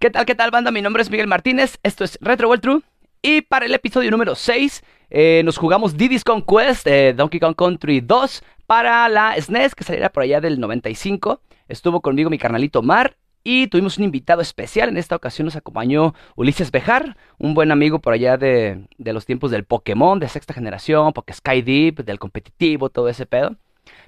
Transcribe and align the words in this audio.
¿Qué 0.00 0.10
tal, 0.10 0.26
qué 0.26 0.36
tal, 0.36 0.52
banda? 0.52 0.70
Mi 0.70 0.80
nombre 0.80 1.02
es 1.02 1.10
Miguel 1.10 1.26
Martínez, 1.26 1.80
esto 1.82 2.04
es 2.04 2.20
Retro 2.20 2.46
World 2.46 2.62
True. 2.62 2.82
Y 3.20 3.40
para 3.40 3.66
el 3.66 3.74
episodio 3.74 4.12
número 4.12 4.36
6, 4.36 4.84
eh, 5.10 5.42
nos 5.44 5.58
jugamos 5.58 5.96
Diddy's 5.96 6.22
Conquest, 6.22 6.86
eh, 6.86 7.14
Donkey 7.14 7.40
Kong 7.40 7.56
Country 7.56 8.00
2, 8.00 8.44
para 8.68 9.08
la 9.08 9.34
SNES, 9.36 9.74
que 9.74 9.82
saliera 9.82 10.10
por 10.10 10.22
allá 10.22 10.40
del 10.40 10.60
95. 10.60 11.40
Estuvo 11.66 12.00
conmigo 12.00 12.30
mi 12.30 12.38
carnalito 12.38 12.80
Mar. 12.80 13.16
Y 13.42 13.66
tuvimos 13.66 13.98
un 13.98 14.04
invitado 14.04 14.40
especial. 14.40 14.88
En 14.88 14.98
esta 14.98 15.16
ocasión 15.16 15.46
nos 15.46 15.56
acompañó 15.56 16.14
Ulises 16.36 16.70
Bejar, 16.70 17.16
un 17.36 17.54
buen 17.54 17.72
amigo 17.72 17.98
por 17.98 18.12
allá 18.12 18.36
de, 18.36 18.86
de 18.98 19.12
los 19.12 19.26
tiempos 19.26 19.50
del 19.50 19.64
Pokémon, 19.64 20.20
de 20.20 20.28
sexta 20.28 20.54
generación, 20.54 21.12
Poké 21.12 21.32
Sky 21.32 21.60
Deep, 21.60 22.04
del 22.04 22.20
competitivo, 22.20 22.88
todo 22.88 23.08
ese 23.08 23.26
pedo. 23.26 23.56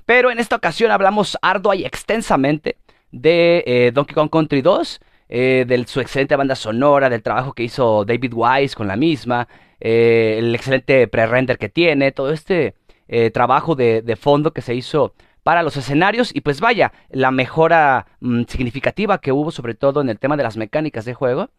Pero 0.07 0.31
en 0.31 0.39
esta 0.39 0.55
ocasión 0.55 0.93
hablamos 0.93 1.37
ardua 1.43 1.75
y 1.75 1.85
extensamente 1.85 2.77
de 3.11 3.65
eh, 3.67 3.91
Donkey 3.93 4.15
Kong 4.15 4.31
Country 4.31 4.63
2 4.63 5.01
eh, 5.33 5.65
de 5.65 5.87
su 5.87 6.01
excelente 6.01 6.35
banda 6.35 6.57
sonora, 6.57 7.09
del 7.09 7.23
trabajo 7.23 7.52
que 7.52 7.62
hizo 7.62 8.05
David 8.05 8.33
Wise 8.34 8.75
con 8.75 8.89
la 8.89 8.97
misma, 8.97 9.47
eh, 9.79 10.34
el 10.39 10.53
excelente 10.56 11.06
pre-render 11.06 11.56
que 11.56 11.69
tiene, 11.69 12.11
todo 12.11 12.33
este 12.33 12.75
eh, 13.06 13.30
trabajo 13.30 13.77
de, 13.77 14.19
fondo 14.20 14.53
que 14.53 14.61
se 14.61 14.75
hizo 14.75 15.15
para 15.45 15.62
los 15.62 15.77
escenarios 15.77 16.34
y 16.34 16.41
pues 16.41 16.61
vaya, 16.61 16.93
la 17.11 17.30
mejora 17.30 18.09
mm, 18.19 18.43
significativa 18.48 19.20
que 19.20 19.30
hubo 19.30 19.53
sobre 19.53 19.75
todo 19.75 20.01
en 20.01 20.09
el 20.09 20.19
tema 20.19 20.37
de 20.37 20.43
las 20.43 20.56
mecánicas 20.56 21.05
de 21.05 21.15
juego. 21.15 21.51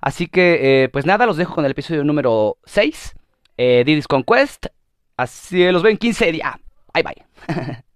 Así 0.00 0.26
que 0.26 0.90
pues 0.92 1.06
nada, 1.06 1.24
los 1.24 1.36
dejo 1.36 1.54
con 1.54 1.64
el 1.64 1.70
episodio 1.70 2.02
número 2.02 2.58
6, 2.64 3.14
Diddy's 3.56 4.08
Conquest. 4.08 4.66
Así 5.16 5.70
los 5.70 5.84
veo 5.84 5.92
en 5.92 5.98
15 5.98 6.32
días. 6.32 6.56
Bye 6.92 7.04
bye. 7.04 7.84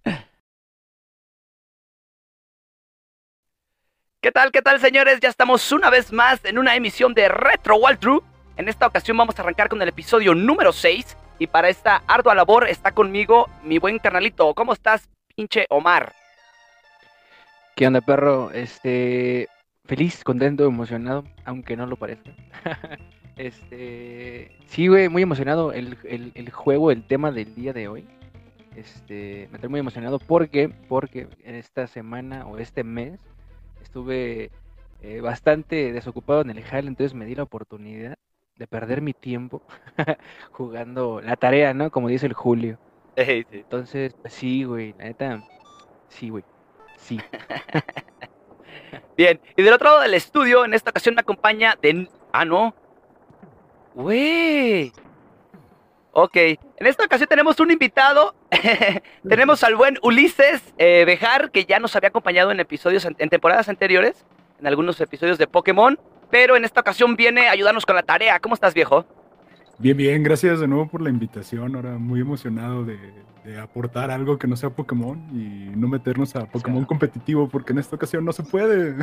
¿Qué 4.20 4.32
tal, 4.32 4.50
qué 4.50 4.62
tal, 4.62 4.80
señores? 4.80 5.20
Ya 5.20 5.28
estamos 5.28 5.70
una 5.70 5.90
vez 5.90 6.12
más 6.12 6.45
en 6.45 6.58
una 6.58 6.74
emisión 6.74 7.14
de 7.14 7.28
Retro 7.28 7.77
Walkthrough. 7.77 8.24
En 8.56 8.68
esta 8.68 8.88
ocasión 8.88 9.16
vamos 9.16 9.38
a 9.38 9.42
arrancar 9.42 9.69
con 9.69 9.80
el 9.80 9.91
episodio 9.91 10.34
número 10.34 10.72
6. 10.72 11.16
Y 11.38 11.47
para 11.47 11.69
esta 11.69 12.02
ardua 12.08 12.34
labor 12.34 12.66
está 12.69 12.91
conmigo 12.91 13.48
mi 13.62 13.78
buen 13.78 14.00
carnalito. 14.00 14.52
¿Cómo 14.55 14.72
estás, 14.72 15.08
pinche 15.36 15.66
Omar? 15.70 16.12
¿Qué 17.77 17.86
onda, 17.86 18.00
perro? 18.00 18.50
Este. 18.50 19.48
Feliz, 19.84 20.24
contento, 20.24 20.64
emocionado, 20.64 21.22
aunque 21.44 21.77
no 21.77 21.86
lo 21.86 21.94
parezca. 21.94 22.33
este. 23.36 24.50
Sí, 24.66 24.89
güey, 24.89 25.08
muy 25.08 25.22
emocionado. 25.22 25.72
El, 25.72 25.96
el, 26.02 26.50
juego, 26.50 26.91
el 26.91 27.06
tema 27.06 27.30
del 27.30 27.55
día 27.55 27.72
de 27.72 27.86
hoy. 27.86 28.05
Este. 28.74 29.46
Me 29.52 29.58
estoy 29.58 29.70
muy 29.70 29.78
emocionado 29.78 30.19
porque, 30.19 30.70
porque 30.89 31.28
en 31.44 31.55
esta 31.55 31.86
semana 31.86 32.46
o 32.46 32.58
este 32.58 32.83
mes 32.83 33.20
estuve 33.82 34.50
eh, 35.02 35.20
bastante 35.20 35.92
desocupado 35.92 36.40
en 36.42 36.50
el 36.50 36.64
HAL, 36.64 36.88
entonces 36.88 37.14
me 37.14 37.24
di 37.26 37.34
la 37.34 37.44
oportunidad 37.44 38.16
de 38.56 38.66
perder 38.66 39.00
mi 39.00 39.12
tiempo 39.12 39.62
jugando 40.52 41.20
la 41.20 41.36
tarea, 41.36 41.72
¿no? 41.74 41.90
Como 41.90 42.08
dice 42.08 42.26
el 42.26 42.32
Julio. 42.34 42.78
Entonces, 43.16 44.14
pues, 44.14 44.32
sí, 44.32 44.64
güey, 44.64 44.94
la 44.98 45.04
neta, 45.04 45.42
sí, 46.08 46.28
güey, 46.28 46.44
sí. 46.96 47.20
Bien, 49.16 49.40
y 49.56 49.62
del 49.62 49.74
otro 49.74 49.88
lado 49.88 50.00
del 50.00 50.14
estudio, 50.14 50.64
en 50.64 50.74
esta 50.74 50.90
ocasión 50.90 51.14
me 51.16 51.20
acompaña 51.20 51.76
de... 51.82 52.08
Ah, 52.32 52.44
no. 52.44 52.74
Güey. 53.94 54.92
Ok, 56.12 56.37
en 56.37 56.87
esta 56.87 57.05
ocasión 57.05 57.28
tenemos 57.28 57.61
un 57.61 57.70
invitado. 57.70 58.34
tenemos 59.28 59.62
al 59.62 59.77
buen 59.77 59.98
Ulises 60.03 60.75
eh, 60.78 61.05
Bejar, 61.06 61.51
que 61.51 61.64
ya 61.64 61.78
nos 61.78 61.95
había 61.97 62.09
acompañado 62.09 62.51
en 62.51 62.61
episodios, 62.61 63.06
en 63.06 63.28
temporadas 63.28 63.69
anteriores, 63.69 64.25
en 64.59 64.67
algunos 64.67 65.01
episodios 65.01 65.39
de 65.39 65.47
Pokémon. 65.47 65.98
Pero 66.31 66.56
en 66.56 66.64
esta 66.64 66.81
ocasión 66.81 67.17
viene 67.17 67.48
a 67.48 67.53
ayudarnos 67.53 67.86
con 67.86 67.97
la 67.97 68.03
tarea. 68.03 68.39
¿Cómo 68.41 68.55
estás, 68.55 68.75
viejo? 68.75 69.06
Bien, 69.79 69.97
bien, 69.97 70.23
gracias 70.25 70.61
de 70.61 70.67
nuevo 70.67 70.89
por 70.89 71.01
la 71.01 71.09
invitación. 71.09 71.77
Ahora 71.77 71.98
muy 71.98 72.20
emocionado 72.20 72.84
de, 72.84 72.98
aportar 73.63 74.11
algo 74.11 74.39
que 74.39 74.47
no 74.47 74.57
sea 74.57 74.68
Pokémon 74.68 75.18
y 75.33 75.74
no 75.74 75.89
meternos 75.89 76.36
a 76.36 76.45
Pokémon 76.45 76.85
competitivo 76.85 77.48
porque 77.48 77.73
en 77.73 77.79
esta 77.79 77.97
ocasión 77.97 78.23
no 78.23 78.33
se 78.33 78.42
puede. 78.42 78.95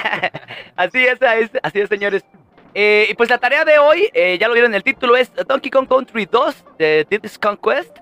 así 0.76 1.04
es, 1.04 1.18
así 1.62 1.80
es, 1.80 1.88
señores. 1.90 2.24
Eh, 2.74 3.06
y 3.08 3.14
pues 3.14 3.30
la 3.30 3.38
tarea 3.38 3.64
de 3.64 3.78
hoy, 3.78 4.10
eh, 4.12 4.36
ya 4.38 4.48
lo 4.48 4.54
vieron 4.54 4.72
en 4.72 4.76
el 4.76 4.82
título, 4.82 5.16
es 5.16 5.30
Donkey 5.46 5.70
Kong 5.70 5.86
Country 5.88 6.26
2 6.26 6.64
de 6.78 7.06
Diddy's 7.08 7.38
Conquest. 7.38 7.98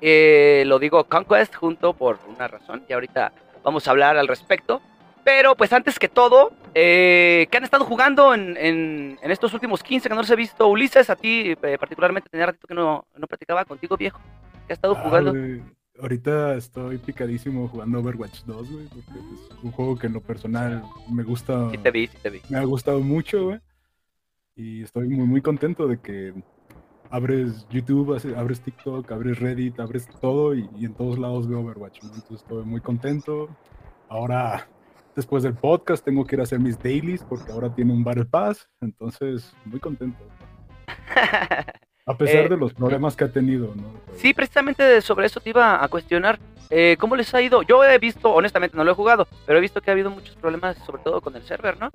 Eh, 0.00 0.64
lo 0.66 0.78
digo 0.78 1.04
Conquest 1.04 1.54
junto 1.54 1.92
por 1.92 2.18
una 2.28 2.48
razón 2.48 2.84
y 2.88 2.92
ahorita 2.92 3.32
vamos 3.62 3.86
a 3.86 3.92
hablar 3.92 4.16
al 4.16 4.26
respecto. 4.26 4.82
Pero 5.22 5.54
pues 5.54 5.72
antes 5.72 5.98
que 5.98 6.08
todo, 6.08 6.52
¿qué 6.72 7.48
han 7.52 7.64
estado 7.64 7.84
jugando 7.84 8.32
en, 8.34 9.18
estos 9.22 9.52
últimos 9.52 9.82
15 9.82 10.08
que 10.08 10.14
no 10.14 10.22
los 10.22 10.30
he 10.30 10.36
visto? 10.36 10.66
Ulises, 10.68 11.10
a 11.10 11.16
ti 11.16 11.54
particularmente 11.78 12.30
tenía 12.30 12.46
ratito 12.46 12.66
que 12.66 12.74
no, 12.74 13.06
no 13.14 13.26
platicaba 13.26 13.64
contigo, 13.66 13.96
viejo. 13.96 14.20
¿Qué 14.66 14.72
has 14.72 14.78
estado 14.78 14.96
ah, 14.96 15.02
jugando? 15.02 15.34
ahorita 16.00 16.54
estoy 16.54 16.98
picadísimo 16.98 17.68
jugando 17.68 17.98
Overwatch 17.98 18.44
2, 18.44 18.70
güey, 18.70 18.86
porque 18.86 19.10
es 19.10 19.64
un 19.64 19.72
juego 19.72 19.98
que 19.98 20.06
en 20.06 20.14
lo 20.14 20.20
personal 20.20 20.82
me 21.10 21.22
gusta. 21.24 21.70
Sí 21.70 21.78
te 21.78 21.90
vi, 21.90 22.06
sí 22.06 22.16
te 22.22 22.30
vi. 22.30 22.40
Me 22.48 22.58
ha 22.58 22.64
gustado 22.64 23.00
mucho, 23.00 23.44
güey. 23.44 23.60
Y 24.58 24.82
estoy 24.82 25.08
muy, 25.08 25.24
muy 25.24 25.40
contento 25.40 25.86
de 25.86 26.00
que 26.00 26.34
abres 27.10 27.64
YouTube, 27.70 28.20
abres 28.36 28.60
TikTok, 28.60 29.10
abres 29.12 29.38
Reddit, 29.38 29.78
abres 29.78 30.08
todo 30.20 30.52
y, 30.52 30.68
en 30.80 30.94
todos 30.94 31.16
lados 31.16 31.46
veo 31.48 31.60
Overwatch. 31.60 32.02
Entonces 32.02 32.32
estoy 32.32 32.64
muy 32.64 32.80
contento. 32.80 33.48
Ahora, 34.08 34.68
después 35.14 35.44
del 35.44 35.54
podcast, 35.54 36.04
tengo 36.04 36.26
que 36.26 36.34
ir 36.34 36.40
a 36.40 36.42
hacer 36.42 36.58
mis 36.58 36.76
dailies 36.76 37.22
porque 37.22 37.52
ahora 37.52 37.72
tiene 37.72 37.92
un 37.92 38.02
Battle 38.02 38.24
Pass. 38.24 38.68
Entonces, 38.80 39.54
muy 39.64 39.78
contento. 39.78 40.26
A 42.08 42.16
pesar 42.16 42.46
eh, 42.46 42.48
de 42.48 42.56
los 42.56 42.72
problemas 42.72 43.14
que 43.14 43.24
ha 43.24 43.28
tenido, 43.30 43.74
¿no? 43.76 43.84
Sí, 44.16 44.32
precisamente 44.32 45.00
sobre 45.02 45.26
eso 45.26 45.40
te 45.40 45.50
iba 45.50 45.84
a 45.84 45.88
cuestionar. 45.88 46.38
Eh, 46.70 46.96
¿Cómo 46.98 47.16
les 47.16 47.34
ha 47.34 47.42
ido? 47.42 47.62
Yo 47.62 47.84
he 47.84 47.98
visto, 47.98 48.32
honestamente 48.32 48.76
no 48.76 48.84
lo 48.84 48.92
he 48.92 48.94
jugado, 48.94 49.28
pero 49.46 49.58
he 49.58 49.60
visto 49.60 49.82
que 49.82 49.90
ha 49.90 49.92
habido 49.92 50.10
muchos 50.10 50.34
problemas, 50.36 50.76
sobre 50.86 51.02
todo 51.02 51.20
con 51.20 51.36
el 51.36 51.42
server, 51.42 51.78
¿no? 51.78 51.90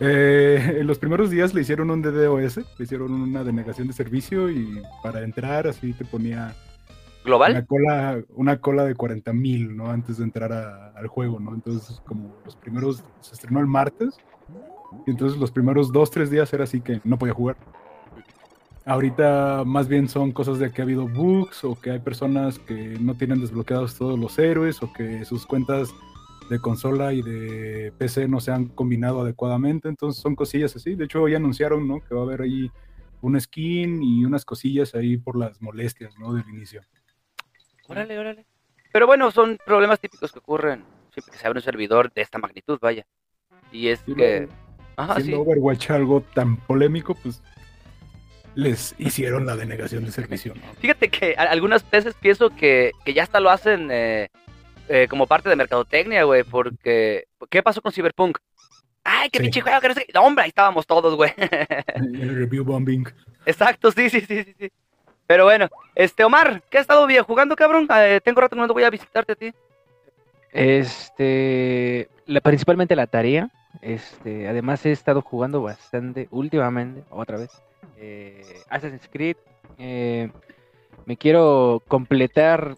Eh, 0.00 0.76
en 0.80 0.86
los 0.88 0.98
primeros 0.98 1.30
días 1.30 1.54
le 1.54 1.60
hicieron 1.60 1.90
un 1.90 2.02
DDoS, 2.02 2.56
le 2.56 2.84
hicieron 2.84 3.12
una 3.12 3.44
denegación 3.44 3.86
de 3.86 3.92
servicio 3.92 4.50
y 4.50 4.82
para 5.04 5.22
entrar 5.22 5.68
así 5.68 5.92
te 5.92 6.04
ponía 6.04 6.52
global 7.24 7.52
una 7.52 7.64
cola, 7.64 8.24
una 8.34 8.60
cola 8.60 8.84
de 8.84 8.94
40 8.96 9.32
mil, 9.32 9.76
¿no? 9.76 9.88
Antes 9.90 10.18
de 10.18 10.24
entrar 10.24 10.52
al 10.52 11.06
juego, 11.06 11.38
¿no? 11.38 11.54
Entonces 11.54 12.02
como 12.04 12.36
los 12.44 12.56
primeros 12.56 13.04
se 13.20 13.34
estrenó 13.34 13.60
el 13.60 13.66
martes 13.66 14.16
y 15.06 15.10
entonces 15.12 15.38
los 15.38 15.52
primeros 15.52 15.92
dos 15.92 16.10
tres 16.10 16.28
días 16.28 16.52
era 16.52 16.64
así 16.64 16.80
que 16.80 17.00
no 17.04 17.18
podía 17.18 17.34
jugar. 17.34 17.56
Ahorita 18.86 19.62
más 19.64 19.88
bien 19.88 20.08
son 20.08 20.32
cosas 20.32 20.58
de 20.58 20.70
que 20.70 20.82
ha 20.82 20.84
habido 20.84 21.08
bugs 21.08 21.64
o 21.64 21.74
que 21.74 21.90
hay 21.90 22.00
personas 22.00 22.58
que 22.58 22.98
no 23.00 23.14
tienen 23.14 23.40
desbloqueados 23.40 23.96
todos 23.96 24.18
los 24.18 24.38
héroes 24.38 24.82
o 24.82 24.92
que 24.92 25.24
sus 25.24 25.46
cuentas 25.46 25.94
de 26.50 26.58
consola 26.58 27.14
y 27.14 27.22
de 27.22 27.92
PC 27.96 28.28
no 28.28 28.40
se 28.40 28.52
han 28.52 28.66
combinado 28.66 29.22
adecuadamente, 29.22 29.88
entonces 29.88 30.20
son 30.20 30.36
cosillas 30.36 30.76
así. 30.76 30.94
De 30.94 31.04
hecho, 31.06 31.22
hoy 31.22 31.34
anunciaron, 31.34 31.88
¿no? 31.88 32.00
Que 32.00 32.14
va 32.14 32.20
a 32.20 32.24
haber 32.24 32.42
ahí 32.42 32.70
un 33.22 33.40
skin 33.40 34.02
y 34.02 34.24
unas 34.26 34.44
cosillas 34.44 34.94
ahí 34.94 35.16
por 35.16 35.38
las 35.38 35.62
molestias, 35.62 36.18
¿no? 36.18 36.34
Del 36.34 36.46
inicio. 36.50 36.82
Órale, 37.88 38.18
órale. 38.18 38.46
Pero 38.92 39.06
bueno, 39.06 39.30
son 39.30 39.58
problemas 39.64 39.98
típicos 39.98 40.30
que 40.30 40.40
ocurren 40.40 40.84
siempre 41.14 41.32
que 41.32 41.38
se 41.38 41.46
abre 41.46 41.58
un 41.58 41.64
servidor 41.64 42.12
de 42.12 42.22
esta 42.22 42.38
magnitud, 42.38 42.78
vaya. 42.80 43.06
Y 43.72 43.88
es 43.88 44.02
que... 44.02 44.48
Ajá, 44.96 45.20
siendo 45.20 45.40
Overwatch 45.40 45.90
algo 45.90 46.20
tan 46.34 46.56
polémico, 46.56 47.14
pues 47.14 47.42
les 48.54 48.94
hicieron 48.98 49.46
la 49.46 49.56
denegación 49.56 50.04
de 50.04 50.12
servicio. 50.12 50.54
¿no? 50.54 50.62
Fíjate 50.80 51.08
que 51.08 51.34
algunas 51.34 51.88
veces 51.90 52.14
pienso 52.20 52.50
que, 52.50 52.92
que 53.04 53.14
ya 53.14 53.22
hasta 53.22 53.40
lo 53.40 53.50
hacen 53.50 53.88
eh, 53.90 54.28
eh, 54.88 55.06
como 55.08 55.26
parte 55.26 55.48
de 55.48 55.56
mercadotecnia, 55.56 56.24
güey, 56.24 56.44
porque 56.44 57.24
¿qué 57.50 57.62
pasó 57.62 57.80
con 57.80 57.92
Cyberpunk? 57.92 58.38
Ay, 59.02 59.28
qué 59.30 59.40
pinche 59.40 59.60
juego, 59.60 59.80
que 59.80 59.88
no 59.88 59.94
sé. 59.94 60.06
hombre, 60.16 60.44
ahí 60.44 60.48
estábamos 60.48 60.86
todos, 60.86 61.14
güey. 61.14 61.32
El 61.94 62.36
review 62.36 62.64
bombing. 62.64 63.06
Exacto, 63.44 63.90
sí, 63.92 64.08
sí, 64.08 64.20
sí, 64.22 64.44
sí, 64.44 64.54
sí. 64.58 64.72
Pero 65.26 65.44
bueno, 65.44 65.68
este, 65.94 66.24
Omar, 66.24 66.62
¿qué 66.70 66.78
has 66.78 66.82
estado 66.82 67.06
bien 67.06 67.24
jugando, 67.24 67.56
cabrón? 67.56 67.86
Eh, 67.90 68.20
tengo 68.22 68.40
rato 68.40 68.56
no 68.56 68.66
voy 68.68 68.84
a 68.84 68.90
visitarte 68.90 69.32
a 69.32 69.36
ti. 69.36 69.54
Este, 70.52 72.08
la, 72.26 72.40
principalmente 72.40 72.96
la 72.96 73.06
tarea. 73.06 73.50
Este, 73.82 74.48
además 74.48 74.84
he 74.86 74.92
estado 74.92 75.20
jugando 75.20 75.62
bastante 75.62 76.28
últimamente, 76.30 77.04
otra 77.10 77.38
vez, 77.38 77.50
eh, 77.96 78.60
Assassin's 78.68 79.08
Creed. 79.10 79.36
Eh, 79.78 80.30
me 81.06 81.16
quiero 81.16 81.82
completar 81.88 82.76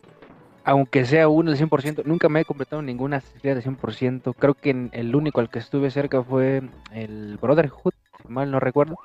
aunque 0.67 1.07
sea 1.07 1.29
uno 1.29 1.53
de 1.53 1.57
100%, 1.57 2.03
nunca 2.05 2.29
me 2.29 2.41
he 2.41 2.45
completado 2.45 2.83
ninguna 2.83 3.21
serie 3.21 3.55
de 3.55 3.63
100%. 3.63 4.35
Creo 4.37 4.55
que 4.55 4.89
el 4.91 5.15
único 5.15 5.39
al 5.39 5.49
que 5.49 5.61
estuve 5.61 5.93
cerca 5.93 6.25
fue 6.25 6.61
el 6.93 7.39
Brotherhood, 7.41 7.95
si 8.21 8.29
mal 8.29 8.51
no 8.51 8.59
recuerdo. 8.59 8.99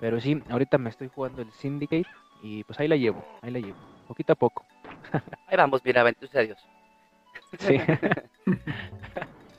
Pero 0.00 0.20
sí, 0.20 0.42
ahorita 0.50 0.76
me 0.76 0.90
estoy 0.90 1.08
jugando 1.08 1.40
el 1.40 1.50
Syndicate 1.52 2.04
y 2.42 2.62
pues 2.64 2.78
ahí 2.78 2.88
la 2.88 2.96
llevo, 2.96 3.24
ahí 3.40 3.50
la 3.50 3.60
llevo, 3.60 3.78
poquito 4.06 4.34
a 4.34 4.36
poco. 4.36 4.66
Ahí 5.46 5.56
vamos, 5.56 5.82
bendito 5.82 6.26
sea 6.26 6.42
Dios. 6.42 6.58
Sí. 7.58 7.78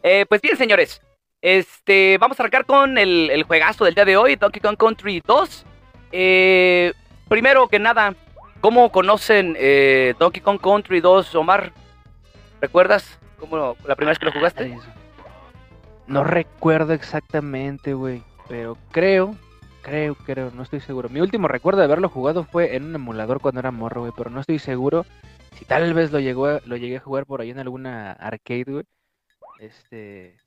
Eh, 0.05 0.25
pues 0.27 0.41
bien, 0.41 0.57
señores, 0.57 1.01
Este, 1.43 2.17
vamos 2.21 2.39
a 2.39 2.43
arrancar 2.43 2.65
con 2.65 2.97
el, 2.97 3.29
el 3.29 3.43
juegazo 3.43 3.83
del 3.83 3.93
día 3.93 4.05
de 4.05 4.15
hoy, 4.15 4.37
Donkey 4.37 4.61
Kong 4.61 4.77
Country 4.77 5.21
2. 5.27 5.65
Eh, 6.13 6.93
primero 7.27 7.67
que 7.67 7.79
nada, 7.79 8.15
¿cómo 8.61 8.89
conocen 8.93 9.53
eh, 9.59 10.13
Donkey 10.17 10.41
Kong 10.41 10.61
Country 10.61 11.01
2, 11.01 11.35
Omar? 11.35 11.73
¿Recuerdas 12.61 13.19
cómo 13.37 13.75
la 13.85 13.95
primera 13.97 14.11
vez 14.11 14.19
que 14.19 14.25
lo 14.27 14.31
jugaste? 14.31 14.77
No 16.07 16.23
recuerdo 16.23 16.93
exactamente, 16.93 17.93
güey, 17.93 18.23
pero 18.47 18.77
creo, 18.91 19.35
creo, 19.81 20.15
creo, 20.15 20.49
no 20.51 20.63
estoy 20.63 20.79
seguro. 20.79 21.09
Mi 21.09 21.19
último 21.19 21.49
recuerdo 21.49 21.79
de 21.79 21.85
haberlo 21.87 22.07
jugado 22.07 22.45
fue 22.45 22.77
en 22.77 22.85
un 22.85 22.95
emulador 22.95 23.41
cuando 23.41 23.59
era 23.59 23.71
morro, 23.71 23.99
güey, 24.01 24.13
pero 24.15 24.29
no 24.29 24.39
estoy 24.39 24.59
seguro 24.59 25.05
si 25.59 25.65
tal 25.65 25.93
vez 25.93 26.09
lo 26.13 26.21
llegó 26.21 26.45
a- 26.45 26.61
lo 26.65 26.77
llegué 26.77 26.97
a 26.97 27.01
jugar 27.01 27.25
por 27.25 27.41
ahí 27.41 27.49
en 27.49 27.59
alguna 27.59 28.13
arcade, 28.13 28.63
güey. 28.65 28.83
Este 29.59 30.37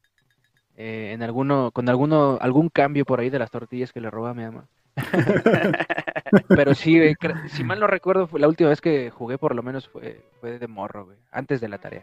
eh, 0.77 1.13
en 1.13 1.23
alguno 1.23 1.71
con 1.73 1.89
alguno 1.89 2.39
algún 2.41 2.69
cambio 2.69 3.05
por 3.05 3.21
ahí 3.21 3.31
de 3.31 3.39
las 3.39 3.51
tortillas 3.51 3.93
que 3.93 4.01
le 4.01 4.11
robó 4.11 4.27
a 4.29 4.35
mi 4.35 4.45
mamá. 4.45 4.65
Pero 6.49 6.75
sí, 6.75 6.97
cre- 7.15 7.49
si 7.49 7.65
mal 7.65 7.79
no 7.81 7.87
recuerdo, 7.87 8.27
fue 8.27 8.41
la 8.41 8.49
última 8.49 8.71
vez 8.71 8.81
que 8.81 9.11
jugué 9.11 9.39
por 9.39 9.55
lo 9.55 9.63
menos 9.63 9.89
fue, 9.89 10.23
fue 10.41 10.59
de 10.59 10.67
morro, 10.67 11.07
güey, 11.07 11.17
antes 11.31 11.61
de 11.61 11.69
la 11.69 11.79
tarea. 11.79 12.03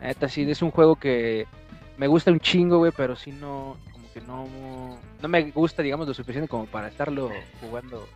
Neta, 0.00 0.28
sí, 0.28 0.50
es 0.50 0.62
un 0.62 0.70
juego 0.70 0.96
que 0.96 1.46
me 1.98 2.06
gusta 2.06 2.30
un 2.30 2.40
chingo, 2.40 2.78
güey, 2.78 2.92
pero 2.96 3.14
sí 3.16 3.32
no, 3.32 3.76
como 3.92 4.12
que 4.12 4.20
no, 4.22 4.46
no 5.20 5.28
me 5.28 5.50
gusta, 5.50 5.82
digamos, 5.82 6.08
lo 6.08 6.14
suficiente 6.14 6.48
como 6.48 6.66
para 6.66 6.88
estarlo 6.88 7.30
jugando 7.60 8.06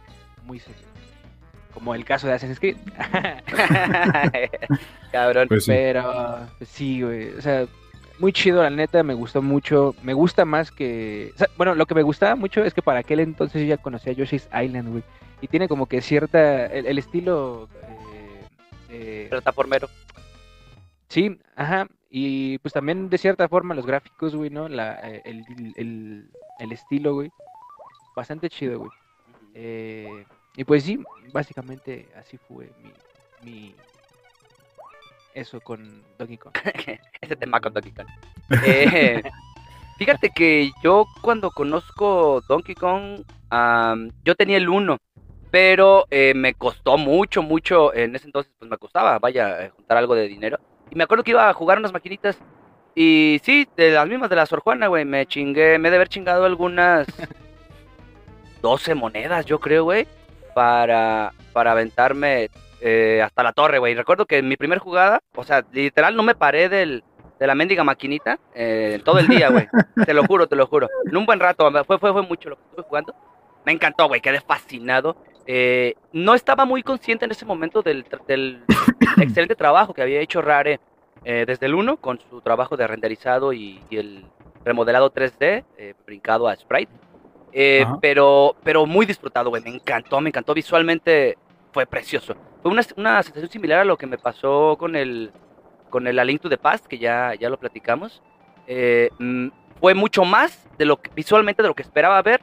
muy 0.44 0.58
seguido. 0.58 0.88
Como 1.72 1.94
el 1.94 2.04
caso 2.04 2.26
de 2.26 2.34
Assassin's 2.34 2.60
Creed. 2.60 2.76
Cabrón. 5.12 5.48
Pues 5.48 5.64
sí. 5.64 5.70
Pero, 5.70 6.46
pues 6.58 6.70
sí, 6.70 7.02
güey, 7.02 7.30
o 7.34 7.42
sea, 7.42 7.66
muy 8.18 8.32
chido, 8.32 8.62
la 8.62 8.70
neta, 8.70 9.02
me 9.02 9.14
gustó 9.14 9.42
mucho. 9.42 9.94
Me 10.02 10.14
gusta 10.14 10.44
más 10.44 10.70
que. 10.70 11.32
o 11.34 11.38
sea, 11.38 11.48
bueno, 11.56 11.74
lo 11.74 11.86
que 11.86 11.94
me 11.94 12.02
gustaba 12.02 12.36
mucho 12.36 12.62
es 12.64 12.72
que 12.74 12.82
para 12.82 13.00
aquel 13.00 13.20
entonces 13.20 13.62
yo 13.62 13.68
ya 13.68 13.76
conocía 13.76 14.12
Yoshi's 14.12 14.48
Island, 14.54 14.90
güey. 14.90 15.02
Y 15.40 15.48
tiene 15.48 15.68
como 15.68 15.86
que 15.86 16.00
cierta. 16.00 16.66
El, 16.66 16.86
el 16.86 16.98
estilo. 16.98 17.68
eh, 17.82 18.44
eh, 18.90 19.26
Plataformero. 19.30 19.88
sí, 21.08 21.38
ajá. 21.56 21.86
Y 22.10 22.58
pues 22.58 22.72
también 22.72 23.10
de 23.10 23.18
cierta 23.18 23.48
forma 23.48 23.74
los 23.74 23.86
gráficos, 23.86 24.36
güey, 24.36 24.48
¿no? 24.50 24.68
La, 24.68 25.00
eh, 25.02 25.22
el, 25.24 25.44
el, 25.76 26.30
el 26.60 26.72
estilo, 26.72 27.14
güey. 27.14 27.30
Bastante 28.14 28.48
chido, 28.48 28.78
güey. 28.78 28.90
Eh, 29.54 30.24
y 30.56 30.64
pues 30.64 30.84
sí, 30.84 31.00
básicamente 31.32 32.08
así 32.16 32.36
fue 32.38 32.70
mi. 32.82 32.92
mi 33.50 33.74
eso 35.34 35.60
con 35.60 36.02
Donkey 36.18 36.38
Kong. 36.38 36.54
Ese 37.20 37.36
tema 37.36 37.60
con 37.60 37.74
Donkey 37.74 37.92
Kong. 37.92 38.06
Eh, 38.66 39.22
fíjate 39.98 40.30
que 40.30 40.70
yo 40.82 41.06
cuando 41.22 41.50
conozco 41.50 42.42
Donkey 42.48 42.74
Kong, 42.74 43.22
yo 44.24 44.34
tenía 44.34 44.56
el 44.56 44.68
1, 44.68 44.98
pero 45.50 46.06
eh, 46.10 46.34
me 46.34 46.54
costó 46.54 46.98
mucho, 46.98 47.42
mucho, 47.42 47.94
en 47.94 48.14
ese 48.14 48.26
entonces 48.26 48.52
pues 48.58 48.70
me 48.70 48.76
costaba, 48.76 49.18
vaya, 49.18 49.64
eh, 49.64 49.70
juntar 49.70 49.96
algo 49.98 50.14
de 50.14 50.28
dinero. 50.28 50.58
Y 50.90 50.96
me 50.96 51.04
acuerdo 51.04 51.24
que 51.24 51.30
iba 51.30 51.48
a 51.48 51.54
jugar 51.54 51.78
unas 51.78 51.92
maquinitas 51.92 52.38
y 52.94 53.40
sí, 53.42 53.66
de 53.76 53.92
las 53.92 54.06
mismas 54.06 54.30
de 54.30 54.36
la 54.36 54.46
Sor 54.46 54.60
Juana, 54.60 54.86
güey, 54.88 55.04
me 55.04 55.26
chingué, 55.26 55.78
me 55.78 55.88
he 55.88 55.90
de 55.90 55.96
haber 55.96 56.08
chingado 56.08 56.44
algunas 56.44 57.06
12 58.62 58.94
monedas, 58.94 59.46
yo 59.46 59.58
creo, 59.58 59.84
güey, 59.84 60.06
para, 60.54 61.32
para 61.52 61.72
aventarme 61.72 62.50
eh, 62.86 63.22
hasta 63.22 63.42
la 63.42 63.54
torre, 63.54 63.78
güey. 63.78 63.94
Recuerdo 63.94 64.26
que 64.26 64.36
en 64.38 64.48
mi 64.48 64.58
primer 64.58 64.78
jugada, 64.78 65.22
o 65.34 65.42
sea, 65.42 65.64
literal 65.72 66.14
no 66.14 66.22
me 66.22 66.34
paré 66.34 66.68
del, 66.68 67.02
de 67.40 67.46
la 67.46 67.54
mendiga 67.54 67.82
maquinita 67.82 68.38
eh, 68.54 69.00
todo 69.02 69.18
el 69.20 69.26
día, 69.26 69.48
güey. 69.48 69.66
te 70.04 70.12
lo 70.12 70.24
juro, 70.24 70.46
te 70.46 70.54
lo 70.54 70.66
juro. 70.66 70.90
En 71.06 71.16
un 71.16 71.24
buen 71.24 71.40
rato, 71.40 71.70
fue, 71.86 71.98
fue, 71.98 72.12
fue 72.12 72.22
mucho 72.22 72.50
lo 72.50 72.56
que 72.56 72.62
estuve 72.62 72.84
jugando. 72.84 73.14
Me 73.64 73.72
encantó, 73.72 74.06
güey, 74.06 74.20
quedé 74.20 74.38
fascinado. 74.42 75.16
Eh, 75.46 75.94
no 76.12 76.34
estaba 76.34 76.66
muy 76.66 76.82
consciente 76.82 77.24
en 77.24 77.30
ese 77.30 77.46
momento 77.46 77.80
del, 77.80 78.04
excelente 79.18 79.54
trabajo 79.54 79.94
que 79.94 80.02
había 80.02 80.20
hecho 80.20 80.42
Rare 80.42 80.78
eh, 81.24 81.44
desde 81.46 81.64
el 81.64 81.74
1 81.74 81.96
con 81.96 82.20
su 82.20 82.42
trabajo 82.42 82.76
de 82.76 82.86
renderizado 82.86 83.54
y, 83.54 83.80
y 83.88 83.96
el 83.96 84.26
remodelado 84.62 85.10
3D, 85.10 85.64
eh, 85.78 85.94
brincado 86.04 86.48
a 86.48 86.56
Sprite. 86.56 86.92
Pero, 88.02 88.56
pero 88.62 88.84
muy 88.84 89.06
disfrutado, 89.06 89.48
güey. 89.48 89.62
Me 89.62 89.70
encantó, 89.70 90.20
me 90.20 90.28
encantó. 90.28 90.52
Visualmente 90.52 91.38
fue 91.72 91.86
precioso. 91.86 92.34
Fue 92.64 92.72
una, 92.72 92.82
una 92.96 93.22
sensación 93.22 93.50
similar 93.50 93.80
a 93.80 93.84
lo 93.84 93.98
que 93.98 94.06
me 94.06 94.16
pasó 94.16 94.76
con 94.78 94.96
el, 94.96 95.32
con 95.90 96.06
el 96.06 96.18
A 96.18 96.24
Link 96.24 96.40
to 96.40 96.48
the 96.48 96.56
Past, 96.56 96.86
que 96.86 96.96
ya, 96.96 97.34
ya 97.34 97.50
lo 97.50 97.58
platicamos. 97.58 98.22
Eh, 98.66 99.10
mm, 99.18 99.48
fue 99.78 99.92
mucho 99.92 100.24
más 100.24 100.66
de 100.78 100.86
lo 100.86 100.96
que, 100.96 101.10
visualmente 101.14 101.60
de 101.60 101.68
lo 101.68 101.74
que 101.74 101.82
esperaba 101.82 102.22
ver, 102.22 102.40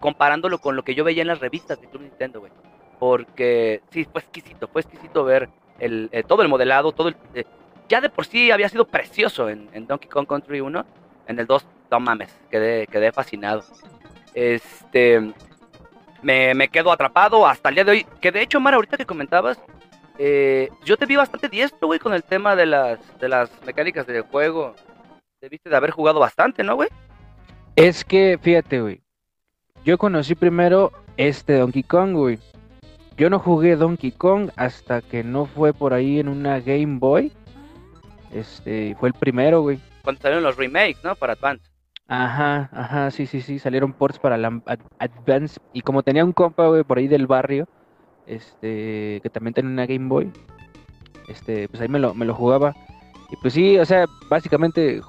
comparándolo 0.00 0.56
con 0.56 0.74
lo 0.74 0.84
que 0.84 0.94
yo 0.94 1.04
veía 1.04 1.20
en 1.20 1.28
las 1.28 1.40
revistas 1.40 1.78
de 1.82 1.86
Club 1.86 2.00
Nintendo, 2.00 2.40
güey. 2.40 2.50
Porque 2.98 3.82
sí, 3.90 4.08
fue 4.10 4.22
exquisito, 4.22 4.68
fue 4.68 4.80
exquisito 4.80 5.22
ver 5.22 5.50
el, 5.78 6.08
eh, 6.12 6.22
todo 6.22 6.40
el 6.40 6.48
modelado, 6.48 6.92
todo 6.92 7.08
el... 7.08 7.16
eh, 7.34 7.44
ya 7.90 8.00
de 8.00 8.08
por 8.08 8.24
sí 8.24 8.50
había 8.50 8.70
sido 8.70 8.86
precioso 8.86 9.50
en, 9.50 9.68
en 9.74 9.86
Donkey 9.86 10.08
Kong 10.08 10.26
Country 10.26 10.62
1, 10.62 10.86
en 11.26 11.38
el 11.38 11.46
2, 11.46 11.66
no 11.90 12.00
mames, 12.00 12.34
quedé, 12.50 12.86
quedé 12.86 13.12
fascinado. 13.12 13.62
Este, 14.32 15.34
me, 16.22 16.54
me 16.54 16.68
quedo 16.68 16.92
atrapado 16.92 17.46
hasta 17.46 17.68
el 17.68 17.74
día 17.76 17.84
de 17.84 17.90
hoy. 17.90 18.06
Que 18.20 18.32
de 18.32 18.42
hecho, 18.42 18.60
Mara, 18.60 18.76
ahorita 18.76 18.96
que 18.96 19.06
comentabas, 19.06 19.58
eh, 20.18 20.68
yo 20.84 20.96
te 20.96 21.06
vi 21.06 21.16
bastante 21.16 21.48
diestro, 21.48 21.86
güey, 21.86 22.00
con 22.00 22.12
el 22.12 22.24
tema 22.24 22.56
de 22.56 22.66
las, 22.66 22.98
de 23.18 23.28
las 23.28 23.50
mecánicas 23.64 24.06
del 24.06 24.22
juego. 24.22 24.74
Debiste 25.40 25.70
de 25.70 25.76
haber 25.76 25.92
jugado 25.92 26.18
bastante, 26.18 26.64
¿no, 26.64 26.74
güey? 26.74 26.88
Es 27.76 28.04
que, 28.04 28.38
fíjate, 28.42 28.80
güey. 28.80 29.00
Yo 29.84 29.96
conocí 29.96 30.34
primero 30.34 30.92
este 31.16 31.58
Donkey 31.58 31.84
Kong, 31.84 32.14
güey. 32.14 32.38
Yo 33.16 33.30
no 33.30 33.38
jugué 33.38 33.76
Donkey 33.76 34.10
Kong 34.10 34.50
hasta 34.56 35.00
que 35.00 35.22
no 35.22 35.46
fue 35.46 35.72
por 35.72 35.94
ahí 35.94 36.18
en 36.18 36.28
una 36.28 36.58
Game 36.60 36.98
Boy. 36.98 37.32
Este, 38.32 38.96
fue 38.98 39.08
el 39.10 39.14
primero, 39.14 39.62
güey. 39.62 39.78
Cuando 40.02 40.20
salieron 40.20 40.44
los 40.44 40.56
remakes, 40.56 41.02
¿no? 41.04 41.14
Para 41.14 41.34
Advance. 41.34 41.70
Ajá, 42.08 42.70
ajá, 42.72 43.10
sí, 43.10 43.26
sí, 43.26 43.42
sí, 43.42 43.58
salieron 43.58 43.92
ports 43.92 44.18
para 44.18 44.38
la 44.38 44.48
Ad- 44.64 44.80
Advance. 44.98 45.60
Y 45.74 45.82
como 45.82 46.02
tenía 46.02 46.24
un 46.24 46.32
compa, 46.32 46.66
güey, 46.66 46.82
por 46.82 46.96
ahí 46.98 47.06
del 47.06 47.26
barrio, 47.26 47.68
este, 48.26 49.20
que 49.22 49.30
también 49.30 49.52
tenía 49.52 49.70
una 49.70 49.86
Game 49.86 50.08
Boy, 50.08 50.32
este, 51.28 51.68
pues 51.68 51.82
ahí 51.82 51.88
me 51.88 51.98
lo, 51.98 52.14
me 52.14 52.24
lo 52.24 52.34
jugaba. 52.34 52.74
Y 53.30 53.36
pues 53.36 53.52
sí, 53.52 53.78
o 53.78 53.84
sea, 53.84 54.06
básicamente 54.30 55.02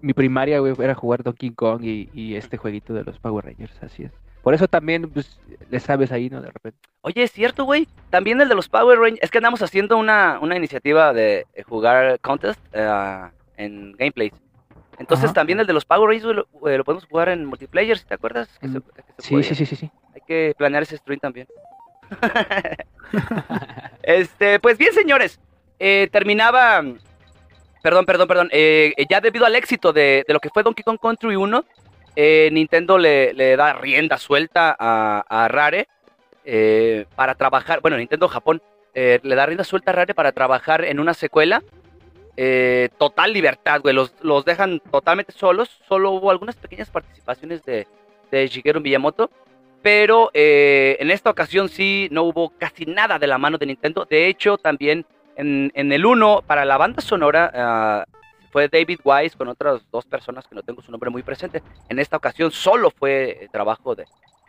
mi 0.00 0.12
primaria, 0.12 0.58
güey, 0.58 0.74
era 0.80 0.94
jugar 0.94 1.22
Donkey 1.22 1.50
Kong 1.50 1.82
y, 1.84 2.34
este 2.34 2.56
jueguito 2.56 2.92
de 2.92 3.04
los 3.04 3.18
Power 3.20 3.44
Rangers, 3.44 3.80
así 3.80 4.02
es. 4.02 4.12
Por 4.42 4.52
eso 4.52 4.66
también, 4.68 5.08
pues, 5.08 5.40
le 5.70 5.80
sabes 5.80 6.12
ahí, 6.12 6.28
¿no? 6.28 6.42
De 6.42 6.50
repente. 6.50 6.78
Oye, 7.00 7.22
es 7.22 7.32
cierto, 7.32 7.64
güey. 7.64 7.88
También 8.10 8.40
el 8.40 8.48
de 8.48 8.54
los 8.54 8.68
Power 8.68 8.98
Rangers. 8.98 9.22
Es 9.22 9.30
que 9.30 9.38
andamos 9.38 9.62
haciendo 9.62 9.96
una, 9.96 10.38
una 10.42 10.56
iniciativa 10.56 11.14
de 11.14 11.46
jugar 11.66 12.20
contest 12.20 12.60
eh, 12.74 13.30
en 13.56 13.92
gameplays. 13.92 14.34
Entonces 14.98 15.26
Ajá. 15.26 15.34
también 15.34 15.60
el 15.60 15.66
de 15.66 15.72
los 15.72 15.84
Power 15.84 16.08
Rangers 16.08 16.36
lo, 16.36 16.68
eh, 16.68 16.78
lo 16.78 16.84
podemos 16.84 17.04
jugar 17.06 17.28
en 17.28 17.44
multiplayer, 17.44 17.98
¿sí 17.98 18.04
¿te 18.06 18.14
acuerdas? 18.14 18.48
Que 18.60 18.68
se- 18.68 18.78
Mm, 18.78 18.82
que 18.82 19.02
se 19.02 19.22
Sí, 19.28 19.42
sí, 19.42 19.54
sí, 19.54 19.66
sí, 19.66 19.76
sí. 19.76 19.90
Hay 20.14 20.20
que 20.26 20.54
planear 20.56 20.82
ese 20.84 20.96
stream 20.96 21.18
también. 21.20 21.46
Este, 24.02 24.60
pues 24.60 24.78
bien, 24.78 24.92
señores. 24.92 25.40
eh, 25.78 26.08
terminaba. 26.12 26.82
Perdón, 27.82 28.06
perdón, 28.06 28.28
perdón. 28.28 28.48
eh, 28.52 28.94
eh, 28.96 29.04
ya 29.10 29.20
debido 29.20 29.44
al 29.44 29.54
éxito 29.56 29.92
de, 29.92 30.24
de 30.26 30.32
lo 30.32 30.40
que 30.40 30.48
fue 30.50 30.62
Donkey 30.62 30.82
Kong 30.84 30.98
Country 31.00 31.36
1, 31.36 31.64
eh, 32.16 32.48
Nintendo 32.52 32.96
le, 32.96 33.34
le 33.34 33.56
da 33.56 33.74
rienda 33.74 34.16
suelta 34.16 34.74
a, 34.78 35.24
a 35.28 35.48
Rare 35.48 35.88
eh, 36.44 37.04
para 37.14 37.34
trabajar. 37.34 37.80
Bueno, 37.82 37.96
Nintendo 37.98 38.28
Japón 38.28 38.62
eh, 38.94 39.20
le 39.22 39.34
da 39.34 39.44
rienda 39.46 39.64
suelta 39.64 39.90
a 39.90 39.94
Rare 39.94 40.14
para 40.14 40.32
trabajar 40.32 40.84
en 40.84 40.98
una 41.00 41.12
secuela. 41.12 41.62
Eh, 42.36 42.88
total 42.98 43.32
libertad, 43.32 43.80
güey. 43.80 43.94
Los, 43.94 44.12
los 44.22 44.44
dejan 44.44 44.80
totalmente 44.90 45.32
solos. 45.32 45.80
Solo 45.88 46.12
hubo 46.12 46.30
algunas 46.30 46.56
pequeñas 46.56 46.90
participaciones 46.90 47.64
de, 47.64 47.86
de 48.30 48.48
Shigeru 48.48 48.80
Miyamoto. 48.80 49.30
Pero 49.82 50.30
eh, 50.32 50.96
en 51.00 51.10
esta 51.10 51.30
ocasión 51.30 51.68
sí 51.68 52.08
no 52.10 52.22
hubo 52.22 52.50
casi 52.58 52.86
nada 52.86 53.18
de 53.18 53.26
la 53.26 53.38
mano 53.38 53.58
de 53.58 53.66
Nintendo. 53.66 54.06
De 54.08 54.28
hecho, 54.28 54.56
también 54.56 55.04
en, 55.36 55.70
en 55.74 55.92
el 55.92 56.06
1, 56.06 56.42
para 56.46 56.64
la 56.64 56.78
banda 56.78 57.02
sonora, 57.02 57.50
ah, 57.54 58.04
fue 58.50 58.68
David 58.68 59.00
Wise 59.04 59.36
con 59.36 59.48
otras 59.48 59.82
dos 59.90 60.06
personas 60.06 60.46
que 60.46 60.54
no 60.54 60.62
tengo 60.62 60.80
su 60.80 60.90
nombre 60.90 61.10
muy 61.10 61.22
presente. 61.22 61.62
En 61.88 61.98
esta 61.98 62.16
ocasión 62.16 62.50
solo 62.50 62.90
fue 62.90 63.30
eh, 63.42 63.48
trabajo 63.52 63.94
de, 63.94 64.04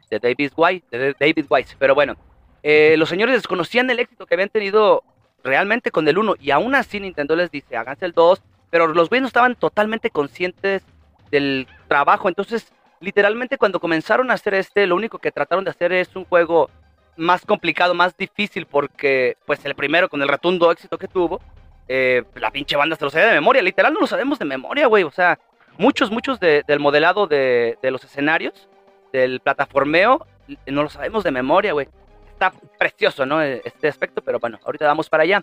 de 0.10 0.20
David 0.20 0.52
Wise. 0.56 0.86
De 0.90 1.16
David 1.20 1.46
Wise. 1.50 1.76
Pero 1.78 1.96
bueno, 1.96 2.16
eh, 2.64 2.96
los 2.98 3.10
señores 3.10 3.36
desconocían 3.36 3.90
el 3.90 4.00
éxito 4.00 4.26
que 4.26 4.36
habían 4.36 4.50
tenido 4.50 5.04
realmente 5.46 5.92
con 5.92 6.06
el 6.10 6.18
1. 6.18 6.36
Y 6.42 6.52
aún 6.52 6.76
así 6.76 7.00
Nintendo 7.00 7.36
les 7.38 7.50
dice, 7.52 7.78
háganse 7.78 8.06
el 8.06 8.12
2. 8.12 8.42
Pero 8.70 8.88
los 8.88 9.08
güeyes 9.08 9.22
no 9.22 9.28
estaban 9.28 9.56
totalmente 9.56 10.10
conscientes 10.10 10.84
del 11.32 11.68
trabajo. 11.88 12.28
Entonces 12.28 12.72
literalmente 13.00 13.58
cuando 13.58 13.80
comenzaron 13.80 14.32
a 14.32 14.34
hacer 14.34 14.54
este, 14.56 14.88
lo 14.88 14.96
único 14.96 15.20
que 15.20 15.32
trataron 15.32 15.64
de 15.64 15.70
hacer 15.72 15.94
es 15.94 16.16
un 16.16 16.26
juego 16.26 16.70
más 17.18 17.46
complicado, 17.46 17.94
más 17.94 18.18
difícil, 18.18 18.66
porque 18.66 19.38
pues 19.46 19.64
el 19.66 19.76
primero 19.76 20.10
con 20.10 20.22
el 20.22 20.28
rotundo 20.28 20.72
éxito 20.72 20.98
que 20.98 21.08
tuvo, 21.08 21.40
eh, 21.88 22.24
la 22.36 22.52
pinche 22.52 22.76
banda 22.76 22.96
se 22.96 23.06
lo 23.06 23.12
sabía 23.12 23.28
de 23.28 23.34
memoria, 23.34 23.62
literal 23.62 23.94
no 23.94 24.00
lo 24.02 24.08
sabemos 24.08 24.40
de 24.40 24.46
memoria, 24.46 24.88
güey, 24.88 25.04
o 25.04 25.12
sea, 25.12 25.38
muchos, 25.78 26.10
muchos 26.12 26.40
de- 26.40 26.64
del 26.68 26.80
modelado 26.80 27.28
de, 27.28 27.78
de 27.82 27.92
los 27.92 28.04
escenarios, 28.04 28.68
del 29.14 29.40
plataformeo, 29.40 30.26
no 30.68 30.84
lo 30.84 30.90
sabemos 30.90 31.24
de 31.24 31.32
memoria, 31.32 31.74
güey. 31.74 31.88
Está 32.36 32.52
precioso, 32.78 33.26
¿no? 33.26 33.42
E- 33.42 33.62
Este 33.64 33.88
aspecto, 33.88 34.22
pero 34.22 34.40
bueno, 34.40 34.60
ahorita 34.66 34.86
vamos 34.86 35.10
para 35.10 35.24
allá. 35.24 35.42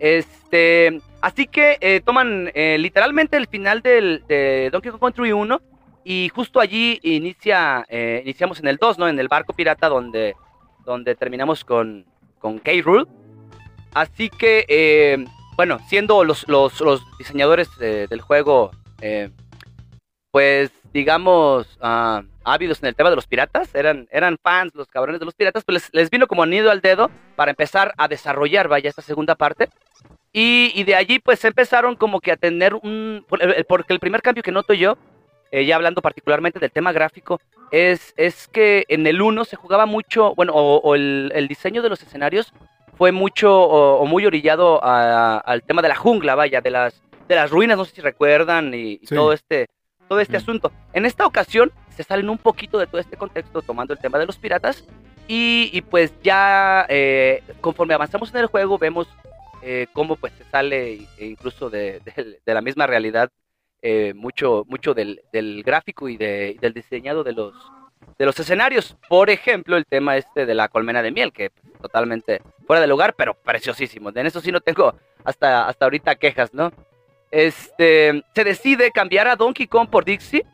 Este, 0.00 1.00
así 1.20 1.46
que 1.46 1.78
eh, 1.80 2.00
toman 2.04 2.50
eh, 2.52 2.76
literalmente 2.78 3.36
el 3.36 3.46
final 3.46 3.80
del, 3.82 4.24
de 4.26 4.68
Donkey 4.72 4.90
Kong 4.90 5.00
Country 5.00 5.30
1 5.30 5.62
y 6.02 6.28
justo 6.34 6.58
allí 6.58 6.98
inicia, 7.04 7.86
eh, 7.88 8.20
iniciamos 8.24 8.58
en 8.58 8.66
el 8.66 8.76
2, 8.78 8.98
¿no? 8.98 9.06
En 9.08 9.18
el 9.20 9.28
barco 9.28 9.52
pirata 9.52 9.88
donde, 9.88 10.34
donde 10.84 11.14
terminamos 11.14 11.64
con, 11.64 12.04
con 12.40 12.58
K. 12.58 12.72
Rool. 12.82 13.06
Así 13.94 14.28
que, 14.28 15.24
bueno, 15.56 15.78
siendo 15.88 16.24
los, 16.24 16.48
los, 16.48 16.80
los 16.80 17.00
diseñadores 17.16 17.68
del 17.78 18.20
juego, 18.20 18.72
pues 20.32 20.72
digamos, 20.92 21.78
ah, 21.80 22.22
ávidos 22.44 22.82
en 22.82 22.88
el 22.88 22.94
tema 22.94 23.10
de 23.10 23.16
los 23.16 23.26
piratas, 23.26 23.74
eran, 23.74 24.06
eran 24.10 24.36
fans 24.42 24.74
los 24.74 24.88
cabrones 24.88 25.18
de 25.20 25.24
los 25.26 25.34
piratas, 25.34 25.64
pues 25.64 25.74
les, 25.74 25.94
les 25.94 26.10
vino 26.10 26.26
como 26.26 26.42
anillo 26.42 26.70
al 26.70 26.80
dedo 26.80 27.10
para 27.36 27.50
empezar 27.50 27.92
a 27.96 28.06
desarrollar, 28.08 28.68
vaya, 28.68 28.88
esta 28.90 29.02
segunda 29.02 29.34
parte. 29.34 29.68
Y, 30.32 30.72
y 30.74 30.84
de 30.84 30.94
allí 30.96 31.18
pues 31.20 31.44
empezaron 31.44 31.96
como 31.96 32.20
que 32.20 32.32
a 32.32 32.36
tener 32.36 32.74
un... 32.74 33.24
Porque 33.68 33.92
el 33.92 34.00
primer 34.00 34.20
cambio 34.20 34.42
que 34.42 34.50
noto 34.52 34.74
yo, 34.74 34.96
eh, 35.52 35.64
ya 35.64 35.76
hablando 35.76 36.02
particularmente 36.02 36.58
del 36.58 36.72
tema 36.72 36.92
gráfico, 36.92 37.40
es, 37.70 38.12
es 38.16 38.48
que 38.48 38.84
en 38.88 39.06
el 39.06 39.22
1 39.22 39.44
se 39.44 39.56
jugaba 39.56 39.86
mucho, 39.86 40.34
bueno, 40.34 40.52
o, 40.54 40.78
o 40.78 40.94
el, 40.96 41.30
el 41.34 41.46
diseño 41.48 41.82
de 41.82 41.88
los 41.88 42.02
escenarios 42.02 42.52
fue 42.98 43.12
mucho 43.12 43.52
o, 43.56 44.00
o 44.00 44.06
muy 44.06 44.26
orillado 44.26 44.80
a- 44.84 45.38
al 45.38 45.62
tema 45.62 45.82
de 45.82 45.88
la 45.88 45.96
jungla, 45.96 46.34
vaya, 46.34 46.60
de 46.60 46.70
las, 46.70 47.00
de 47.28 47.34
las 47.36 47.50
ruinas, 47.50 47.76
no 47.78 47.84
sé 47.84 47.94
si 47.94 48.00
recuerdan, 48.00 48.74
y, 48.74 48.98
y 49.02 49.06
Sí. 49.06 49.14
todo 49.14 49.32
este, 49.32 49.68
todo 50.08 50.20
este 50.20 50.36
asunto. 50.36 50.72
En 50.92 51.06
esta 51.06 51.26
ocasión 51.26 51.72
se 51.90 52.02
salen 52.02 52.28
un 52.30 52.38
poquito 52.38 52.78
de 52.78 52.86
todo 52.86 53.00
este 53.00 53.16
contexto 53.16 53.62
tomando 53.62 53.92
el 53.94 53.98
tema 54.00 54.18
de 54.18 54.26
los 54.26 54.36
piratas 54.38 54.84
y, 55.28 55.70
y 55.72 55.80
pues 55.82 56.12
ya 56.22 56.86
eh, 56.88 57.42
conforme 57.60 57.94
avanzamos 57.94 58.30
en 58.34 58.40
el 58.40 58.46
juego 58.46 58.78
vemos 58.78 59.08
eh, 59.62 59.86
cómo 59.92 60.16
pues 60.16 60.32
se 60.34 60.44
sale 60.44 60.92
e 61.18 61.24
incluso 61.26 61.70
de, 61.70 62.00
de- 62.04 62.40
de 62.44 62.54
la 62.54 62.60
misma 62.60 62.86
realidad 62.86 63.30
eh, 63.82 64.12
mucho, 64.14 64.64
mucho 64.68 64.92
del, 64.94 65.20
del 65.32 65.62
gráfico 65.62 66.08
y, 66.08 66.16
de- 66.16 66.56
del 66.60 66.72
diseñado 66.74 67.22
de 67.24 67.32
los, 67.32 67.54
de 68.18 68.24
los 68.26 68.38
escenarios. 68.40 68.96
Por 69.08 69.30
ejemplo, 69.30 69.76
el 69.76 69.86
tema 69.86 70.16
este 70.16 70.46
de 70.46 70.54
la 70.54 70.68
colmena 70.68 71.02
de 71.02 71.10
miel, 71.12 71.32
que 71.32 71.50
pues, 71.50 71.72
totalmente 71.80 72.40
fuera 72.66 72.80
de 72.80 72.86
lugar, 72.86 73.14
pero 73.14 73.34
preciosísimo. 73.34 74.10
En 74.14 74.26
eso 74.26 74.40
sí 74.40 74.50
no 74.52 74.60
tengo 74.60 74.94
hasta, 75.24 75.66
hasta 75.68 75.84
ahorita 75.86 76.14
quejas, 76.16 76.52
¿no? 76.54 76.72
Este, 77.34 78.22
se 78.32 78.44
decide 78.44 78.92
cambiar 78.92 79.26
a 79.26 79.34
Donkey 79.34 79.66
Kong 79.66 79.88
por 79.90 80.04
Dixie, 80.04 80.46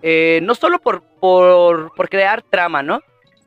eh, 0.00 0.38
no 0.44 0.54
solo 0.54 0.78
por, 0.78 1.02
por, 1.18 2.08
crear 2.08 2.40
trama, 2.42 2.84
¿no? 2.84 3.00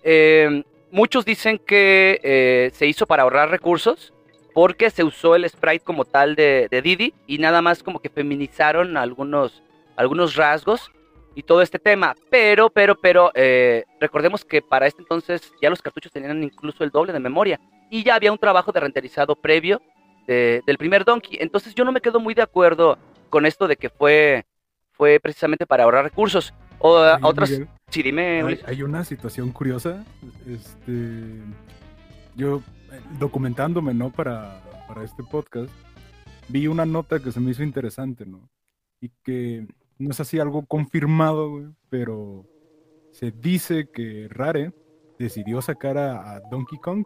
Eh, 0.03 0.63
muchos 0.91 1.23
dicen 1.23 1.59
que 1.59 2.19
eh, 2.21 2.71
se 2.73 2.85
hizo 2.85 3.07
para 3.07 3.23
ahorrar 3.23 3.49
recursos 3.49 4.13
porque 4.53 4.89
se 4.89 5.05
usó 5.05 5.33
el 5.37 5.49
sprite 5.49 5.85
como 5.85 6.03
tal 6.03 6.35
de, 6.35 6.67
de 6.69 6.81
Didi 6.81 7.13
y 7.25 7.37
nada 7.37 7.61
más 7.61 7.81
como 7.83 8.01
que 8.01 8.09
feminizaron 8.09 8.97
algunos, 8.97 9.63
algunos 9.95 10.35
rasgos 10.35 10.91
y 11.35 11.43
todo 11.43 11.61
este 11.61 11.79
tema. 11.79 12.15
Pero, 12.29 12.69
pero, 12.69 12.99
pero, 12.99 13.31
recordemos 14.01 14.43
que 14.43 14.61
para 14.61 14.87
este 14.87 15.01
entonces 15.01 15.53
ya 15.61 15.69
los 15.69 15.81
cartuchos 15.81 16.11
tenían 16.11 16.43
incluso 16.43 16.83
el 16.83 16.89
doble 16.89 17.13
de 17.13 17.21
memoria 17.21 17.61
y 17.89 18.03
ya 18.03 18.15
había 18.15 18.33
un 18.33 18.37
trabajo 18.37 18.73
de 18.73 18.81
renderizado 18.81 19.37
previo 19.37 19.81
de- 20.27 20.61
del 20.65 20.77
primer 20.77 21.05
Donkey. 21.05 21.37
Entonces 21.41 21.73
yo 21.75 21.83
no 21.85 21.91
me 21.91 22.01
quedo 22.01 22.19
muy 22.19 22.33
de 22.33 22.41
acuerdo 22.41 22.97
con 23.29 23.45
esto 23.45 23.67
de 23.67 23.77
que 23.77 23.89
fue, 23.89 24.45
fue 24.91 25.19
precisamente 25.19 25.65
para 25.65 25.83
ahorrar 25.83 26.03
recursos. 26.03 26.53
O 26.79 26.97
Oye, 26.99 27.17
otras... 27.21 27.49
Miguel, 27.49 27.67
Sí, 27.89 28.01
dime, 28.01 28.41
hay, 28.65 28.81
una 28.81 29.03
situación 29.03 29.51
curiosa. 29.51 30.03
Este, 30.47 31.41
yo 32.35 32.57
eh, 32.91 32.99
documentándome, 33.19 33.93
¿no? 33.93 34.11
Para, 34.11 34.63
para 34.87 35.03
este 35.03 35.21
podcast, 35.21 35.71
vi 36.49 36.65
una 36.65 36.83
nota 36.83 37.19
que 37.19 37.31
se 37.31 37.39
me 37.39 37.51
hizo 37.51 37.61
interesante, 37.61 38.25
¿no? 38.25 38.49
Y 38.99 39.09
que 39.23 39.67
no 39.99 40.09
es 40.09 40.19
así 40.19 40.39
algo 40.39 40.65
confirmado, 40.65 41.51
güey, 41.51 41.65
pero 41.89 42.47
se 43.11 43.29
dice 43.29 43.89
que 43.93 44.27
Rare 44.27 44.73
decidió 45.19 45.61
sacar 45.61 45.99
a, 45.99 46.31
a 46.33 46.39
Donkey 46.49 46.79
Kong 46.79 47.05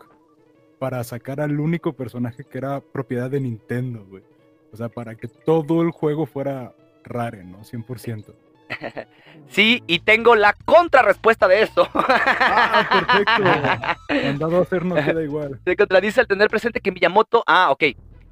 para 0.79 1.03
sacar 1.03 1.41
al 1.41 1.59
único 1.59 1.93
personaje 1.93 2.43
que 2.43 2.57
era 2.57 2.79
propiedad 2.81 3.29
de 3.29 3.39
Nintendo, 3.39 4.05
güey. 4.09 4.23
O 4.71 4.77
sea, 4.77 4.89
para 4.89 5.15
que 5.15 5.27
todo 5.27 5.81
el 5.81 5.91
juego 5.91 6.25
fuera 6.25 6.73
Rare, 7.03 7.43
¿no? 7.43 7.59
100%. 7.63 8.25
Sí, 9.49 9.81
y 9.87 9.99
tengo 9.99 10.35
la 10.35 10.53
contrarrespuesta 10.65 11.47
de 11.47 11.61
eso. 11.61 11.87
Ah, 11.95 13.05
perfecto. 13.07 14.25
Mandado 14.27 14.57
a 14.57 14.61
hacer 14.63 14.83
no 14.83 14.95
queda 14.95 15.23
igual. 15.23 15.59
Se 15.63 15.75
contradice 15.77 16.19
al 16.19 16.27
tener 16.27 16.49
presente 16.49 16.81
que 16.81 16.91
Miyamoto. 16.91 17.43
Ah, 17.47 17.71
ok. 17.71 17.83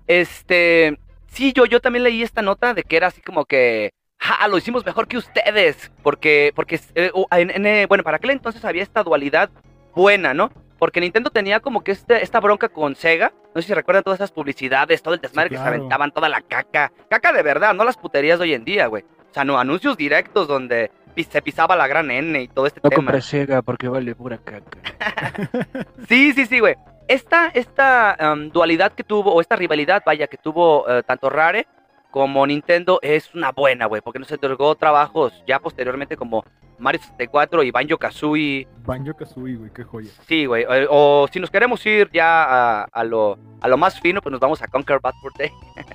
Este. 0.08 0.98
Sí, 1.28 1.54
yo, 1.54 1.66
yo 1.66 1.80
también 1.80 2.04
leí 2.04 2.22
esta 2.24 2.42
nota 2.42 2.74
de 2.74 2.84
que 2.84 2.98
era 2.98 3.08
así 3.08 3.22
como 3.22 3.46
que. 3.46 3.92
¡Ja! 4.18 4.48
Lo 4.48 4.58
hicimos 4.58 4.86
mejor 4.86 5.08
que 5.08 5.18
ustedes. 5.18 5.92
Porque, 6.04 6.52
porque 6.56 6.80
eh, 6.96 7.12
o- 7.14 7.28
en- 7.32 7.52
en, 7.52 7.66
eh, 7.66 7.86
bueno, 7.88 8.04
para 8.04 8.18
aquel 8.18 8.32
entonces 8.32 8.66
había 8.66 8.84
esta 8.84 9.04
dualidad 9.04 9.50
buena, 9.96 10.34
¿no? 10.34 10.52
Porque 10.86 11.02
Nintendo 11.02 11.32
tenía 11.32 11.62
como 11.62 11.84
que 11.84 11.94
este, 11.94 12.22
esta 12.22 12.40
bronca 12.40 12.70
con 12.70 12.96
Sega. 12.96 13.34
No 13.56 13.60
sé 13.64 13.70
si 13.70 13.74
recuerdan 13.74 14.04
todas 14.04 14.20
esas 14.20 14.32
publicidades, 14.32 15.02
todo 15.02 15.16
el 15.16 15.20
desmadre 15.20 15.50
que 15.50 15.58
se 15.58 15.64
aventaban, 15.64 16.12
toda 16.12 16.30
la 16.30 16.42
caca. 16.42 16.92
Caca 17.10 17.34
de 17.34 17.42
verdad, 17.42 17.74
no 17.74 17.84
las 17.84 17.98
puterías 17.98 18.38
de 18.38 18.44
hoy 18.44 18.54
en 18.54 18.64
día, 18.66 18.86
güey. 18.86 19.02
O 19.02 19.34
sea, 19.34 19.44
no, 19.44 19.58
anuncios 19.58 19.98
directos 19.98 20.48
donde 20.48 20.92
pis- 21.16 21.28
se 21.32 21.42
pisaba 21.42 21.76
la 21.76 21.88
gran 21.88 22.12
N 22.12 22.40
y 22.40 22.48
todo 22.50 22.68
este 22.68 22.82
No 22.84 22.92
tema. 22.92 22.98
compré 23.04 23.22
Sega 23.24 23.64
porque 23.64 23.88
vale 23.88 24.14
pura 24.14 24.38
caca. 24.38 24.78
Sí, 26.08 26.34
sí, 26.34 26.46
sí, 26.46 26.60
güey. 26.60 26.76
Esta, 27.08 27.48
esta 27.48 28.16
dualidad 28.52 28.92
que 28.92 29.04
tuvo, 29.04 29.34
o 29.34 29.42
esta 29.42 29.56
rivalidad, 29.56 30.04
vaya, 30.06 30.28
que 30.28 30.38
tuvo 30.38 30.88
eh, 30.88 31.02
tanto 31.02 31.32
Rare 31.32 31.66
como 32.12 32.46
Nintendo 32.46 33.00
es 33.02 33.34
una 33.34 33.52
buena, 33.52 33.88
güey, 33.88 34.02
porque 34.04 34.20
nos 34.20 34.32
entregó 34.32 34.76
trabajos 34.76 35.34
ya 35.48 35.58
posteriormente 35.60 36.16
como 36.16 36.46
Mario 36.78 37.00
64 37.02 37.64
y 37.64 37.72
Banjo 37.72 37.98
Kazooie. 37.98 38.68
Banjo 38.86 39.14
Kazooie, 39.16 39.56
güey, 39.56 39.72
qué 39.74 39.84
joya. 39.84 40.10
Sí, 40.28 40.46
güey. 40.46 40.66
O, 40.90 41.28
si 41.32 41.40
nos 41.40 41.50
queremos 41.50 41.86
ir 41.86 42.10
ya 42.12 42.44
a, 42.44 42.84
a 42.84 43.04
lo, 43.04 43.38
a 43.62 43.68
lo 43.68 43.78
más 43.78 44.00
fino, 44.00 44.22
pues 44.22 44.32
nos 44.32 44.40
vamos 44.42 44.62
a 44.62 44.68
Conquer 44.68 45.00
Bad 45.00 45.14
Fur 45.22 45.32
Day. 45.38 45.52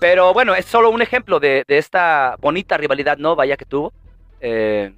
Pero 0.00 0.32
bueno, 0.32 0.54
es 0.54 0.64
solo 0.66 0.90
un 0.90 1.02
ejemplo 1.02 1.40
de, 1.40 1.64
de 1.66 1.78
esta 1.78 2.36
bonita 2.40 2.76
rivalidad, 2.76 3.18
¿no? 3.18 3.34
Vaya 3.36 3.56
que 3.56 3.64
tuvo. 3.64 3.92
eh, 4.40 4.92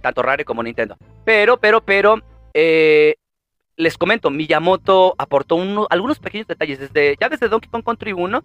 tanto 0.00 0.22
Rare 0.22 0.44
como 0.46 0.62
Nintendo. 0.62 0.96
Pero, 1.26 1.58
pero, 1.58 1.82
pero, 1.82 2.16
eh, 2.54 3.16
les 3.76 3.98
comento, 3.98 4.30
Miyamoto 4.30 5.14
aportó 5.18 5.56
uno- 5.56 5.86
algunos 5.90 6.18
pequeños 6.18 6.46
detalles. 6.46 6.78
Desde, 6.78 7.16
ya 7.20 7.28
desde 7.28 7.48
Donkey 7.50 7.68
Kong 7.70 7.84
Country 7.84 8.12
1 8.14 8.40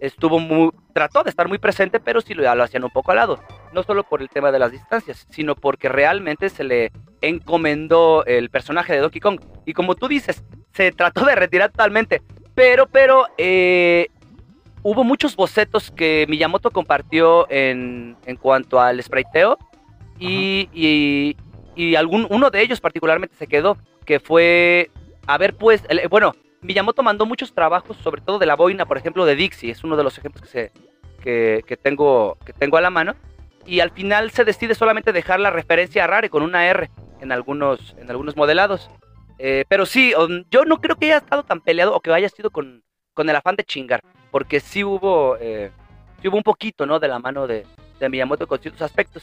estuvo 0.00 0.38
muy, 0.38 0.70
trató 0.92 1.22
de 1.22 1.30
estar 1.30 1.48
muy 1.48 1.58
presente, 1.58 2.00
pero 2.00 2.20
sí 2.20 2.34
lo, 2.34 2.50
hacían 2.62 2.84
un 2.84 2.90
poco 2.90 3.10
al 3.10 3.16
lado. 3.18 3.40
No 3.72 3.82
solo 3.82 4.04
por 4.04 4.22
el 4.22 4.28
tema 4.28 4.50
de 4.52 4.58
las 4.58 4.72
distancias, 4.72 5.26
sino 5.30 5.54
porque 5.54 5.88
realmente 5.88 6.48
se 6.48 6.64
le 6.64 6.92
encomendó 7.20 8.24
el 8.26 8.50
personaje 8.50 8.92
de 8.92 9.00
Donkey 9.00 9.20
Kong. 9.20 9.40
Y 9.66 9.72
como 9.72 9.94
tú 9.94 10.08
dices, 10.08 10.44
se 10.72 10.92
trató 10.92 11.24
de 11.24 11.34
retirar 11.34 11.70
totalmente. 11.70 12.22
Pero, 12.54 12.86
pero, 12.86 13.26
eh, 13.38 14.08
hubo 14.82 15.04
muchos 15.04 15.36
bocetos 15.36 15.90
que 15.90 16.26
Miyamoto 16.28 16.70
compartió 16.70 17.50
en, 17.50 18.16
en 18.26 18.36
cuanto 18.36 18.80
al 18.80 19.02
spriteo. 19.02 19.58
Y, 20.18 20.68
y, 20.72 21.36
y 21.76 21.94
algún, 21.94 22.26
uno 22.30 22.50
de 22.50 22.60
ellos 22.62 22.80
particularmente 22.80 23.36
se 23.36 23.46
quedó, 23.46 23.78
que 24.04 24.18
fue, 24.18 24.90
a 25.28 25.38
ver, 25.38 25.54
pues, 25.54 25.82
el- 25.88 26.08
bueno, 26.08 26.34
Miyamoto 26.60 27.02
mandó 27.02 27.26
muchos 27.26 27.52
trabajos, 27.52 27.96
sobre 27.98 28.20
todo 28.20 28.38
de 28.38 28.46
la 28.46 28.56
boina, 28.56 28.86
por 28.86 28.98
ejemplo, 28.98 29.24
de 29.24 29.36
Dixie, 29.36 29.70
es 29.70 29.84
uno 29.84 29.96
de 29.96 30.04
los 30.04 30.18
ejemplos 30.18 30.42
que, 30.42 30.48
se, 30.48 30.72
que, 31.22 31.62
que 31.66 31.76
tengo, 31.76 32.36
que 32.44 32.52
tengo 32.52 32.76
a 32.76 32.80
la 32.80 32.90
mano. 32.90 33.14
Y 33.64 33.80
al 33.80 33.90
final 33.90 34.30
se 34.30 34.44
decide 34.44 34.74
solamente 34.74 35.12
dejar 35.12 35.40
la 35.40 35.50
referencia 35.50 36.04
a 36.04 36.06
Rare 36.06 36.30
con 36.30 36.42
una 36.42 36.66
R 36.66 36.90
en 37.20 37.32
algunos, 37.32 37.94
en 37.98 38.10
algunos 38.10 38.36
modelados. 38.36 38.90
Eh, 39.38 39.64
pero 39.68 39.86
sí, 39.86 40.12
yo 40.50 40.64
no 40.64 40.80
creo 40.80 40.96
que 40.96 41.06
haya 41.06 41.18
estado 41.18 41.44
tan 41.44 41.60
peleado 41.60 41.94
o 41.94 42.00
que 42.00 42.12
haya 42.12 42.28
sido 42.28 42.50
con, 42.50 42.82
con 43.14 43.28
el 43.28 43.36
afán 43.36 43.56
de 43.56 43.64
chingar, 43.64 44.02
porque 44.30 44.58
sí 44.58 44.82
hubo, 44.82 45.36
eh, 45.40 45.70
sí 46.20 46.28
hubo 46.28 46.38
un 46.38 46.42
poquito, 46.42 46.86
¿no? 46.86 46.98
De 46.98 47.08
la 47.08 47.18
mano 47.18 47.46
de, 47.46 47.66
de 48.00 48.08
Miyamoto 48.08 48.46
con 48.46 48.58
ciertos 48.58 48.82
aspectos. 48.82 49.22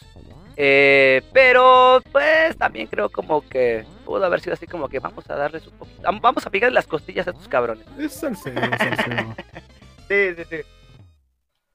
Eh, 0.58 1.22
pero, 1.34 2.02
pues, 2.12 2.58
también 2.58 2.88
creo 2.88 3.10
como 3.10 3.42
que 3.48 3.86
pudo 4.06 4.24
haber 4.26 4.40
sido 4.40 4.54
así 4.54 4.68
como 4.68 4.88
que 4.88 5.00
vamos 5.00 5.30
a 5.30 5.36
darles 5.36 5.68
un 5.68 5.78
poquito, 5.78 6.02
vam- 6.04 6.22
vamos 6.22 6.46
a 6.46 6.50
picar 6.50 6.72
las 6.72 6.88
costillas 6.88 7.28
a 7.28 7.32
estos 7.32 7.48
cabrones. 7.48 7.86
Es 7.98 8.14
salseo, 8.14 8.54
salseo. 8.78 9.36
Sí, 10.08 10.36
sí, 10.38 10.44
sí. 10.50 10.58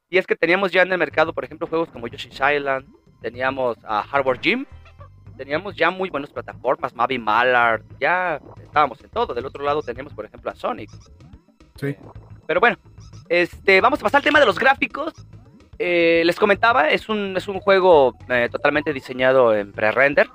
Y 0.09 0.19
es 0.19 0.27
que 0.27 0.37
teníamos 0.37 0.71
ya 0.73 0.83
en 0.83 0.93
el 0.93 0.99
mercado, 0.99 1.33
por 1.33 1.45
ejemplo, 1.45 1.67
juegos 1.67 1.89
como 1.91 2.07
Yoshi's 2.07 2.35
Island, 2.41 2.87
teníamos 3.21 3.77
a 3.85 4.03
Hardware 4.05 4.41
Gym, 4.41 4.67
teníamos 5.37 5.75
ya 5.77 5.91
muy 5.91 6.11
buenas 6.11 6.31
plataformas, 6.31 6.95
Mavi 6.95 7.19
Mallard, 7.19 7.83
ya 7.99 8.41
estábamos 8.63 9.01
en 9.03 9.11
todo. 9.11 9.35
Del 9.35 9.47
otro 9.47 9.65
lado 9.65 9.83
teníamos, 9.83 10.15
por 10.15 10.25
ejemplo, 10.25 10.51
a 10.51 10.55
Sonic. 10.55 10.91
Sí. 11.75 11.97
Pero 12.47 12.61
bueno, 12.61 12.77
este, 13.29 13.81
vamos 13.81 14.01
a 14.01 14.05
pasar 14.05 14.19
al 14.21 14.25
tema 14.25 14.39
de 14.41 14.47
los 14.47 14.59
gráficos. 14.59 15.13
Eh, 15.81 16.23
les 16.25 16.37
comentaba, 16.39 16.91
es 16.91 17.09
un, 17.09 17.35
es 17.37 17.49
un 17.49 17.59
juego 17.61 18.15
eh, 18.29 18.49
totalmente 18.53 18.93
diseñado 18.93 19.55
en 19.57 19.73
pre-render. 19.73 20.29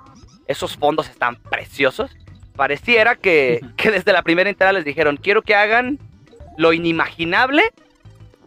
Esos 0.48 0.76
fondos 0.76 1.08
están 1.08 1.36
preciosos. 1.36 2.10
Pareciera 2.56 3.14
que, 3.16 3.60
que 3.76 3.90
desde 3.92 4.12
la 4.12 4.22
primera 4.22 4.50
entrada 4.50 4.72
les 4.72 4.84
dijeron, 4.84 5.16
quiero 5.16 5.42
que 5.42 5.54
hagan 5.54 5.98
lo 6.58 6.72
inimaginable 6.72 7.62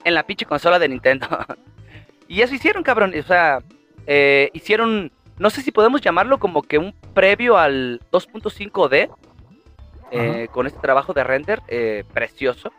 en 0.03 0.13
la 0.13 0.23
pinche 0.23 0.45
consola 0.45 0.79
de 0.79 0.89
Nintendo. 0.89 1.27
y 2.27 2.41
eso 2.41 2.53
hicieron, 2.55 2.83
cabrón. 2.83 3.13
O 3.17 3.23
sea, 3.23 3.59
eh, 4.07 4.49
hicieron, 4.53 5.11
no 5.37 5.49
sé 5.49 5.61
si 5.61 5.71
podemos 5.71 6.01
llamarlo 6.01 6.37
como 6.39 6.63
que 6.63 6.77
un 6.79 6.93
previo 7.13 7.57
al 7.57 8.01
2.5D. 8.11 9.09
eh, 10.11 10.47
con 10.51 10.67
este 10.67 10.79
trabajo 10.79 11.13
de 11.13 11.23
render 11.23 11.61
eh, 11.67 12.03
precioso. 12.13 12.71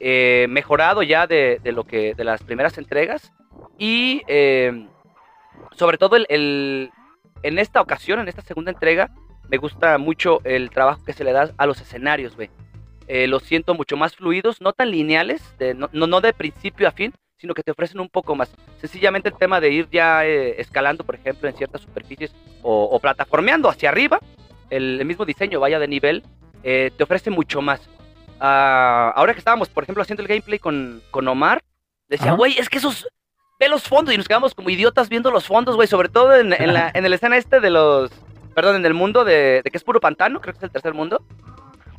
eh, 0.00 0.46
mejorado 0.50 1.02
ya 1.02 1.26
de, 1.26 1.60
de 1.62 1.72
lo 1.72 1.84
que 1.84 2.14
de 2.14 2.24
las 2.24 2.42
primeras 2.42 2.78
entregas. 2.78 3.32
Y 3.78 4.22
eh, 4.28 4.86
sobre 5.72 5.98
todo 5.98 6.16
el, 6.16 6.26
el- 6.28 6.90
en 7.42 7.58
esta 7.58 7.80
ocasión, 7.80 8.20
en 8.20 8.28
esta 8.28 8.42
segunda 8.42 8.70
entrega, 8.72 9.10
me 9.48 9.58
gusta 9.58 9.98
mucho 9.98 10.40
el 10.44 10.70
trabajo 10.70 11.04
que 11.04 11.12
se 11.12 11.22
le 11.24 11.32
da 11.32 11.52
a 11.56 11.66
los 11.66 11.80
escenarios, 11.80 12.34
güey. 12.34 12.50
Eh, 13.08 13.28
los 13.28 13.42
siento 13.44 13.74
mucho 13.74 13.96
más 13.96 14.16
fluidos, 14.16 14.60
no 14.60 14.72
tan 14.72 14.90
lineales, 14.90 15.42
de- 15.58 15.74
no, 15.74 15.88
no, 15.92 16.20
de 16.20 16.32
principio 16.32 16.88
a 16.88 16.90
fin, 16.92 17.12
sino 17.36 17.54
que 17.54 17.62
te 17.62 17.70
ofrecen 17.70 18.00
un 18.00 18.08
poco 18.08 18.34
más. 18.34 18.50
Sencillamente 18.80 19.28
el 19.28 19.36
tema 19.36 19.60
de 19.60 19.70
ir 19.70 19.88
ya 19.92 20.26
eh, 20.26 20.60
escalando, 20.60 21.04
por 21.04 21.14
ejemplo, 21.14 21.48
en 21.48 21.54
ciertas 21.54 21.82
superficies 21.82 22.34
o, 22.62 22.84
o 22.84 22.98
plataformeando 22.98 23.68
hacia 23.68 23.90
arriba, 23.90 24.18
el, 24.70 24.98
el 24.98 25.06
mismo 25.06 25.24
diseño 25.24 25.60
vaya 25.60 25.78
de 25.78 25.86
nivel, 25.86 26.24
eh, 26.64 26.90
te 26.96 27.04
ofrece 27.04 27.30
mucho 27.30 27.60
más. 27.62 27.88
Ah, 28.40 29.12
ahora 29.14 29.32
que 29.34 29.38
estábamos, 29.38 29.68
por 29.68 29.84
ejemplo, 29.84 30.02
haciendo 30.02 30.22
el 30.22 30.28
gameplay 30.28 30.58
con, 30.58 31.00
con 31.10 31.28
Omar, 31.28 31.62
decía, 32.08 32.32
güey, 32.32 32.58
es 32.58 32.68
que 32.68 32.78
esos... 32.78 33.06
Ve 33.58 33.68
los 33.68 33.84
fondos 33.84 34.14
y 34.14 34.18
nos 34.18 34.28
quedamos 34.28 34.54
como 34.54 34.70
idiotas 34.70 35.08
viendo 35.08 35.30
los 35.30 35.46
fondos, 35.46 35.76
güey, 35.76 35.88
sobre 35.88 36.08
todo 36.08 36.34
en, 36.34 36.52
en 36.52 36.74
la, 36.74 36.90
en 36.92 37.04
el 37.04 37.12
escena 37.12 37.36
este 37.36 37.60
de 37.60 37.70
los... 37.70 38.10
Perdón, 38.54 38.76
en 38.76 38.86
el 38.86 38.94
mundo 38.94 39.24
de, 39.24 39.62
de 39.62 39.70
que 39.70 39.76
es 39.76 39.84
puro 39.84 40.00
pantano, 40.00 40.40
creo 40.40 40.54
que 40.54 40.58
es 40.58 40.64
el 40.64 40.70
tercer 40.70 40.94
mundo. 40.94 41.22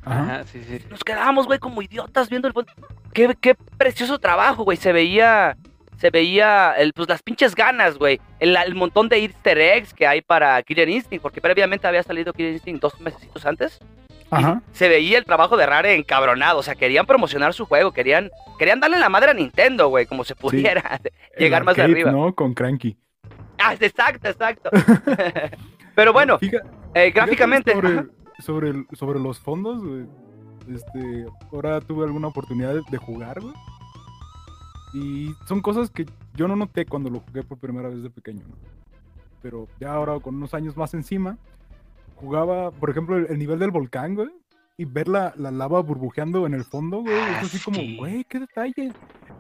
Ajá. 0.04 0.44
Sí, 0.46 0.64
sí. 0.64 0.80
Nos 0.90 1.04
quedábamos, 1.04 1.46
güey, 1.46 1.60
como 1.60 1.82
idiotas 1.82 2.30
viendo 2.30 2.48
el 2.48 2.54
fondo. 2.54 2.72
Qué, 3.14 3.36
qué 3.40 3.56
precioso 3.78 4.20
trabajo, 4.20 4.64
güey. 4.64 4.78
Se 4.78 4.92
veía, 4.92 5.58
se 5.98 6.10
veía, 6.10 6.74
el, 6.78 6.94
pues 6.94 7.10
las 7.10 7.22
pinches 7.22 7.54
ganas, 7.54 7.98
güey. 7.98 8.22
El, 8.40 8.56
el 8.56 8.74
montón 8.74 9.10
de 9.10 9.18
easter 9.20 9.58
eggs 9.58 9.94
que 9.94 10.08
hay 10.08 10.22
para 10.22 10.62
Killer 10.64 10.90
Instinct, 10.90 11.22
porque 11.22 11.42
previamente 11.42 11.88
había 11.88 12.04
salido 12.04 12.34
Killer 12.34 12.54
Instinct 12.54 12.82
dos 12.82 13.00
mesecitos 13.02 13.46
antes. 13.46 13.80
Ajá. 14.30 14.62
Se 14.74 14.90
veía 14.90 15.18
el 15.18 15.26
trabajo 15.26 15.56
de 15.58 15.66
Rare 15.66 15.96
encabronado, 15.96 16.60
o 16.60 16.64
sea, 16.64 16.76
querían 16.76 17.06
promocionar 17.06 17.54
su 17.54 17.66
juego, 17.66 17.92
querían, 17.94 18.30
querían 18.60 18.80
darle 18.80 19.00
la 19.00 19.10
madre 19.10 19.32
a 19.32 19.34
Nintendo, 19.34 19.88
güey, 19.88 20.06
como 20.06 20.24
se 20.24 20.36
pudiera. 20.36 21.00
Llegar 21.38 21.62
El 21.62 21.66
más 21.66 21.74
arcade, 21.78 21.92
arriba. 21.94 22.12
¿no? 22.12 22.34
Con 22.36 22.54
Cranky. 22.54 22.98
Ah, 23.58 23.74
exacto, 23.80 24.28
exacto. 24.30 24.70
Pero 25.96 26.14
bueno, 26.14 26.38
eh, 26.94 27.12
gráficamente, 27.12 27.74
Sobre, 27.74 28.04
sobre, 28.40 28.70
el- 28.70 28.86
sobre 28.94 29.20
los 29.20 29.40
fondos, 29.40 29.84
güey, 29.84 30.06
Este, 30.76 31.26
ahora 31.52 31.80
tuve 31.82 32.06
alguna 32.06 32.28
oportunidad 32.28 32.74
de- 32.76 32.84
de 32.90 32.98
jugar, 32.98 33.40
güey. 33.40 33.54
Y 34.94 35.34
son 35.48 35.62
cosas 35.62 35.90
que 35.90 36.06
yo 36.34 36.48
no 36.48 36.56
noté 36.56 36.86
cuando 36.86 37.10
lo 37.10 37.20
jugué 37.20 37.44
por 37.44 37.58
primera 37.58 37.90
vez 37.90 38.02
de 38.04 38.10
pequeño, 38.10 38.44
¿no? 38.48 38.56
Pero 39.42 39.68
ya 39.80 39.94
ahora 39.94 40.20
con 40.20 40.36
unos 40.36 40.54
años 40.54 40.76
más 40.78 40.94
encima, 40.94 41.38
jugaba, 42.18 42.72
por 42.72 42.90
ejemplo, 42.90 43.18
el, 43.18 43.28
el 43.30 43.40
nivel 43.40 43.60
del 43.60 43.72
volcán, 43.72 44.16
güey. 44.16 44.30
Y 44.80 44.86
ver 44.86 45.08
la, 45.08 45.34
la 45.38 45.50
lava 45.50 45.82
burbujeando 45.82 46.46
en 46.46 46.54
el 46.54 46.64
fondo, 46.64 46.98
güey. 47.02 47.16
Ah, 47.18 47.40
es 47.42 47.48
así 47.48 47.60
como, 47.60 47.80
güey, 47.98 48.24
qué 48.26 48.40
detalle. 48.40 48.92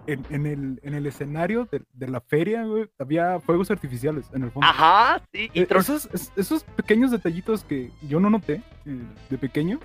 En, 0.08 0.26
en 0.32 0.46
el, 0.48 0.80
en 0.82 0.94
el 0.96 1.06
escenario 1.06 1.68
de, 1.72 1.84
de 1.94 2.08
la 2.08 2.22
feria, 2.22 2.64
güey, 2.64 2.88
había 2.98 3.40
fuegos 3.40 3.70
artificiales 3.70 4.26
en 4.34 4.44
el 4.46 4.52
fondo. 4.52 4.68
Ajá, 4.68 5.22
sí, 5.32 5.52
y 5.54 5.60
Eh, 5.62 5.68
Esos, 5.70 6.10
es- 6.12 6.32
esos 6.36 6.64
pequeños 6.64 7.12
detallitos 7.12 7.64
que 7.64 7.92
yo 8.08 8.20
no 8.20 8.32
noté 8.32 8.64
eh, 8.88 9.00
de 9.30 9.38
pequeño, 9.38 9.80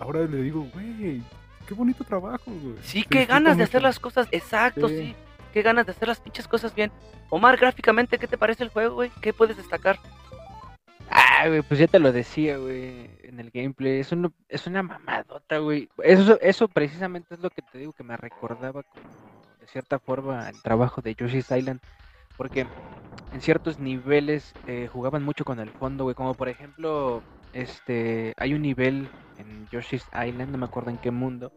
ahora 0.00 0.22
le 0.24 0.42
digo, 0.42 0.66
güey, 0.74 1.22
qué 1.68 1.74
bonito 1.74 2.02
trabajo, 2.02 2.50
güey. 2.50 2.74
Sí, 2.82 3.02
Se 3.02 3.08
qué 3.08 3.26
ganas 3.26 3.56
de 3.58 3.62
hacer 3.62 3.80
mucho". 3.80 3.86
las 3.88 4.00
cosas, 4.00 4.26
exacto, 4.32 4.88
sí. 4.88 4.96
Sí. 4.98 5.14
Qué 5.52 5.62
ganas 5.62 5.86
de 5.86 5.92
hacer 5.92 6.08
las 6.08 6.20
pinches 6.20 6.48
cosas 6.48 6.74
bien. 6.74 6.90
Omar, 7.30 7.56
gráficamente, 7.56 8.18
¿qué 8.18 8.26
te 8.26 8.36
parece 8.36 8.62
el 8.64 8.70
juego, 8.70 8.96
güey? 8.96 9.10
¿Qué 9.22 9.32
puedes 9.32 9.56
destacar? 9.56 9.98
Ah, 11.38 11.48
güey, 11.48 11.62
pues 11.62 11.78
ya 11.80 11.86
te 11.88 11.98
lo 11.98 12.12
decía, 12.12 12.56
güey, 12.56 13.10
en 13.22 13.40
el 13.40 13.50
gameplay. 13.50 14.00
Es, 14.00 14.10
un- 14.12 14.34
es 14.48 14.66
una 14.66 14.82
mamadota, 14.82 15.58
güey. 15.58 15.88
Eso, 16.02 16.38
eso 16.40 16.68
precisamente 16.68 17.34
es 17.34 17.40
lo 17.40 17.50
que 17.50 17.62
te 17.62 17.78
digo 17.78 17.92
que 17.92 18.02
me 18.04 18.16
recordaba 18.16 18.82
de 19.60 19.66
cierta 19.68 19.98
forma 20.00 20.48
el 20.48 20.62
trabajo 20.62 21.02
de 21.02 21.14
Yoshi's 21.14 21.50
Island. 21.50 21.80
Porque 22.36 22.66
en 23.32 23.40
ciertos 23.42 23.78
niveles 23.78 24.56
eh, 24.66 24.88
jugaban 24.88 25.24
mucho 25.24 25.44
con 25.44 25.60
el 25.60 25.72
fondo, 25.72 26.04
güey. 26.04 26.14
Como 26.16 26.34
por 26.36 26.48
ejemplo, 26.48 27.24
este, 27.52 28.34
hay 28.38 28.54
un 28.54 28.62
nivel 28.62 29.10
en 29.36 29.68
Yoshi's 29.68 30.06
Island, 30.14 30.50
no 30.52 30.58
me 30.58 30.66
acuerdo 30.66 30.90
en 30.90 30.98
qué 30.98 31.10
mundo. 31.12 31.52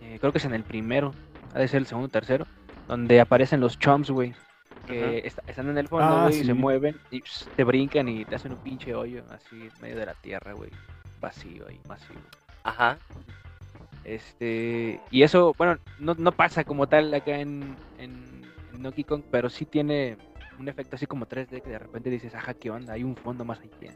eh, 0.00 0.18
creo 0.20 0.32
que 0.32 0.38
es 0.38 0.44
en 0.46 0.54
el 0.54 0.64
primero, 0.64 1.14
ha 1.52 1.60
de 1.60 1.68
ser 1.68 1.78
el 1.80 1.86
segundo 1.86 2.06
o 2.08 2.10
tercero, 2.10 2.46
donde 2.88 3.20
aparecen 3.20 3.60
los 3.60 3.78
chumps, 3.78 4.10
güey. 4.10 4.34
Que 4.86 5.26
están 5.46 5.68
en 5.68 5.78
el 5.78 5.88
fondo, 5.88 6.06
Ah, 6.06 6.26
güey, 6.28 6.40
y 6.40 6.44
se 6.44 6.54
mueven 6.54 6.96
y 7.10 7.20
pss, 7.20 7.48
te 7.56 7.64
brincan 7.64 8.08
y 8.08 8.24
te 8.24 8.34
hacen 8.36 8.52
un 8.52 8.58
pinche 8.58 8.94
hoyo 8.94 9.22
así 9.30 9.56
en 9.56 9.72
medio 9.82 9.96
de 9.96 10.06
la 10.06 10.14
tierra, 10.14 10.52
güey. 10.54 10.70
Vacío 11.20 11.66
ahí, 11.68 11.80
masivo. 11.88 12.20
Ajá. 12.62 12.98
Este, 14.04 15.00
y 15.10 15.22
eso, 15.22 15.54
bueno, 15.58 15.78
no, 15.98 16.14
no 16.14 16.32
pasa 16.32 16.64
como 16.64 16.86
tal 16.88 17.12
acá 17.12 17.38
en, 17.40 17.76
en, 17.98 18.42
en 18.72 18.82
Donkey 18.82 19.04
Kong, 19.04 19.22
pero 19.30 19.50
sí 19.50 19.64
tiene 19.66 20.16
un 20.58 20.68
efecto 20.68 20.96
así 20.96 21.06
como 21.06 21.26
3D 21.26 21.60
que 21.62 21.70
de 21.70 21.78
repente 21.78 22.10
dices, 22.10 22.34
ajá, 22.34 22.54
¿qué 22.54 22.70
onda? 22.70 22.94
Hay 22.94 23.04
un 23.04 23.16
fondo 23.16 23.44
más 23.44 23.60
allá. 23.60 23.92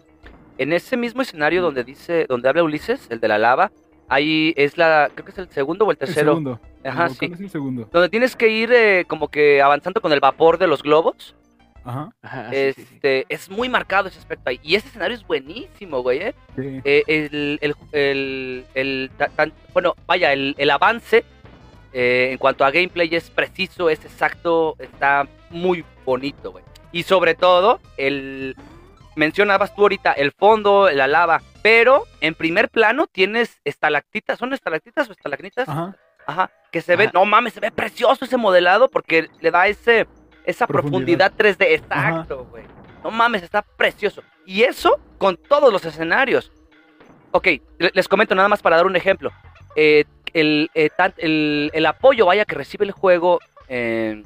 En 0.59 0.73
ese 0.73 0.97
mismo 0.97 1.23
escenario 1.23 1.63
donde 1.63 1.83
dice, 1.83 2.27
donde 2.29 2.49
habla 2.49 2.63
Ulises, 2.63 3.07
el 3.11 3.21
de 3.21 3.29
la 3.29 3.39
lava, 3.39 3.73
ahí 4.09 4.53
es 4.57 4.77
la, 4.77 5.11
creo 5.15 5.25
que 5.25 5.33
es 5.33 5.39
el 5.39 5.49
segundo 5.49 5.87
o 5.87 5.91
el 5.91 5.95
El 5.95 5.99
tercero, 5.99 6.33
segundo. 6.33 6.61
Ajá, 6.85 7.09
sí. 7.11 7.31
es 7.33 7.41
el 7.41 7.51
segundo. 7.51 7.89
donde 7.93 8.09
tienes 8.09 8.35
que 8.37 8.49
ir 8.49 8.73
eh, 8.73 9.05
como 9.07 9.29
que 9.29 9.63
avanzando 9.63 10.01
con 10.01 10.13
el 10.13 10.21
vapor 10.21 10.59
de 10.59 10.67
los 10.67 10.83
globos. 10.83 11.35
Ajá. 11.85 12.11
Ajá, 12.23 12.51
sí, 12.51 12.57
sí, 12.75 12.83
sí. 12.85 12.95
este, 12.95 13.27
es 13.29 13.51
muy 13.51 13.69
marcado 13.69 14.09
ese 14.09 14.19
aspecto 14.19 14.49
ahí. 14.51 14.61
Y 14.63 14.77
ese 14.77 14.89
escenario 14.89 15.17
es 15.17 15.27
buenísimo, 15.27 16.01
güey, 16.03 16.19
¿eh? 16.21 16.35
Sí. 16.57 16.81
Eh, 16.85 17.03
el, 17.09 17.59
el, 17.61 17.75
el, 17.93 18.65
el- 18.75 19.11
ta- 19.17 19.29
tan- 19.31 19.53
bueno, 19.73 19.95
vaya, 20.07 20.33
el, 20.33 20.55
el 20.59 20.71
avance 20.71 21.25
eh, 21.93 22.29
en 22.33 22.39
cuanto 22.39 22.65
a 22.65 22.71
gameplay 22.71 23.13
es 23.15 23.31
preciso, 23.31 23.91
es 23.91 24.05
exacto, 24.05 24.77
está 24.79 25.27
muy 25.51 25.85
bonito, 26.05 26.53
güey. 26.53 26.65
Y 26.93 27.03
sobre 27.03 27.35
todo, 27.35 27.81
el 27.97 28.55
mencionabas 29.15 29.75
tú 29.75 29.83
ahorita 29.83 30.13
el 30.13 30.33
fondo, 30.33 30.89
la 30.91 31.07
lava, 31.07 31.43
pero 31.63 32.05
en 32.21 32.35
primer 32.35 32.71
plano 32.71 33.07
tienes 33.09 33.61
estalactitas, 33.65 34.39
¿son 34.39 34.53
estalactitas 34.55 35.09
o 35.09 35.13
estalagnitas? 35.13 35.69
Ajá. 35.69 35.97
Ajá, 36.27 36.51
que 36.71 36.81
se 36.81 36.97
ve, 36.97 37.05
Ajá. 37.05 37.13
no 37.15 37.25
mames, 37.25 37.53
se 37.55 37.61
ve 37.61 37.71
precioso 37.71 38.25
ese 38.25 38.37
modelado 38.37 38.89
porque 38.89 39.29
le 39.41 39.51
da 39.51 39.67
ese 39.67 40.07
esa 40.45 40.67
profundidad, 40.67 41.33
Profundidad. 41.33 41.67
3D, 41.69 41.75
exacto, 41.75 42.47
güey. 42.51 42.65
No 43.05 43.11
mames, 43.11 43.43
está 43.43 43.63
precioso. 43.63 44.23
Y 44.47 44.63
eso 44.63 44.99
con 45.19 45.37
todos 45.37 45.73
los 45.73 45.85
escenarios. 45.85 46.51
Ok, 47.31 47.47
le- 47.79 47.91
les 47.95 48.09
comento 48.09 48.35
nada 48.35 48.49
más 48.49 48.61
para 48.63 48.77
dar 48.77 48.87
un 48.87 48.97
ejemplo. 48.97 49.31
Eh, 49.77 50.05
el, 50.35 50.71
eh, 50.75 50.91
tan- 50.97 51.15
el- 51.19 51.71
el 51.73 51.87
apoyo, 51.87 52.27
vaya, 52.27 52.45
que 52.45 52.55
recibe 52.57 52.85
el 52.85 52.93
juego 52.93 53.39
eh, 53.69 54.23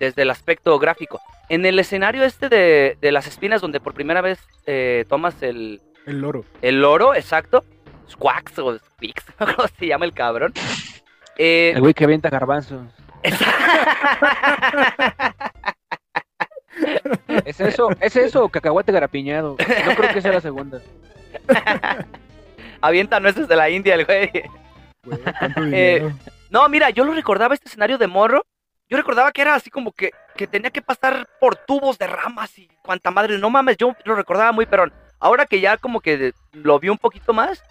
desde 0.00 0.22
el 0.22 0.30
aspecto 0.30 0.78
gráfico. 0.78 1.20
En 1.48 1.64
el 1.66 1.78
escenario 1.78 2.24
este 2.24 2.48
de, 2.48 2.96
de 3.00 3.12
las 3.12 3.26
espinas, 3.26 3.60
donde 3.60 3.78
por 3.80 3.94
primera 3.94 4.20
vez 4.20 4.40
eh, 4.66 5.04
tomas 5.08 5.40
el, 5.42 5.80
El 6.06 6.20
loro. 6.20 6.44
el 6.62 6.80
loro, 6.80 7.14
exacto. 7.14 7.64
Squax 8.10 8.58
o 8.58 8.76
Squix, 8.78 9.24
¿cómo 9.38 9.68
se 9.78 9.86
llama 9.86 10.04
el 10.04 10.12
cabrón? 10.12 10.52
Eh, 11.36 11.72
El 11.74 11.80
güey 11.80 11.94
que 11.94 12.04
avienta 12.04 12.30
garbanzos. 12.30 12.82
¿Es 17.44 17.60
eso? 17.60 17.90
¿Es 18.00 18.16
eso 18.16 18.44
o 18.44 18.48
cacahuate 18.48 18.92
garapiñado? 18.92 19.56
No 19.86 19.94
creo 19.94 20.12
que 20.12 20.20
sea 20.20 20.32
la 20.32 20.40
segunda. 20.40 20.80
Avienta 22.80 23.20
nueces 23.20 23.48
de 23.48 23.56
la 23.56 23.70
India 23.70 23.94
el 23.94 24.04
güey. 24.04 24.30
Eh. 25.72 26.12
No, 26.50 26.68
mira, 26.68 26.90
yo 26.90 27.04
lo 27.04 27.12
recordaba 27.12 27.54
este 27.54 27.68
escenario 27.68 27.98
de 27.98 28.06
morro. 28.06 28.44
Yo 28.88 28.96
recordaba 28.96 29.32
que 29.32 29.42
era 29.42 29.54
así 29.54 29.70
como 29.70 29.92
que, 29.92 30.10
que 30.36 30.46
tenía 30.46 30.70
que 30.70 30.82
pasar 30.82 31.28
por 31.40 31.56
tubos 31.56 31.98
de 31.98 32.06
ramas 32.06 32.56
y 32.58 32.68
cuanta 32.82 33.10
madre. 33.10 33.38
No 33.38 33.50
mames, 33.50 33.76
yo 33.76 33.94
lo 34.04 34.14
recordaba 34.14 34.52
muy 34.52 34.66
perrón. 34.66 34.92
Ahora 35.18 35.46
que 35.46 35.60
ya 35.60 35.78
como 35.78 36.00
que 36.00 36.32
lo 36.52 36.78
vi 36.78 36.90
un 36.90 36.98
poquito 36.98 37.32
más, 37.32 37.62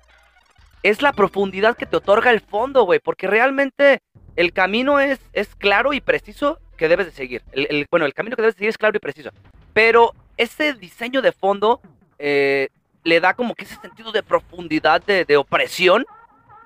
es 0.84 1.02
la 1.02 1.13
profundidad 1.13 1.76
que 1.76 1.86
te 1.86 1.98
otorga 1.98 2.30
el 2.32 2.41
fondo, 2.41 2.84
güey. 2.84 3.00
Porque 3.00 3.28
realmente 3.28 4.02
el 4.36 4.54
camino 4.54 5.00
es, 5.00 5.19
es 5.34 5.56
claro 5.56 5.93
y 5.93 6.02
preciso 6.02 6.60
que 6.78 6.88
debes 6.88 7.08
de 7.08 7.12
seguir. 7.13 7.41
El, 7.52 7.67
el- 7.69 7.88
bueno, 7.89 8.06
el 8.06 8.13
camino 8.13 8.36
que 8.36 8.41
debes 8.41 8.56
de 8.56 8.60
seguir 8.60 8.69
es 8.69 8.78
claro 8.78 8.96
y 8.98 9.00
preciso. 9.00 9.30
Pero 9.74 10.13
ese 10.38 10.74
diseño 10.74 11.22
de 11.22 11.32
fondo 11.32 11.82
eh, 12.19 12.69
le 13.04 13.19
da 13.19 13.34
como 13.34 13.56
que 13.56 13.63
ese 13.65 13.76
sentido 13.78 14.12
de 14.12 14.24
profundidad, 14.24 15.02
de, 15.04 15.26
de 15.26 15.38
opresión. 15.38 16.06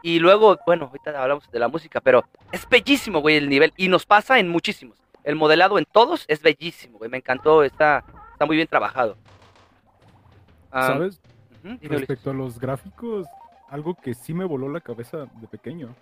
Y 0.03 0.19
luego, 0.19 0.57
bueno, 0.65 0.85
ahorita 0.85 1.21
hablamos 1.21 1.49
de 1.51 1.59
la 1.59 1.67
música, 1.67 1.99
pero 1.99 2.23
es 2.51 2.67
bellísimo, 2.69 3.19
güey, 3.19 3.35
el 3.37 3.49
nivel. 3.49 3.73
Y 3.77 3.87
nos 3.89 4.05
pasa 4.05 4.39
en 4.39 4.47
muchísimos. 4.47 4.97
el 5.23 5.35
modelado 5.35 5.77
en 5.77 5.85
todos 5.85 6.23
es 6.29 6.41
bellísimo, 6.41 6.97
güey. 6.99 7.09
Me 7.09 7.17
encantó, 7.17 7.63
está, 7.63 8.03
está 8.31 8.45
muy 8.45 8.55
bien 8.55 8.67
trabajado. 8.67 9.17
Ah, 10.71 10.87
¿Sabes? 10.87 11.19
Respecto 11.81 12.29
a 12.29 12.33
los 12.33 12.59
gráficos, 12.59 13.27
algo 13.69 13.95
que 13.95 14.13
sí 14.13 14.33
me 14.33 14.45
voló 14.45 14.69
la 14.69 14.81
cabeza 14.81 15.27
de 15.39 15.47
pequeño 15.47 15.95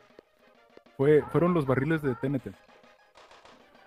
fue, 0.98 1.22
fueron 1.32 1.54
los 1.54 1.66
barriles 1.66 2.02
de 2.02 2.16
TNT. 2.16 2.48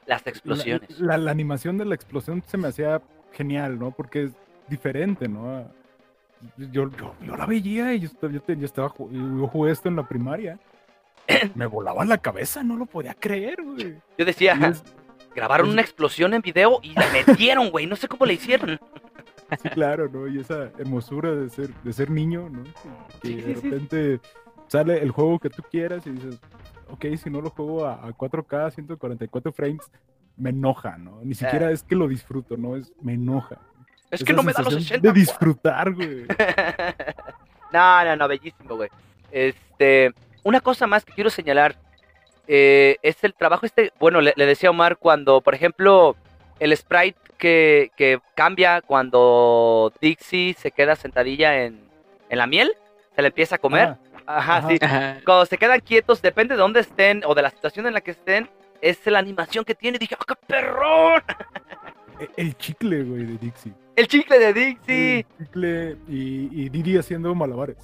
Las 0.07 0.25
La- 0.25 0.31
explosiones. 0.31 1.01
La, 1.01 1.17
la 1.19 1.31
animación 1.31 1.79
de 1.79 1.85
la 1.85 1.95
explosión 1.95 2.43
se 2.47 2.57
me 2.57 2.69
hacía 2.69 3.01
genial, 3.33 3.79
¿no? 3.79 3.91
Porque 3.91 4.25
es 4.25 4.33
diferente, 4.69 5.29
¿no? 5.29 5.71
Yo, 6.57 6.88
yo, 6.91 7.14
yo 7.23 7.37
la 7.37 7.47
veía 7.47 7.93
y 7.95 8.01
yo, 8.01 8.07
estaba- 8.07 8.33
yo, 8.33 8.41
yo 8.47 8.64
estaba, 8.64 8.93
yo 8.99 9.47
jugué 9.49 9.73
esto 9.73 9.88
en 9.88 9.97
la 9.97 10.07
primaria. 10.07 10.59
Me 11.55 11.67
volaba 11.67 12.05
la 12.05 12.19
cabeza, 12.19 12.62
no 12.62 12.77
lo 12.77 12.87
podía 12.87 13.14
creer, 13.14 13.62
güey. 13.62 13.97
Yo 14.17 14.25
decía, 14.25 14.55
es- 14.55 14.83
grabaron 15.35 15.67
es- 15.69 15.73
una 15.73 15.83
explosión 15.83 16.33
en 16.35 16.43
video 16.43 16.81
y 16.83 16.93
la 16.95 17.07
metieron, 17.11 17.71
güey. 17.71 17.87
No 17.87 17.97
sé 17.97 18.09
cómo 18.09 18.25
le 18.27 18.35
hicieron. 18.35 18.79
Sí, 19.63 19.69
claro, 19.71 20.09
¿no? 20.09 20.29
Y 20.29 20.41
esa 20.41 20.71
hermosura 20.79 21.35
de 21.35 21.49
ser, 21.49 21.73
de 21.83 21.93
ser 21.93 22.11
niño, 22.11 22.49
¿no? 22.51 22.65
Que, 23.23 23.37
de 23.37 23.55
repente 23.55 24.21
sale 24.67 25.03
el 25.03 25.11
juego 25.11 25.39
que 25.39 25.51
tú 25.51 25.63
quieras 25.71 26.07
y 26.07 26.11
dices, 26.11 26.39
ok, 26.91 27.07
si 27.17 27.31
no 27.31 27.41
lo 27.41 27.51
juego 27.51 27.87
a, 27.87 27.95
a 27.95 28.09
4K, 28.11 28.73
144 28.73 29.53
frames, 29.53 29.91
me 30.37 30.51
enoja, 30.51 30.97
¿no? 30.99 31.21
Ni 31.23 31.35
siquiera 31.35 31.71
es 31.71 31.83
que 31.83 31.97
lo 31.97 32.07
disfruto, 32.09 32.57
¿no? 32.57 32.77
Es, 32.77 32.93
me 33.01 33.15
enoja. 33.15 33.59
Es 34.11 34.25
que 34.25 34.33
no 34.33 34.43
me 34.43 34.53
da 34.53 34.63
los 34.63 34.75
sensación 34.75 35.01
60. 35.01 35.09
De 35.09 35.21
disfrutar, 35.21 35.93
güey. 35.93 36.27
no, 37.73 38.05
no, 38.05 38.17
no, 38.17 38.29
bellísimo, 38.29 38.77
güey. 38.77 38.89
Este, 39.31 40.13
una 40.45 40.61
cosa 40.61 40.87
más 40.87 41.05
que 41.05 41.13
quiero 41.13 41.29
señalar 41.29 41.77
eh, 42.47 42.97
es 43.03 43.23
el 43.25 43.35
trabajo 43.35 43.67
este, 43.67 43.93
bueno, 44.01 44.23
le, 44.23 44.33
le 44.35 44.47
decía 44.47 44.71
a 44.71 44.73
Omar 44.73 44.97
cuando, 44.97 45.43
por 45.43 45.55
ejemplo, 45.55 46.17
el 46.61 46.77
sprite 46.77 47.18
que, 47.38 47.90
que 47.97 48.21
cambia 48.35 48.81
cuando 48.83 49.92
Dixie 50.01 50.55
se 50.55 50.71
queda 50.73 50.97
sentadilla 50.97 51.64
en, 51.64 51.81
en 52.29 52.38
la 52.38 52.47
miel, 52.47 52.73
se 53.14 53.23
le 53.23 53.29
empieza 53.29 53.57
a 53.57 53.59
comer. 53.59 53.97
Ah, 54.27 54.38
Ajá, 54.38 54.57
ajá. 54.59 54.68
sí. 54.68 54.79
Ajá. 54.81 55.16
Cuando 55.25 55.47
se 55.47 55.57
quedan 55.59 55.81
quietos, 55.81 56.21
depende 56.21 56.55
de 56.55 56.61
dónde 56.61 56.81
estén 56.81 57.23
o 57.27 57.35
de 57.35 57.42
la 57.42 57.51
situación 57.51 57.87
en 57.87 57.94
la 57.94 58.01
que 58.01 58.11
estén, 58.11 58.49
es 58.83 59.05
la 59.07 59.18
animación 59.18 59.64
que 59.64 59.75
tiene. 59.75 59.99
Dije, 59.99 60.16
¡ah, 60.18 60.25
qué 60.27 60.35
perrón! 60.47 61.23
e- 62.21 62.29
el 62.37 62.57
chicle, 62.57 63.03
güey, 63.05 63.25
de 63.25 63.38
Dixie. 63.38 63.73
El 63.97 64.07
chicle 64.07 64.38
de 64.38 64.53
Dixie. 64.53 65.18
El 65.18 65.27
chicle 65.47 65.97
y, 66.09 66.64
y 66.64 66.68
Didi 66.68 66.99
haciendo 66.99 67.35
malabares. 67.35 67.77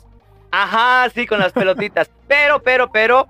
Ajá, 0.50 1.08
sí, 1.10 1.26
con 1.26 1.38
las 1.40 1.52
pelotitas. 1.52 2.10
Pero, 2.28 2.62
pero, 2.62 2.90
pero, 2.92 3.28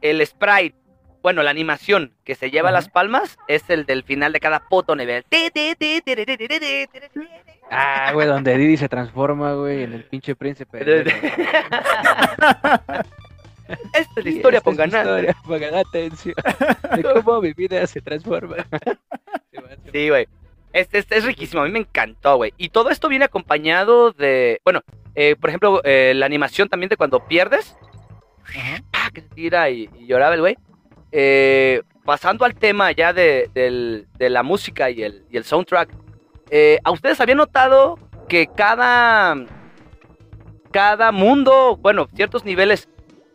el 0.00 0.24
sprite, 0.26 0.74
bueno, 1.22 1.42
la 1.42 1.50
animación 1.50 2.12
que 2.24 2.34
se 2.34 2.50
lleva 2.50 2.70
uh 2.70 2.72
las 2.72 2.88
palmas 2.88 3.38
es 3.48 3.68
el 3.68 3.84
del 3.84 4.04
final 4.04 4.32
de 4.32 4.40
cada 4.40 4.60
puto 4.68 4.96
nivel. 4.96 5.24
Ah, 7.70 8.10
güey, 8.12 8.26
donde 8.26 8.56
Didi 8.56 8.76
se 8.76 8.88
transforma, 8.88 9.54
güey, 9.54 9.84
en 9.84 9.92
el 9.92 10.04
pinche 10.04 10.34
príncipe. 10.34 10.80
Esta 13.92 14.20
es 14.20 14.24
la 14.24 14.30
historia, 14.30 14.60
pongan 14.60 14.88
historia, 14.88 15.36
pongan 15.44 15.74
atención. 15.76 16.34
De 16.96 17.02
cómo 17.02 17.40
mi 17.40 17.52
vida 17.52 17.86
se 17.86 18.00
transforma. 18.00 18.56
sí, 19.92 20.08
güey. 20.08 20.26
Este, 20.72 20.98
este, 20.98 21.16
es 21.16 21.24
riquísimo, 21.24 21.62
a 21.62 21.64
mí 21.64 21.70
me 21.70 21.80
encantó, 21.80 22.36
güey. 22.36 22.54
Y 22.56 22.68
todo 22.68 22.90
esto 22.90 23.08
viene 23.08 23.24
acompañado 23.24 24.12
de, 24.12 24.60
bueno, 24.64 24.82
eh, 25.14 25.36
por 25.36 25.50
ejemplo, 25.50 25.80
eh, 25.84 26.12
la 26.14 26.26
animación 26.26 26.68
también 26.68 26.88
de 26.88 26.96
cuando 26.96 27.26
pierdes, 27.26 27.76
Ajá. 28.44 29.10
que 29.12 29.22
tira 29.22 29.70
y 29.70 29.88
lloraba 30.06 30.34
el 30.34 30.40
güey. 30.40 30.56
Eh, 31.12 31.82
pasando 32.04 32.44
al 32.44 32.54
tema 32.54 32.92
ya 32.92 33.12
de, 33.12 34.06
la 34.18 34.42
música 34.42 34.90
y 34.90 35.02
el, 35.02 35.24
y 35.30 35.36
el 35.36 35.44
soundtrack, 35.44 35.90
eh, 36.50 36.78
¿a 36.84 36.90
ustedes 36.90 37.20
habían 37.20 37.38
notado 37.38 37.98
que 38.28 38.46
cada, 38.48 39.36
cada 40.70 41.12
mundo, 41.12 41.76
bueno, 41.80 42.08
ciertos 42.14 42.44
niveles, 42.44 42.88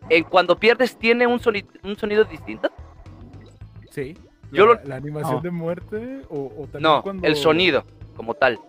en 0.10 0.24
cuando 0.24 0.58
pierdes 0.60 0.98
tiene 0.98 1.26
un, 1.28 1.40
soni- 1.40 1.66
un 1.84 1.98
sonido 1.98 2.24
distinto? 2.26 2.70
Sí. 3.92 4.18
Yo 4.52 4.68
la, 4.68 4.74
lo- 4.76 4.88
la 4.88 4.96
animación 4.96 5.36
No. 5.36 5.42
de 5.42 5.52
muerte 5.52 6.22
o, 6.30 6.46
o 6.58 6.68
también 6.68 6.84
No, 6.84 7.02
cuando... 7.02 7.28
el 7.28 7.36
sonido 7.36 7.84
como 8.16 8.34
tal. 8.36 8.60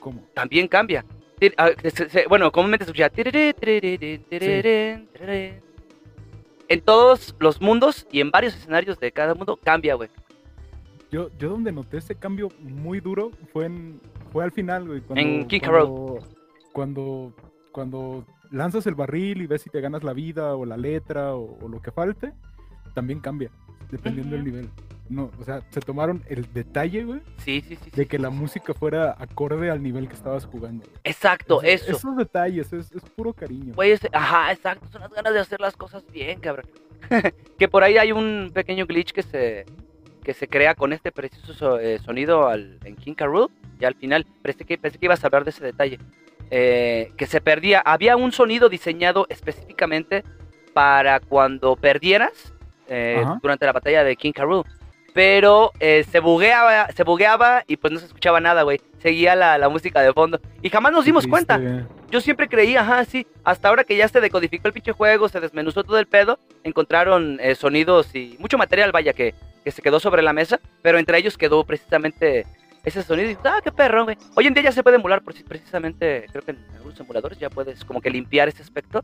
¿Cómo? 0.00 0.22
también 0.32 0.68
cambia. 0.68 1.04
Bueno, 2.28 2.50
comúnmente 2.52 2.84
se 2.84 2.90
escucha. 2.92 3.10
tiriri. 3.10 3.54
En 6.68 6.80
todos 6.82 7.34
los 7.40 7.60
mundos 7.60 8.06
y 8.12 8.20
en 8.20 8.30
varios 8.30 8.54
escenarios 8.54 8.98
de 9.00 9.10
cada 9.12 9.34
mundo 9.34 9.56
cambia, 9.62 9.94
güey. 9.94 10.10
Yo, 11.10 11.30
yo 11.38 11.48
donde 11.48 11.72
noté 11.72 11.96
ese 11.98 12.14
cambio 12.14 12.48
muy 12.60 13.00
duro 13.00 13.30
fue 13.52 13.66
en 13.66 14.00
fue 14.32 14.44
al 14.44 14.52
final, 14.52 14.86
güey. 14.86 15.00
Cuando, 15.00 15.20
En 15.22 15.46
King 15.48 15.60
K. 15.60 15.70
cuando, 15.70 16.18
cuando, 16.72 17.32
cuando 17.72 18.24
lanzas 18.50 18.86
el 18.86 18.94
barril 18.94 19.40
y 19.40 19.46
ves 19.46 19.62
si 19.62 19.70
te 19.70 19.80
ganas 19.80 20.04
la 20.04 20.12
vida 20.12 20.54
o 20.54 20.66
la 20.66 20.76
letra 20.76 21.34
o, 21.34 21.58
o 21.62 21.68
lo 21.68 21.80
que 21.80 21.90
falte, 21.90 22.34
también 22.94 23.20
cambia, 23.20 23.50
dependiendo 23.90 24.36
del 24.36 24.42
Ujú. 24.46 24.50
nivel. 24.50 24.70
No, 25.08 25.30
o 25.40 25.44
sea, 25.44 25.62
se 25.70 25.80
tomaron 25.80 26.22
el 26.28 26.52
detalle, 26.52 27.04
güey, 27.04 27.20
Sí, 27.38 27.62
sí, 27.66 27.76
sí. 27.76 27.84
sí. 27.84 27.90
de 27.92 28.06
que 28.06 28.18
la 28.18 28.30
música 28.30 28.74
fuera 28.74 29.16
acorde 29.18 29.70
al 29.70 29.82
nivel 29.82 30.06
que 30.08 30.14
estabas 30.14 30.44
jugando. 30.44 30.86
Exacto, 31.04 31.62
Esos- 31.62 31.88
eso. 31.88 31.96
Esos 31.96 32.16
detalles, 32.16 32.72
es, 32.72 32.92
es 32.92 33.02
puro 33.16 33.32
cariño. 33.32 33.72
Güey, 33.74 33.98
ajá, 34.12 34.52
exacto. 34.52 34.86
Son 34.92 35.00
las 35.00 35.10
ganas 35.12 35.32
de 35.32 35.40
hacer 35.40 35.60
las 35.60 35.76
cosas 35.76 36.04
bien, 36.12 36.40
cabrón. 36.40 36.66
que 37.58 37.68
por 37.68 37.84
ahí 37.84 37.96
hay 37.96 38.12
un 38.12 38.50
pequeño 38.52 38.86
glitch 38.86 39.12
que 39.12 39.22
se 39.22 39.64
que 40.24 40.34
se 40.34 40.46
crea 40.46 40.74
con 40.74 40.92
este 40.92 41.10
preciso 41.10 41.54
so- 41.54 41.78
eh, 41.78 41.98
sonido 42.00 42.48
al, 42.48 42.78
en 42.84 42.96
King 42.96 43.14
K. 43.14 43.24
Rool. 43.24 43.48
Y 43.80 43.86
al 43.86 43.94
final, 43.94 44.26
pensé 44.42 44.64
que, 44.66 44.76
pensé 44.76 44.98
que 44.98 45.06
ibas 45.06 45.24
a 45.24 45.28
hablar 45.28 45.44
de 45.44 45.50
ese 45.50 45.64
detalle. 45.64 45.98
Eh, 46.50 47.12
que 47.16 47.26
se 47.26 47.40
perdía. 47.40 47.80
Había 47.80 48.14
un 48.16 48.30
sonido 48.32 48.68
diseñado 48.68 49.24
específicamente 49.30 50.24
para 50.74 51.20
cuando 51.20 51.76
perdieras 51.76 52.52
eh, 52.88 53.24
durante 53.42 53.64
la 53.64 53.72
batalla 53.72 54.04
de 54.04 54.16
King 54.16 54.32
K. 54.32 54.44
Pero 55.14 55.72
eh, 55.80 56.04
se 56.10 56.20
bugueaba, 56.20 56.88
se 56.92 57.02
bugueaba 57.02 57.64
y 57.66 57.76
pues 57.76 57.92
no 57.92 57.98
se 57.98 58.06
escuchaba 58.06 58.40
nada, 58.40 58.62
güey. 58.62 58.80
Seguía 58.98 59.34
la, 59.34 59.58
la 59.58 59.68
música 59.68 60.00
de 60.00 60.12
fondo. 60.12 60.40
Y 60.62 60.70
jamás 60.70 60.92
nos 60.92 61.04
dimos 61.04 61.26
cuenta. 61.26 61.60
Yo 62.10 62.20
siempre 62.20 62.48
creí, 62.48 62.76
ajá, 62.76 63.04
sí. 63.04 63.26
Hasta 63.44 63.68
ahora 63.68 63.84
que 63.84 63.96
ya 63.96 64.08
se 64.08 64.20
decodificó 64.20 64.68
el 64.68 64.74
pinche 64.74 64.92
juego, 64.92 65.28
se 65.28 65.40
desmenuzó 65.40 65.84
todo 65.84 65.98
el 65.98 66.06
pedo, 66.06 66.38
encontraron 66.64 67.38
eh, 67.40 67.54
sonidos 67.54 68.14
y 68.14 68.36
mucho 68.38 68.58
material, 68.58 68.92
vaya, 68.92 69.12
que, 69.12 69.34
que 69.64 69.70
se 69.70 69.82
quedó 69.82 70.00
sobre 70.00 70.22
la 70.22 70.32
mesa, 70.32 70.60
pero 70.82 70.98
entre 70.98 71.18
ellos 71.18 71.36
quedó 71.36 71.64
precisamente 71.64 72.46
ese 72.84 73.02
sonido. 73.02 73.30
Y 73.30 73.36
ah, 73.44 73.60
qué 73.62 73.72
perro, 73.72 74.04
güey. 74.04 74.16
Hoy 74.34 74.46
en 74.46 74.54
día 74.54 74.64
ya 74.64 74.72
se 74.72 74.82
puede 74.82 74.96
emular, 74.96 75.22
por, 75.22 75.34
precisamente, 75.44 76.26
creo 76.30 76.42
que 76.42 76.52
en 76.52 76.64
algunos 76.76 76.98
emuladores 77.00 77.38
ya 77.38 77.50
puedes 77.50 77.84
como 77.84 78.00
que 78.00 78.10
limpiar 78.10 78.48
ese 78.48 78.62
aspecto 78.62 79.02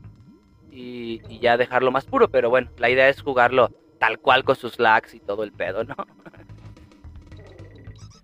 y, 0.71 1.21
y 1.29 1.39
ya 1.39 1.57
dejarlo 1.57 1.91
más 1.91 2.05
puro, 2.05 2.29
pero 2.29 2.49
bueno, 2.49 2.69
la 2.77 2.89
idea 2.89 3.09
es 3.09 3.21
jugarlo 3.21 3.71
tal 3.99 4.19
cual 4.19 4.43
con 4.43 4.55
sus 4.55 4.79
lags 4.79 5.13
y 5.13 5.19
todo 5.19 5.43
el 5.43 5.51
pedo, 5.51 5.83
¿no? 5.83 5.95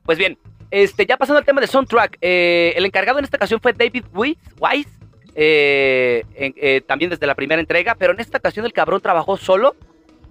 Pues 0.04 0.18
bien, 0.18 0.38
este, 0.72 1.06
ya 1.06 1.18
pasando 1.18 1.40
al 1.40 1.46
tema 1.46 1.62
de 1.62 1.68
soundtrack, 1.68 2.18
eh, 2.22 2.74
el 2.76 2.86
encargado 2.86 3.20
en 3.20 3.26
esta 3.26 3.38
ocasión 3.38 3.60
fue 3.62 3.74
David 3.74 4.06
Weiss, 4.14 4.88
eh, 5.36 6.24
eh, 6.36 6.82
también 6.86 7.10
desde 7.10 7.28
la 7.28 7.36
primera 7.36 7.62
entrega, 7.62 7.96
pero 7.96 8.14
en 8.14 8.20
esta 8.20 8.40
ocasión 8.40 8.66
el 8.66 8.74
cabrón 8.74 9.02
trabajó 9.02 9.38
solo 9.38 9.76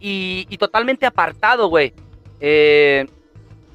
y, 0.00 0.56
totalmente 0.58 1.06
apartado, 1.06 1.68
güey. 1.68 1.92
Eh, 2.40 3.06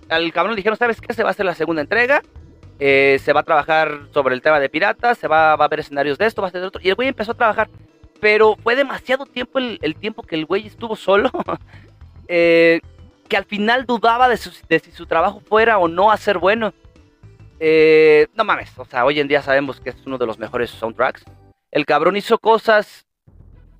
al 0.09 0.31
cabrón 0.33 0.53
le 0.53 0.57
dijeron, 0.57 0.77
¿sabes 0.77 0.99
qué? 0.99 1.13
Se 1.13 1.23
va 1.23 1.29
a 1.29 1.31
hacer 1.31 1.45
la 1.45 1.55
segunda 1.55 1.81
entrega, 1.81 2.21
eh, 2.79 3.19
se 3.23 3.33
va 3.33 3.41
a 3.41 3.43
trabajar 3.43 4.07
sobre 4.13 4.35
el 4.35 4.41
tema 4.41 4.59
de 4.59 4.69
piratas, 4.69 5.17
se 5.17 5.27
va, 5.27 5.55
va 5.55 5.65
a 5.65 5.67
haber 5.67 5.79
escenarios 5.79 6.17
de 6.17 6.25
esto, 6.25 6.41
va 6.41 6.49
a 6.49 6.51
ser 6.51 6.61
de 6.61 6.67
otro, 6.67 6.81
y 6.83 6.89
el 6.89 6.95
güey 6.95 7.07
empezó 7.07 7.31
a 7.31 7.35
trabajar, 7.35 7.69
pero 8.19 8.55
fue 8.63 8.75
demasiado 8.75 9.25
tiempo 9.25 9.59
el, 9.59 9.79
el 9.81 9.95
tiempo 9.95 10.23
que 10.23 10.35
el 10.35 10.45
güey 10.45 10.67
estuvo 10.67 10.95
solo, 10.95 11.31
eh, 12.27 12.81
que 13.27 13.37
al 13.37 13.45
final 13.45 13.85
dudaba 13.85 14.29
de, 14.29 14.37
su- 14.37 14.51
de 14.69 14.79
si 14.79 14.91
su 14.91 15.05
trabajo 15.05 15.39
fuera 15.47 15.77
o 15.77 15.87
no 15.87 16.11
a 16.11 16.17
ser 16.17 16.37
bueno. 16.37 16.73
Eh, 17.59 18.27
no 18.35 18.43
mames, 18.43 18.77
o 18.77 18.85
sea, 18.85 19.05
hoy 19.05 19.19
en 19.19 19.27
día 19.27 19.41
sabemos 19.41 19.79
que 19.79 19.89
es 19.91 19.95
uno 20.05 20.17
de 20.17 20.25
los 20.25 20.37
mejores 20.39 20.69
soundtracks. 20.71 21.23
El 21.71 21.85
cabrón 21.85 22.17
hizo 22.17 22.37
cosas 22.37 23.05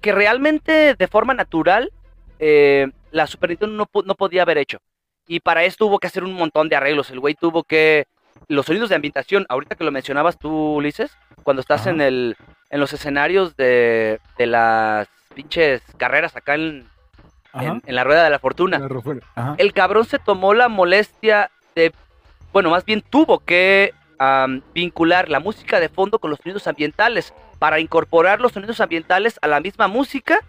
que 0.01 0.11
realmente 0.11 0.95
de 0.95 1.07
forma 1.07 1.33
natural 1.33 1.91
eh, 2.39 2.87
la 3.11 3.27
Super 3.27 3.49
Nintendo 3.49 3.87
no, 4.05 4.15
podía 4.15 4.41
haber 4.43 4.57
hecho. 4.57 4.77
Y 5.27 5.39
para 5.39 5.63
esto 5.63 5.87
hubo 5.87 5.99
que 5.99 6.07
hacer 6.07 6.23
un 6.23 6.33
montón 6.33 6.69
de 6.69 6.75
arreglos. 6.75 7.09
El 7.09 7.19
güey 7.19 7.33
tuvo 7.35 7.63
que... 7.63 8.05
Los 8.47 8.65
sonidos 8.67 8.89
de 8.89 8.95
ambientación, 8.95 9.45
ahorita 9.49 9.75
que 9.75 9.83
lo 9.85 9.91
mencionabas 9.91 10.37
tú, 10.37 10.75
Ulises, 10.75 11.17
cuando 11.43 11.61
estás 11.61 11.81
Ajá. 11.81 11.91
en, 11.91 12.01
el, 12.01 12.35
en 12.75 12.81
los 12.81 12.91
escenarios 12.91 13.55
de, 13.55 14.19
de 14.37 14.45
las 14.47 15.07
pinches 15.33 15.81
carreras 15.95 16.35
acá 16.35 16.55
en, 16.55 16.85
en, 17.53 17.81
en 17.85 17.95
la 17.95 18.03
rueda 18.03 18.25
de 18.25 18.29
la 18.29 18.37
fortuna 18.37 18.79
La 18.79 18.89
el 19.57 19.71
cabrón 19.71 20.03
se 20.03 20.19
tomó 20.19 20.53
la 20.53 20.67
molestia 20.67 21.51
de, 21.73 21.93
bueno, 22.51 22.69
más 22.69 22.83
bien 22.83 23.01
tuvo 23.01 23.39
que 23.39 23.93
vincular 24.73 25.29
la 25.29 25.39
música 25.39 25.79
de 25.79 25.87
fondo 25.87 26.19
con 26.19 26.29
los 26.29 26.39
sonidos 26.39 26.67
ambientales 26.67 27.33
para 27.59 27.79
incorporar 27.79 28.41
los 28.41 28.51
sonidos 28.51 28.81
ambientales 28.81 29.39
a 29.41 29.47
la 29.47 29.61
misma 29.61 29.87
música 29.87 30.39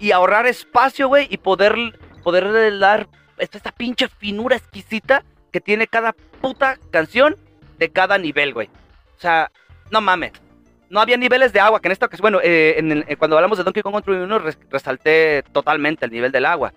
y 0.00 0.10
ahorrar 0.10 0.46
espacio, 0.46 1.06
güey, 1.06 1.28
y 1.30 1.36
poder, 1.36 1.76
poder 2.24 2.76
dar 2.80 3.06
esta 3.38 3.70
pinche 3.70 4.08
finura 4.08 4.56
exquisita 4.56 5.22
que 5.52 5.60
tiene 5.60 5.86
cada 5.86 6.12
puta 6.40 6.76
canción 6.90 7.36
de 7.78 7.88
cada 7.90 8.18
nivel, 8.18 8.52
güey. 8.52 8.68
O 9.16 9.20
sea, 9.20 9.52
no 9.92 10.00
mames. 10.00 10.32
No 10.90 11.00
había 11.00 11.16
niveles 11.16 11.52
de 11.52 11.60
agua, 11.60 11.80
que 11.80 11.88
en 11.88 11.92
esta 11.92 12.06
ocasión, 12.06 12.22
bueno, 12.22 12.40
eh, 12.42 12.74
en 12.78 12.92
el- 12.92 13.04
eh, 13.08 13.16
cuando 13.16 13.36
hablamos 13.36 13.58
de 13.58 13.64
Donkey 13.64 13.82
Kong 13.82 13.92
Country 13.92 14.14
1 14.14 14.38
res- 14.38 14.58
resalté 14.70 15.42
totalmente 15.52 16.06
el 16.06 16.12
nivel 16.12 16.32
del 16.32 16.46
agua. 16.46 16.72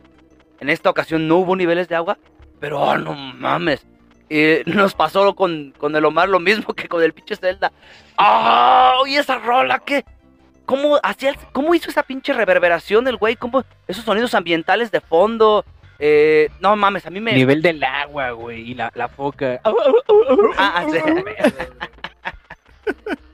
En 0.59 0.69
esta 0.69 0.89
ocasión 0.89 1.27
no 1.27 1.37
hubo 1.37 1.55
niveles 1.55 1.87
de 1.87 1.95
agua, 1.95 2.17
pero 2.59 2.79
oh, 2.81 2.97
no 2.97 3.13
mames. 3.15 3.85
Eh, 4.29 4.63
nos 4.65 4.93
pasó 4.93 5.33
con, 5.35 5.73
con 5.77 5.95
el 5.95 6.05
Omar 6.05 6.29
lo 6.29 6.39
mismo 6.39 6.73
que 6.75 6.87
con 6.87 7.01
el 7.03 7.13
pinche 7.13 7.35
Zelda. 7.35 7.71
¡Ah! 8.17 8.93
¿Y 9.07 9.15
esa 9.15 9.39
rola 9.39 9.79
qué? 9.79 10.03
¿Cómo, 10.65 10.99
hacía 11.03 11.33
¿Cómo 11.51 11.73
hizo 11.75 11.89
esa 11.89 12.03
pinche 12.03 12.33
reverberación 12.33 13.07
el 13.07 13.17
güey? 13.17 13.35
¿Cómo 13.35 13.63
esos 13.87 14.05
sonidos 14.05 14.33
ambientales 14.35 14.91
de 14.91 15.01
fondo? 15.01 15.65
Eh, 15.99 16.49
no 16.61 16.75
mames, 16.75 17.05
a 17.05 17.09
mí 17.09 17.19
me... 17.19 17.33
Nivel 17.33 17.61
del 17.61 17.83
agua, 17.83 18.31
güey, 18.31 18.71
y 18.71 18.73
la, 18.73 18.91
la 18.95 19.07
foca. 19.07 19.59
Ah, 20.57 20.85
sí. 20.89 20.97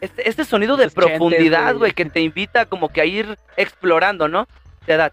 Este, 0.00 0.28
este 0.28 0.44
sonido 0.44 0.76
de 0.76 0.90
profundidad, 0.90 1.76
güey. 1.76 1.92
que 1.92 2.04
te 2.04 2.20
invita 2.20 2.66
como 2.66 2.88
que 2.88 3.00
a 3.00 3.04
ir 3.04 3.38
explorando, 3.56 4.28
¿no? 4.28 4.46
Te 4.86 4.96
da... 4.96 5.10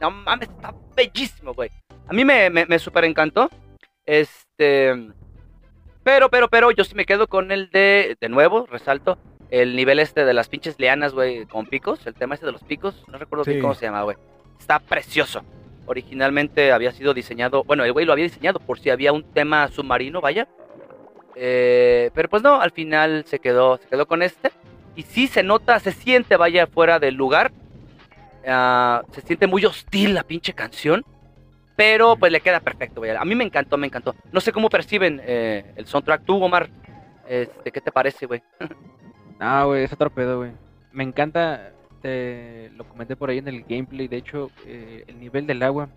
No 0.00 0.10
mames, 0.10 0.48
está 0.48 0.74
bellísimo, 0.94 1.54
güey. 1.54 1.70
A 2.08 2.12
mí 2.12 2.24
me, 2.24 2.50
me, 2.50 2.66
me 2.66 2.78
super 2.78 3.04
encantó. 3.04 3.50
Este... 4.04 5.12
Pero, 6.04 6.28
pero, 6.30 6.48
pero, 6.48 6.70
yo 6.72 6.84
sí 6.84 6.94
me 6.94 7.06
quedo 7.06 7.28
con 7.28 7.52
el 7.52 7.70
de... 7.70 8.16
De 8.20 8.28
nuevo, 8.28 8.66
resalto. 8.66 9.18
El 9.50 9.76
nivel 9.76 9.98
este 9.98 10.24
de 10.24 10.34
las 10.34 10.48
pinches 10.48 10.78
lianas, 10.78 11.12
güey, 11.12 11.46
con 11.46 11.66
picos. 11.66 12.06
El 12.06 12.14
tema 12.14 12.34
este 12.34 12.46
de 12.46 12.52
los 12.52 12.64
picos. 12.64 13.04
No 13.08 13.18
recuerdo 13.18 13.44
bien 13.44 13.60
cómo 13.60 13.74
se 13.74 13.86
llama, 13.86 14.02
güey. 14.02 14.16
Está 14.58 14.78
precioso. 14.78 15.44
Originalmente 15.86 16.72
había 16.72 16.92
sido 16.92 17.14
diseñado... 17.14 17.62
Bueno, 17.64 17.84
el 17.84 17.92
güey 17.92 18.04
lo 18.04 18.12
había 18.12 18.24
diseñado 18.24 18.58
por 18.58 18.80
si 18.80 18.90
había 18.90 19.12
un 19.12 19.22
tema 19.22 19.68
submarino, 19.68 20.20
vaya. 20.20 20.48
Eh, 21.36 22.10
pero 22.14 22.28
pues 22.28 22.42
no, 22.42 22.60
al 22.60 22.70
final 22.70 23.24
se 23.26 23.38
quedó, 23.38 23.78
se 23.78 23.88
quedó 23.88 24.06
con 24.06 24.22
este. 24.22 24.50
Y 24.94 25.02
sí 25.02 25.26
se 25.26 25.42
nota, 25.42 25.78
se 25.80 25.92
siente, 25.92 26.36
vaya, 26.36 26.66
fuera 26.66 26.98
del 26.98 27.14
lugar. 27.14 27.52
Ah, 28.46 29.02
se 29.12 29.22
siente 29.22 29.46
muy 29.46 29.64
hostil 29.64 30.14
la 30.14 30.24
pinche 30.24 30.52
canción. 30.52 31.04
Pero 31.76 32.16
pues 32.16 32.30
le 32.30 32.40
queda 32.40 32.60
perfecto, 32.60 33.00
vaya. 33.00 33.20
A 33.20 33.24
mí 33.24 33.34
me 33.34 33.44
encantó, 33.44 33.78
me 33.78 33.86
encantó. 33.86 34.14
No 34.30 34.40
sé 34.40 34.52
cómo 34.52 34.68
perciben 34.68 35.20
eh, 35.24 35.72
el 35.76 35.86
soundtrack. 35.86 36.24
Tú, 36.24 36.42
Omar, 36.42 36.68
este, 37.26 37.72
¿qué 37.72 37.80
te 37.80 37.92
parece, 37.92 38.26
güey? 38.26 38.42
No, 39.40 39.66
güey, 39.66 39.82
es 39.82 39.92
otro 39.92 40.08
pedo, 40.08 40.38
güey. 40.38 40.52
Me 40.92 41.02
encanta, 41.02 41.72
te 42.00 42.70
lo 42.76 42.84
comenté 42.84 43.16
por 43.16 43.28
ahí 43.28 43.38
en 43.38 43.48
el 43.48 43.64
gameplay, 43.64 44.06
de 44.06 44.18
hecho, 44.18 44.52
eh, 44.64 45.02
el 45.08 45.18
nivel 45.18 45.48
del 45.48 45.64
agua, 45.64 45.88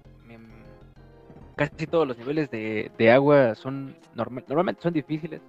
casi 1.56 1.88
todos 1.88 2.08
los 2.08 2.18
niveles 2.18 2.50
de, 2.52 2.92
de 2.98 3.12
agua 3.12 3.56
son, 3.56 3.96
normal, 4.14 4.44
normalmente 4.48 4.82
son 4.82 4.94
difíciles, 4.94 5.42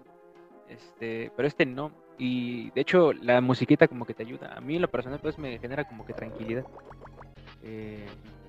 este, 0.68 1.30
pero 1.36 1.48
este 1.48 1.66
no. 1.66 1.92
Y 2.18 2.70
de 2.70 2.80
hecho, 2.82 3.12
la 3.12 3.40
musiquita 3.40 3.88
como 3.88 4.06
que 4.06 4.14
te 4.14 4.22
ayuda. 4.22 4.54
A 4.56 4.60
mí 4.60 4.76
en 4.76 4.82
lo 4.82 4.88
personal, 4.88 5.20
pues 5.20 5.38
me 5.38 5.58
genera 5.58 5.84
como 5.84 6.04
que 6.06 6.14
tranquilidad. 6.14 6.64
Eh, 7.62 8.06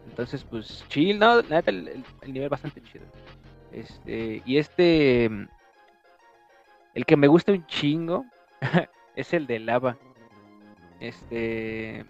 entonces, 0.09 0.43
pues, 0.43 0.85
chill, 0.89 1.19
no, 1.19 1.41
neta, 1.41 1.71
el, 1.71 1.87
el- 1.87 2.05
el 2.21 2.33
nivel 2.33 2.49
bastante 2.49 2.81
chido. 2.83 3.05
Este, 3.71 4.41
y 4.45 4.57
este, 4.57 5.29
mm, 5.29 5.47
el 6.93 7.05
que 7.05 7.17
me 7.17 7.27
gusta 7.27 7.51
un 7.51 7.65
chingo 7.67 8.25
es 9.15 9.33
el 9.33 9.47
de 9.47 9.59
lava. 9.59 9.97
Este, 10.99 12.05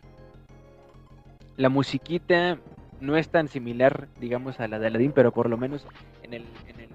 la 1.57 1.69
musiquita 1.69 2.57
no 2.99 3.17
es 3.17 3.29
tan 3.29 3.47
similar, 3.47 4.07
digamos, 4.19 4.59
a 4.59 4.67
la 4.67 4.79
de 4.79 4.87
Aladdin, 4.87 5.11
pero 5.11 5.31
por 5.31 5.49
lo 5.49 5.57
menos 5.57 5.85
en 6.23 6.33
el, 6.33 6.45
en 6.67 6.79
el 6.79 6.89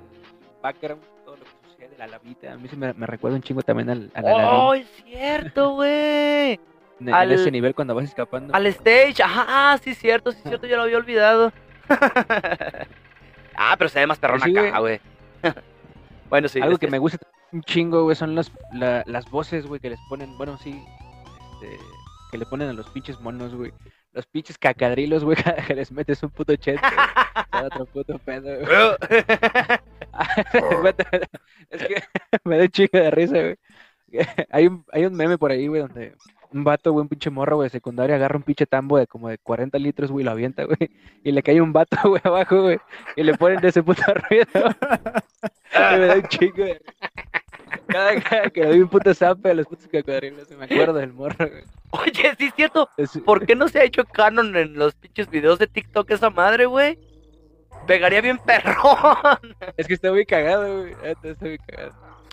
background, 0.62 1.02
todo 1.24 1.36
lo 1.36 1.44
que 1.44 1.50
sucede, 1.70 1.96
la 1.98 2.06
lavita, 2.06 2.52
a 2.52 2.56
mí 2.56 2.68
sí 2.68 2.76
me, 2.76 2.92
me 2.94 3.06
recuerda 3.06 3.36
un 3.36 3.42
chingo 3.42 3.62
también 3.62 3.90
al, 3.90 4.10
al 4.14 4.26
Aladdin. 4.26 4.44
¡Oh, 4.60 4.74
es 4.74 4.86
cierto, 5.04 5.70
güey! 5.74 6.58
en, 7.00 7.08
al- 7.14 7.32
ese 7.32 7.50
nivel 7.50 7.74
cuando 7.74 7.94
vas 7.94 8.04
escapando. 8.04 8.54
Al 8.54 8.66
stage, 8.66 9.22
ajá, 9.22 9.78
sí, 9.78 9.94
cierto, 9.94 10.30
sí, 10.32 10.38
cierto, 10.46 10.66
yo 10.66 10.76
lo 10.76 10.82
había 10.82 10.96
olvidado. 10.98 11.52
ah, 13.56 13.74
pero 13.76 13.88
se 13.88 14.00
ve 14.00 14.06
más 14.06 14.18
perrón 14.18 14.40
Sí, 14.40 14.56
acá, 14.56 14.78
güey. 14.78 15.00
bueno, 16.30 16.48
sí. 16.48 16.60
Algo 16.60 16.78
que 16.78 16.88
me 16.88 16.98
gusta 16.98 17.18
un 17.52 17.62
chingo, 17.62 18.04
güey, 18.04 18.16
son 18.16 18.34
las, 18.34 18.50
la- 18.72 19.02
las 19.06 19.28
voces, 19.30 19.66
güey, 19.66 19.80
que 19.80 19.90
les 19.90 20.00
ponen, 20.08 20.36
bueno, 20.38 20.56
sí, 20.58 20.82
este, 21.54 21.76
que 22.30 22.38
le 22.38 22.46
ponen 22.46 22.68
a 22.68 22.72
los 22.72 22.88
pinches 22.90 23.20
monos, 23.20 23.54
güey. 23.54 23.72
Los 24.12 24.26
pinches 24.26 24.58
cacadrilos, 24.58 25.24
güey, 25.24 25.36
que 25.66 25.74
les 25.74 25.90
metes 25.90 26.22
un 26.22 26.30
puto 26.30 26.54
chete, 26.56 26.80
güey. 26.80 27.64
Otro 27.64 27.86
puto 27.86 28.18
pedo, 28.18 28.58
güey. 28.60 28.94
es 31.70 31.82
que 31.84 32.02
me 32.44 32.58
da 32.58 32.68
chingo 32.68 32.98
de 32.98 33.10
risa, 33.10 33.38
güey. 33.38 33.56
Hay 34.50 34.66
un, 34.66 34.84
hay 34.92 35.06
un 35.06 35.14
meme 35.14 35.38
por 35.38 35.50
ahí, 35.50 35.66
güey, 35.66 35.80
donde 35.80 36.14
un 36.52 36.64
vato, 36.64 36.92
güey, 36.92 37.02
un 37.02 37.08
pinche 37.08 37.30
morro, 37.30 37.56
güey, 37.56 37.66
de 37.66 37.70
secundaria, 37.70 38.16
agarra 38.16 38.36
un 38.36 38.42
pinche 38.42 38.66
tambo 38.66 38.98
de 38.98 39.06
como 39.06 39.28
de 39.28 39.38
40 39.38 39.78
litros, 39.78 40.10
güey, 40.10 40.22
y 40.22 40.26
lo 40.26 40.32
avienta, 40.32 40.64
güey. 40.64 40.90
Y 41.24 41.32
le 41.32 41.42
cae 41.42 41.62
un 41.62 41.72
vato, 41.72 41.96
güey, 42.04 42.20
abajo, 42.22 42.62
güey. 42.62 42.78
Y 43.16 43.22
le 43.22 43.34
ponen 43.34 43.60
de 43.60 43.68
ese 43.68 43.82
puto 43.82 44.02
ruido. 44.28 44.46
Y 45.74 45.98
me 45.98 46.06
da 46.06 46.16
un 46.16 46.28
chingo 46.28 46.64
de 46.64 46.80
cada, 47.86 48.20
cada 48.20 48.50
que 48.50 48.60
le 48.60 48.68
doy 48.68 48.80
un 48.80 48.88
puto 48.88 49.14
zape 49.14 49.50
a 49.50 49.54
los 49.54 49.66
putos 49.66 49.88
cocodrilos, 49.88 50.50
me 50.50 50.64
acuerdo 50.64 50.94
del 50.94 51.12
morro, 51.12 51.48
güey. 51.48 51.64
Oye, 51.92 52.34
sí, 52.38 52.46
es 52.46 52.54
cierto. 52.54 52.88
Es- 52.96 53.18
¿Por 53.24 53.46
qué 53.46 53.54
no 53.54 53.68
se 53.68 53.78
ha 53.80 53.84
hecho 53.84 54.04
canon 54.04 54.56
en 54.56 54.74
los 54.74 54.94
pinches 54.94 55.28
videos 55.30 55.58
de 55.58 55.66
TikTok 55.66 56.10
esa 56.10 56.30
madre, 56.30 56.66
güey? 56.66 56.98
Pegaría 57.86 58.20
bien 58.20 58.38
perrón. 58.38 58.76
Es 59.76 59.86
que 59.86 59.94
está 59.94 60.10
muy 60.10 60.24
cagado, 60.26 60.80
güey. 60.82 60.94
neta, 61.02 61.28
Está 61.28 61.44
muy 61.46 61.58
cagado. 61.58 61.92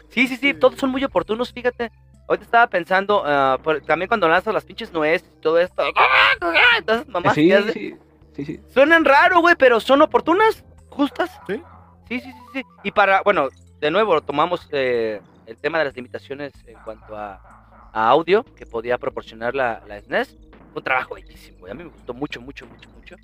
Sí, 0.10 0.28
sí, 0.28 0.38
sí, 0.38 0.54
todos 0.54 0.80
son 0.80 0.90
muy 0.90 1.04
oportunos, 1.04 1.52
fíjate. 1.54 1.92
Ahorita 2.28 2.46
estaba 2.46 2.68
pensando, 2.68 3.24
ah, 3.26 3.58
por- 3.64 3.82
también 3.82 4.08
cuando 4.08 4.28
lanzas 4.28 4.54
las 4.54 4.64
pinches 4.66 4.92
nueces 4.94 5.28
y 5.38 5.42
todo 5.42 5.60
esto. 5.60 5.84
Entonces, 6.78 7.08
mamá, 7.08 7.34
sí, 7.34 7.52
sí, 7.74 8.46
sí. 8.46 8.60
suenan 8.74 9.04
raro, 9.06 9.42
güey, 9.42 9.56
pero 9.58 9.80
son 9.80 10.02
oportunas, 10.02 10.64
justas. 10.90 11.32
Sí. 11.48 11.62
Sí, 12.08 12.20
sí, 12.22 12.32
sí, 12.32 12.40
sí. 12.54 12.62
Y 12.84 12.92
para, 12.92 13.22
bueno, 13.24 13.50
de 13.80 13.92
nuevo, 13.92 14.22
tomamos 14.22 14.68
eh, 14.72 15.22
el 15.46 15.58
tema 15.58 15.80
de 15.80 15.86
las 15.86 15.96
limitaciones 15.96 16.54
en 16.66 16.78
cuanto 16.84 17.16
a, 17.18 17.59
a 17.94 18.10
audio 18.10 18.44
que 18.56 18.66
podía 18.66 18.98
proporcionar 18.98 19.56
la, 19.56 19.84
la 19.88 20.00
SNES. 20.02 20.38
Fue 20.72 20.78
un 20.80 20.84
trabajo 20.84 21.16
bellísimo, 21.16 21.60
güey. 21.60 21.72
A 21.72 21.76
mí 21.76 21.84
me 21.84 21.90
gustó 21.90 22.14
mucho, 22.14 22.40
mucho, 22.42 22.66
mucho, 22.68 22.90
mucho. 22.92 23.16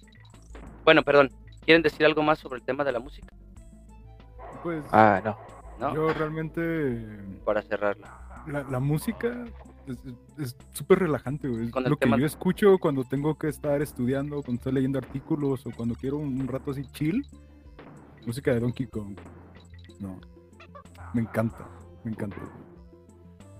Bueno, 0.83 1.03
perdón. 1.03 1.29
¿Quieren 1.63 1.81
decir 1.81 2.05
algo 2.05 2.21
más 2.21 2.37
sobre 2.39 2.59
el 2.59 2.65
tema 2.65 2.83
de 2.83 2.91
la 2.91 2.99
música? 2.99 3.27
Pues 4.63 4.83
Ah, 4.91 5.21
no. 5.23 5.37
¿No? 5.79 5.93
yo 5.93 6.13
realmente 6.13 7.19
Para 7.43 7.61
cerrarla. 7.61 8.43
la, 8.47 8.63
la 8.63 8.79
música 8.79 9.45
es- 10.37 10.55
súper 10.71 10.99
relajante, 10.99 11.47
güey. 11.47 11.65
Es 11.65 11.71
Con 11.71 11.83
el 11.83 11.89
lo 11.89 11.97
que 11.97 12.07
yo 12.17 12.25
escucho 12.25 12.77
cuando 12.77 13.03
tengo 13.03 13.35
que 13.37 13.49
estar 13.49 13.81
estudiando, 13.81 14.37
cuando 14.43 14.59
estoy 14.59 14.73
leyendo 14.73 14.99
artículos 14.99 15.65
o 15.65 15.71
cuando 15.71 15.95
quiero 15.95 16.17
un, 16.17 16.39
un 16.39 16.47
rato 16.47 16.71
así 16.71 16.85
chill. 16.91 17.25
Música 18.25 18.51
de 18.53 18.59
Donkey 18.59 18.87
Kong. 18.87 19.17
No. 19.99 20.19
Me 21.13 21.21
encanta, 21.21 21.67
me 22.03 22.11
encanta. 22.11 22.37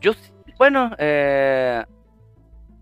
Yo, 0.02 0.14
sí- 0.14 0.32
bueno, 0.58 0.92
eh, 0.98 1.84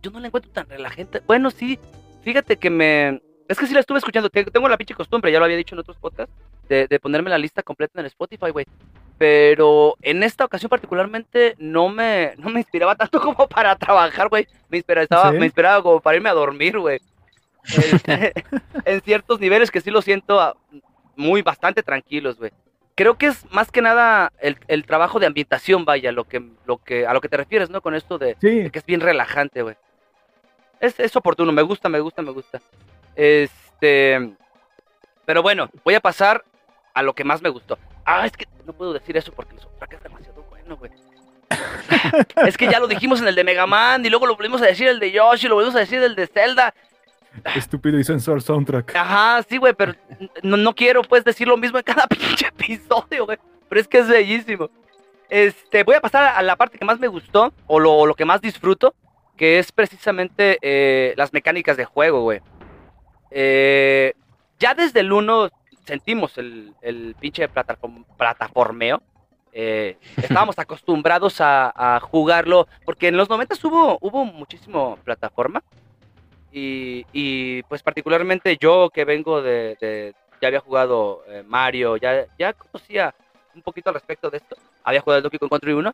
yo 0.01 0.11
no 0.11 0.19
la 0.19 0.27
encuentro 0.27 0.51
tan 0.51 0.67
relajante. 0.67 1.21
Bueno, 1.25 1.51
sí, 1.51 1.79
fíjate 2.23 2.57
que 2.57 2.69
me... 2.69 3.21
Es 3.47 3.59
que 3.59 3.67
sí 3.67 3.73
la 3.73 3.81
estuve 3.81 3.97
escuchando, 3.97 4.29
te- 4.29 4.45
tengo 4.45 4.69
la 4.69 4.77
pinche 4.77 4.95
costumbre, 4.95 5.31
ya 5.31 5.39
lo 5.39 5.45
había 5.45 5.57
dicho 5.57 5.75
en 5.75 5.79
otros 5.79 5.97
podcasts, 5.97 6.33
de, 6.69 6.87
de 6.87 6.99
ponerme 6.99 7.29
la 7.29 7.37
lista 7.37 7.61
completa 7.61 7.99
en 7.99 8.05
el 8.05 8.07
Spotify, 8.07 8.49
güey. 8.51 8.65
Pero 9.17 9.95
en 10.01 10.23
esta 10.23 10.45
ocasión 10.45 10.69
particularmente 10.69 11.55
no 11.59 11.89
me, 11.89 12.33
no 12.37 12.49
me 12.49 12.61
inspiraba 12.61 12.95
tanto 12.95 13.19
como 13.21 13.47
para 13.47 13.75
trabajar, 13.75 14.29
güey. 14.29 14.47
Me 14.69 14.77
inspiraba, 14.77 15.31
¿Sí? 15.31 15.37
me 15.37 15.45
inspiraba 15.45 15.83
como 15.83 15.99
para 15.99 16.15
irme 16.17 16.29
a 16.29 16.33
dormir, 16.33 16.79
güey. 16.79 16.99
Este, 17.65 18.33
en 18.85 19.01
ciertos 19.01 19.39
niveles 19.39 19.71
que 19.71 19.79
sí 19.81 19.89
lo 19.91 20.01
siento 20.01 20.39
ah, 20.41 20.55
muy 21.15 21.41
bastante 21.41 21.81
tranquilos, 21.83 22.37
güey. 22.37 22.51
Creo 22.95 23.17
que 23.17 23.27
es 23.27 23.49
más 23.51 23.71
que 23.71 23.81
nada 23.81 24.31
el, 24.39 24.57
el 24.67 24.85
trabajo 24.85 25.19
de 25.19 25.25
ambientación, 25.25 25.83
vaya, 25.85 26.11
lo 26.11 26.25
que, 26.25 26.43
lo 26.65 26.77
que, 26.77 27.07
a 27.07 27.13
lo 27.13 27.21
que 27.21 27.29
te 27.29 27.37
refieres, 27.37 27.69
¿no? 27.69 27.81
Con 27.81 27.95
esto 27.95 28.17
de, 28.17 28.37
Sí, 28.39 28.61
de 28.61 28.69
que 28.69 28.79
es 28.79 28.85
bien 28.85 29.01
relajante, 29.01 29.63
güey. 29.63 29.75
Es, 30.79 30.99
es 30.99 31.15
oportuno, 31.15 31.51
me 31.51 31.61
gusta, 31.61 31.89
me 31.89 31.99
gusta, 31.99 32.21
me 32.21 32.31
gusta. 32.31 32.61
Este. 33.15 34.35
Pero 35.25 35.41
bueno, 35.41 35.69
voy 35.83 35.95
a 35.95 36.01
pasar 36.01 36.43
a 36.93 37.01
lo 37.01 37.13
que 37.13 37.23
más 37.23 37.41
me 37.41 37.49
gustó. 37.49 37.77
Ah, 38.05 38.25
es 38.25 38.33
que 38.33 38.45
no 38.65 38.73
puedo 38.73 38.93
decir 38.93 39.15
eso 39.17 39.31
porque 39.31 39.55
el 39.55 39.61
soundtrack 39.61 39.93
es 39.93 40.03
demasiado 40.03 40.43
bueno, 40.49 40.77
güey. 40.77 40.91
es 42.47 42.57
que 42.57 42.67
ya 42.67 42.79
lo 42.79 42.87
dijimos 42.87 43.21
en 43.21 43.27
el 43.27 43.35
de 43.35 43.43
Mega 43.43 43.65
Man 43.65 44.05
y 44.05 44.09
luego 44.09 44.27
lo 44.27 44.35
volvimos 44.35 44.61
a 44.61 44.65
decir 44.65 44.87
el 44.87 44.99
de 44.99 45.11
Yoshi, 45.11 45.47
lo 45.47 45.55
volvimos 45.55 45.75
a 45.75 45.79
decir 45.79 46.01
el 46.01 46.15
de 46.15 46.27
Zelda. 46.27 46.73
estúpido 47.55 47.99
y 47.99 48.03
sensual 48.03 48.41
soundtrack. 48.41 48.95
Ajá, 48.95 49.43
sí, 49.49 49.57
güey, 49.57 49.73
pero 49.73 49.93
no, 50.43 50.57
no 50.57 50.73
quiero 50.75 51.01
pues 51.01 51.23
decir 51.23 51.47
lo 51.47 51.57
mismo 51.57 51.77
en 51.77 51.83
cada 51.83 52.07
pinche 52.07 52.47
episodio, 52.47 53.25
güey. 53.25 53.37
Pero 53.69 53.81
es 53.81 53.87
que 53.87 53.99
es 53.99 54.07
bellísimo. 54.07 54.69
Este, 55.29 55.83
voy 55.83 55.95
a 55.95 56.01
pasar 56.01 56.25
a 56.35 56.41
la 56.43 56.55
parte 56.55 56.77
que 56.77 56.85
más 56.85 56.99
me 56.99 57.07
gustó, 57.07 57.53
o 57.65 57.79
lo, 57.79 58.05
lo 58.05 58.13
que 58.13 58.25
más 58.25 58.39
disfruto, 58.41 58.93
que 59.35 59.57
es 59.57 59.71
precisamente 59.71 60.59
eh, 60.61 61.13
las 61.17 61.33
mecánicas 61.33 61.75
de 61.75 61.85
juego, 61.85 62.21
güey. 62.21 62.39
eh, 63.31 64.13
ya 64.59 64.75
desde 64.75 64.99
el 65.01 65.11
1 65.11 65.49
sentimos 65.85 66.37
el, 66.37 66.73
el 66.81 67.15
pinche 67.19 67.49
plataform- 67.49 68.05
plataformeo. 68.17 69.01
Eh, 69.51 69.97
estábamos 70.17 70.57
acostumbrados 70.59 71.41
a, 71.41 71.95
a 71.95 71.99
jugarlo, 71.99 72.67
porque 72.85 73.07
en 73.07 73.17
los 73.17 73.29
90 73.29 73.55
hubo, 73.63 73.97
hubo 74.01 74.25
muchísimo 74.25 74.97
plataforma. 75.03 75.63
Y, 76.55 77.63
pues 77.63 77.81
particularmente 77.81 78.57
yo 78.59 78.89
que 78.93 79.05
vengo 79.05 79.41
de, 79.41 79.75
de- 79.81 80.13
ya 80.41 80.47
había 80.49 80.59
jugado 80.59 81.23
eh, 81.27 81.43
Mario, 81.45 81.97
ya, 81.97 82.25
ya 82.37 82.53
conocía 82.53 83.13
un 83.55 83.61
poquito 83.61 83.89
al 83.89 83.95
respecto 83.95 84.29
de 84.29 84.37
esto. 84.37 84.55
Había 84.83 85.01
jugado 85.01 85.17
el 85.17 85.23
Donkey 85.23 85.39
Kong 85.39 85.49
Country 85.49 85.73
1. 85.73 85.93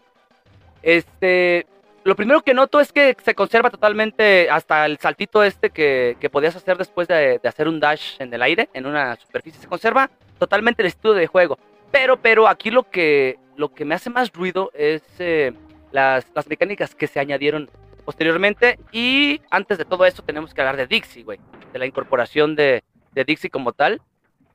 Este, 0.81 1.65
lo 2.03 2.15
primero 2.15 2.41
que 2.41 2.53
noto 2.53 2.79
es 2.79 2.91
que 2.91 3.15
se 3.23 3.35
conserva 3.35 3.69
totalmente 3.69 4.49
hasta 4.49 4.85
el 4.85 4.97
saltito 4.97 5.43
este 5.43 5.69
que, 5.69 6.17
que 6.19 6.29
podías 6.29 6.55
hacer 6.55 6.77
después 6.77 7.07
de, 7.07 7.39
de 7.39 7.49
hacer 7.49 7.67
un 7.67 7.79
dash 7.79 8.15
en 8.19 8.33
el 8.33 8.41
aire, 8.41 8.69
en 8.73 8.85
una 8.85 9.15
superficie. 9.17 9.61
Se 9.61 9.67
conserva 9.67 10.09
totalmente 10.39 10.81
el 10.81 10.87
estilo 10.87 11.13
de 11.13 11.27
juego. 11.27 11.57
Pero, 11.91 12.17
pero 12.17 12.47
aquí 12.47 12.71
lo 12.71 12.83
que, 12.89 13.37
lo 13.55 13.73
que 13.73 13.85
me 13.85 13.95
hace 13.95 14.09
más 14.09 14.31
ruido 14.31 14.71
es 14.73 15.03
eh, 15.19 15.53
las, 15.91 16.25
las 16.33 16.47
mecánicas 16.47 16.95
que 16.95 17.07
se 17.07 17.19
añadieron 17.19 17.69
posteriormente. 18.09 18.79
Y 18.91 19.39
antes 19.51 19.77
de 19.77 19.85
todo 19.85 20.03
esto 20.03 20.23
tenemos 20.23 20.51
que 20.51 20.61
hablar 20.61 20.77
de 20.77 20.87
Dixie, 20.87 21.21
güey. 21.21 21.39
De 21.71 21.77
la 21.77 21.85
incorporación 21.85 22.55
de, 22.55 22.83
de 23.11 23.23
Dixie 23.23 23.51
como 23.51 23.71
tal. 23.71 24.01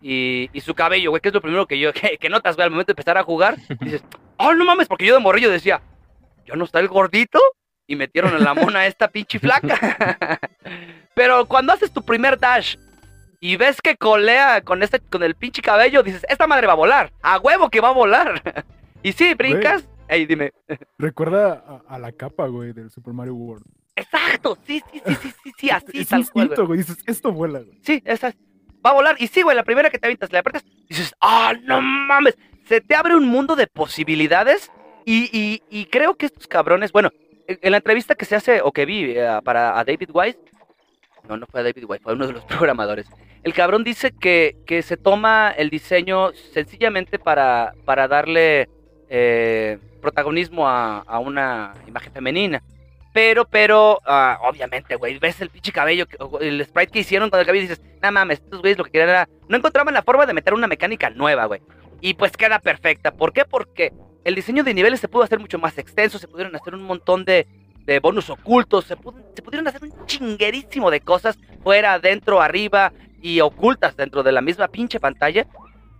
Y, 0.02 0.50
y 0.52 0.60
su 0.60 0.74
cabello, 0.74 1.10
güey, 1.10 1.22
que 1.22 1.28
es 1.28 1.34
lo 1.34 1.40
primero 1.40 1.64
que 1.68 1.78
yo 1.78 1.92
que, 1.92 2.18
que 2.18 2.28
notas, 2.28 2.56
güey, 2.56 2.64
al 2.64 2.72
momento 2.72 2.88
de 2.88 2.94
empezar 2.94 3.16
a 3.16 3.22
jugar. 3.22 3.56
Dices, 3.80 4.02
oh, 4.38 4.54
no 4.54 4.64
mames, 4.64 4.88
porque 4.88 5.06
yo 5.06 5.14
de 5.14 5.20
morrillo 5.20 5.52
decía, 5.52 5.80
yo 6.44 6.56
no 6.56 6.64
está 6.64 6.80
el 6.80 6.88
gordito 6.88 7.38
y 7.86 7.94
metieron 7.94 8.34
a 8.34 8.40
la 8.40 8.54
mona 8.54 8.86
esta 8.86 9.06
pinche 9.06 9.38
flaca. 9.38 10.40
Pero 11.14 11.46
cuando 11.46 11.72
haces 11.72 11.92
tu 11.92 12.04
primer 12.04 12.40
dash 12.40 12.74
y 13.38 13.54
ves 13.54 13.80
que 13.80 13.96
colea 13.96 14.62
con 14.62 14.82
este 14.82 14.98
con 14.98 15.22
el 15.22 15.36
pinche 15.36 15.62
cabello, 15.62 16.02
dices, 16.02 16.26
esta 16.28 16.48
madre 16.48 16.66
va 16.66 16.72
a 16.72 16.76
volar, 16.76 17.12
a 17.22 17.38
huevo 17.38 17.70
que 17.70 17.80
va 17.80 17.90
a 17.90 17.92
volar. 17.92 18.64
y 19.04 19.12
sí, 19.12 19.34
brincas, 19.34 19.86
ey, 20.08 20.26
dime, 20.26 20.52
Recuerda 20.98 21.64
a, 21.88 21.94
a 21.94 21.98
la 21.98 22.12
capa, 22.12 22.46
güey, 22.46 22.72
del 22.72 22.90
Super 22.90 23.12
Mario 23.14 23.34
World. 23.34 23.64
exacto, 23.96 24.58
sí, 24.66 24.82
sí, 24.92 25.02
sí, 25.06 25.14
sí, 25.22 25.32
sí, 25.42 25.52
sí, 25.58 25.70
así 25.70 25.98
es 26.00 26.08
tal 26.08 26.28
cual, 26.30 26.48
güey. 26.66 26.78
Dices, 26.78 26.98
esto 27.06 27.32
vuela, 27.32 27.60
güey. 27.60 27.78
Sí, 27.82 28.02
esa 28.04 28.28
es. 28.28 28.36
Va 28.84 28.90
a 28.90 28.94
volar. 28.94 29.16
Y 29.18 29.28
sí, 29.28 29.42
güey, 29.42 29.56
la 29.56 29.62
primera 29.64 29.88
que 29.90 29.98
te 29.98 30.06
avientas, 30.06 30.30
le 30.32 30.38
apretas, 30.38 30.64
dices, 30.88 31.14
ah, 31.20 31.54
no 31.62 31.80
mames. 31.80 32.36
Se 32.66 32.80
te 32.80 32.94
abre 32.94 33.16
un 33.16 33.26
mundo 33.28 33.56
de 33.56 33.66
posibilidades. 33.66 34.70
Y, 35.06 35.28
y- 35.38 35.62
y 35.70 35.86
creo 35.86 36.14
que 36.16 36.26
estos 36.26 36.46
cabrones, 36.46 36.90
bueno, 36.92 37.10
en, 37.46 37.70
la 37.70 37.76
entrevista 37.78 38.14
que 38.14 38.24
se 38.24 38.36
hace, 38.36 38.60
o 38.62 38.72
que 38.72 38.86
vi 38.86 39.12
eh, 39.16 39.38
para 39.44 39.78
a 39.78 39.84
David 39.84 40.10
Wise, 40.12 40.38
no, 41.28 41.36
no 41.36 41.46
fue 41.46 41.60
a 41.60 41.62
David 41.62 41.84
Wise, 41.86 42.02
fue 42.02 42.14
uno 42.14 42.26
de 42.26 42.32
los 42.34 42.44
programadores. 42.46 43.06
El 43.42 43.52
cabrón 43.52 43.84
dice 43.84 44.12
que, 44.12 44.56
que 44.66 44.80
se 44.82 44.96
toma 44.96 45.50
el 45.56 45.68
diseño 45.70 46.32
sencillamente 46.52 47.18
para, 47.18 47.74
para 47.84 48.08
darle 48.08 48.68
eh, 49.16 49.78
protagonismo 50.02 50.68
a, 50.68 51.20
una 51.20 51.72
imagen 51.86 52.12
femenina. 52.12 52.64
Pero, 53.12 53.44
pero, 53.44 54.00
ah, 54.04 54.40
obviamente, 54.42 54.96
güey, 54.96 55.20
ves 55.20 55.40
el 55.40 55.50
pinche 55.50 55.70
cabello, 55.70 56.04
el 56.40 56.64
sprite 56.64 56.90
que 56.90 56.98
hicieron 56.98 57.30
con 57.30 57.38
el 57.38 57.46
cabello 57.46 57.62
dices, 57.62 57.80
no 58.02 58.10
mames, 58.10 58.40
estos 58.40 58.60
güeyes 58.60 58.76
lo 58.76 58.82
que 58.82 58.90
querían 58.90 59.10
era... 59.10 59.28
No 59.48 59.56
encontraban 59.56 59.94
la 59.94 60.02
forma 60.02 60.26
de 60.26 60.34
meter 60.34 60.52
una 60.52 60.66
mecánica 60.66 61.10
nueva, 61.10 61.44
güey. 61.44 61.62
Y 62.00 62.14
pues 62.14 62.32
queda 62.36 62.58
perfecta. 62.58 63.12
¿Por 63.12 63.32
qué? 63.32 63.44
Porque 63.44 63.92
el 64.24 64.34
diseño 64.34 64.64
de 64.64 64.74
niveles 64.74 64.98
se 64.98 65.06
pudo 65.06 65.22
hacer 65.22 65.38
mucho 65.38 65.60
más 65.60 65.78
extenso, 65.78 66.18
se 66.18 66.26
pudieron 66.26 66.56
hacer 66.56 66.74
un 66.74 66.82
montón 66.82 67.24
de, 67.24 67.46
bonus 68.02 68.30
ocultos, 68.30 68.86
se 68.86 68.96
pudieron 68.96 69.68
hacer 69.68 69.84
un 69.84 70.06
chinguerísimo 70.06 70.90
de 70.90 71.00
cosas 71.00 71.38
fuera, 71.62 72.00
dentro, 72.00 72.42
arriba 72.42 72.92
y 73.22 73.40
ocultas 73.40 73.96
dentro 73.96 74.24
de 74.24 74.32
la 74.32 74.40
misma 74.40 74.66
pinche 74.66 74.98
pantalla 74.98 75.46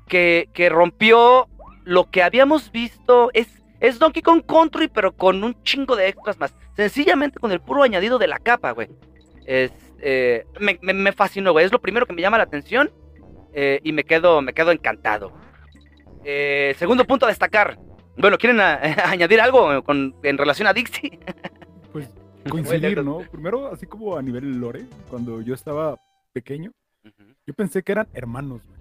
que, 0.09 0.49
que 0.53 0.69
rompió 0.69 1.49
lo 1.85 2.11
que 2.11 2.23
habíamos 2.23 2.71
visto. 2.73 3.31
Es, 3.33 3.49
es 3.81 3.99
Donkey 3.99 4.23
Kong 4.23 4.43
Country, 4.47 4.89
pero 4.89 5.13
con 5.13 5.43
un 5.45 5.61
chingo 5.63 5.97
de 5.97 6.09
extras 6.09 6.39
más. 6.39 6.55
Sencillamente 6.77 7.39
con 7.39 7.53
el 7.53 7.61
puro 7.61 7.83
añadido 7.83 8.19
de 8.19 8.27
la 8.27 8.39
capa, 8.39 8.73
güey. 8.73 8.89
Es, 9.47 9.73
eh, 10.01 10.45
me, 10.61 10.79
me- 10.83 10.95
me 10.95 11.13
fascinó, 11.13 11.53
güey. 11.53 11.65
Es 11.67 11.73
lo 11.73 11.81
primero 11.81 12.07
que 12.07 12.13
me 12.13 12.23
llama 12.23 12.39
la 12.39 12.45
atención 12.45 12.91
eh, 13.53 13.81
y 13.85 13.93
me 13.93 14.05
quedo, 14.05 14.43
me 14.43 14.53
quedo 14.53 14.73
encantado. 14.73 15.33
Eh, 16.25 16.75
segundo 16.79 17.05
punto 17.05 17.27
a 17.27 17.29
destacar. 17.29 17.79
Bueno, 18.17 18.39
¿quieren 18.39 18.61
a- 18.61 18.81
añadir 19.11 19.41
algo 19.41 19.83
con- 19.85 20.15
en 20.23 20.39
relación 20.39 20.67
a 20.69 20.73
Dixie? 20.73 21.19
Pues 21.93 22.11
coincidir. 22.51 23.05
¿no? 23.05 23.19
Primero, 23.31 23.69
así 23.73 23.87
como 23.87 24.17
a 24.17 24.23
nivel 24.23 24.59
lore, 24.59 24.85
cuando 25.09 25.41
yo 25.43 25.55
estaba 25.55 25.97
pequeño, 26.33 26.73
yo 27.47 27.55
pensé 27.55 27.83
que 27.85 27.93
eran 27.93 28.09
hermanos, 28.15 28.63
güey. 28.67 28.81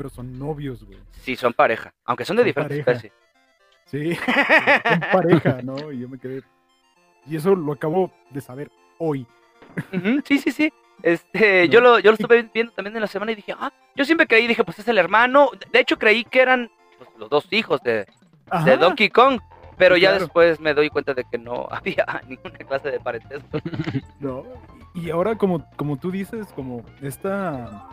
Pero 0.00 0.08
son 0.08 0.38
novios, 0.38 0.82
güey. 0.82 0.98
Sí, 1.20 1.36
son 1.36 1.52
pareja, 1.52 1.92
aunque 2.06 2.24
son 2.24 2.34
de 2.38 2.40
Son 2.42 2.46
diferentes 2.46 2.82
pareja. 2.86 3.06
especies. 3.06 3.12
Sí, 3.84 4.14
son 4.88 5.00
pareja, 5.12 5.58
¿no? 5.62 5.92
Y 5.92 6.00
yo 6.00 6.08
me 6.08 6.18
quedé. 6.18 6.42
Y 7.26 7.36
eso 7.36 7.54
lo 7.54 7.74
acabo 7.74 8.10
de 8.30 8.40
saber 8.40 8.70
hoy. 8.96 9.26
Sí, 10.24 10.38
sí, 10.38 10.52
sí. 10.52 10.72
Este, 11.02 11.66
¿No? 11.66 11.72
yo 11.72 11.80
lo, 11.82 11.98
yo 11.98 12.12
lo 12.12 12.14
estuve 12.14 12.48
viendo 12.54 12.72
también 12.72 12.96
en 12.96 13.02
la 13.02 13.08
semana 13.08 13.32
y 13.32 13.34
dije, 13.34 13.54
ah, 13.58 13.70
yo 13.94 14.06
siempre 14.06 14.26
creí, 14.26 14.46
dije, 14.46 14.64
pues 14.64 14.78
es 14.78 14.88
el 14.88 14.96
hermano. 14.96 15.50
De 15.70 15.80
hecho, 15.80 15.98
creí 15.98 16.24
que 16.24 16.40
eran 16.40 16.70
pues, 16.96 17.10
los 17.18 17.28
dos 17.28 17.46
hijos 17.52 17.82
de, 17.82 18.06
de. 18.64 18.76
Donkey 18.78 19.10
Kong. 19.10 19.38
Pero 19.76 19.96
Sí, 19.96 20.00
ya 20.00 20.08
claro. 20.12 20.24
después 20.24 20.60
me 20.60 20.72
doy 20.72 20.88
cuenta 20.88 21.12
de 21.12 21.24
que 21.30 21.36
no 21.36 21.68
había 21.70 22.06
ninguna 22.26 22.56
clase 22.56 22.90
de 22.90 23.00
parentesco. 23.00 23.58
No, 24.18 24.44
y 24.94 25.08
y 25.08 25.10
ahora 25.10 25.36
como, 25.36 25.68
como 25.76 25.98
tú 25.98 26.10
dices, 26.10 26.46
como 26.54 26.86
esta 27.02 27.86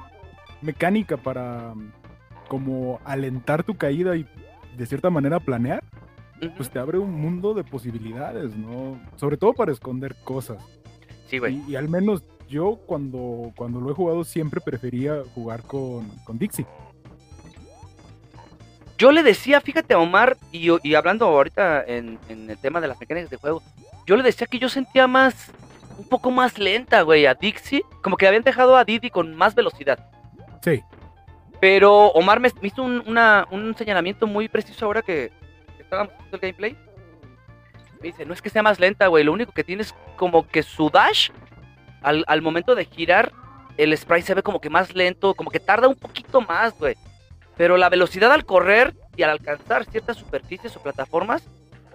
mecánica 0.62 1.18
para 1.18 1.74
mm, 1.76 1.92
como 2.48 3.00
alentar 3.06 3.64
tu 3.64 3.76
caída 3.78 4.16
y 4.16 4.26
de 4.78 4.86
cierta 4.86 5.10
manera 5.10 5.40
planear, 5.40 5.84
pues 6.56 6.70
te 6.70 6.80
abre 6.80 7.00
un 7.00 7.12
mundo 7.14 7.54
de 7.54 7.64
posibilidades, 7.64 8.56
¿no? 8.56 9.00
Sobre 9.16 9.38
todo 9.38 9.54
para 9.54 9.72
esconder 9.72 10.16
cosas. 10.24 10.64
Sí, 11.28 11.40
güey. 11.40 11.62
Y, 11.68 11.72
y 11.72 11.76
al 11.76 11.90
menos 11.90 12.24
yo 12.48 12.80
cuando, 12.86 13.52
cuando 13.56 13.82
lo 13.82 13.92
he 13.92 13.94
jugado 13.94 14.24
siempre 14.24 14.62
prefería 14.62 15.24
jugar 15.34 15.64
con, 15.64 16.08
con 16.24 16.38
Dixie. 16.38 16.66
Yo 18.98 19.12
le 19.12 19.22
decía, 19.22 19.62
fíjate 19.62 19.94
a 19.94 20.00
Omar, 20.00 20.38
y, 20.52 20.70
y 20.84 20.96
hablando 20.96 21.26
ahorita 21.26 21.84
en, 21.84 22.18
en 22.30 22.50
el 22.50 22.58
tema 22.58 22.82
de 22.82 22.88
las 22.88 23.00
mecánicas 23.00 23.30
de 23.30 23.38
juego, 23.38 23.62
yo 24.08 24.16
le 24.16 24.24
decía 24.24 24.48
que 24.48 24.58
yo 24.58 24.70
sentía 24.70 25.06
más, 25.06 25.52
un 26.00 26.08
poco 26.08 26.32
más 26.32 26.58
lenta, 26.58 27.02
güey, 27.04 27.26
a 27.26 27.36
Dixie. 27.36 27.84
Como 28.02 28.18
que 28.18 28.28
habían 28.28 28.44
dejado 28.44 28.76
a 28.76 28.86
Didi 28.86 29.10
con 29.10 29.36
más 29.36 29.54
velocidad. 29.54 30.00
Sí. 30.62 30.84
Pero 31.60 32.08
Omar 32.08 32.40
me, 32.40 32.52
hizo 32.62 32.84
un, 32.84 33.04
una- 33.08 33.48
un 33.52 33.76
señalamiento 33.76 34.28
muy 34.28 34.48
preciso 34.48 34.86
ahora 34.86 35.02
que, 35.02 35.32
estábamos 35.80 36.14
haciendo 36.14 36.36
el 36.38 36.42
gameplay. 36.42 36.78
Me 38.02 38.08
dice, 38.10 38.26
no 38.26 38.34
es 38.34 38.42
que 38.42 38.50
sea 38.50 38.62
más 38.62 38.80
lenta, 38.80 39.08
güey, 39.08 39.24
lo 39.24 39.34
único 39.34 39.52
que 39.54 39.64
tienes 39.64 39.96
como 40.18 40.48
que 40.48 40.62
su 40.62 40.90
dash, 40.90 41.30
al, 42.04 42.24
al 42.28 42.42
momento 42.42 42.76
de 42.76 42.86
girar, 42.86 43.32
el 43.78 43.98
sprite 43.98 44.28
se 44.28 44.34
ve 44.36 44.44
como 44.44 44.62
que 44.62 44.70
más 44.70 44.94
lento, 44.96 45.34
como 45.34 45.50
que 45.50 45.60
tarda 45.60 45.88
un 45.88 45.96
poquito 45.96 46.42
más, 46.42 46.78
güey. 46.78 46.96
Pero 47.56 47.76
la 47.78 47.90
velocidad 47.90 48.32
al 48.32 48.46
correr 48.46 48.96
y 49.16 49.24
al 49.24 49.32
alcanzar 49.32 49.86
ciertas 49.86 50.18
superficies 50.18 50.76
o 50.76 50.80
plataformas, 50.82 51.50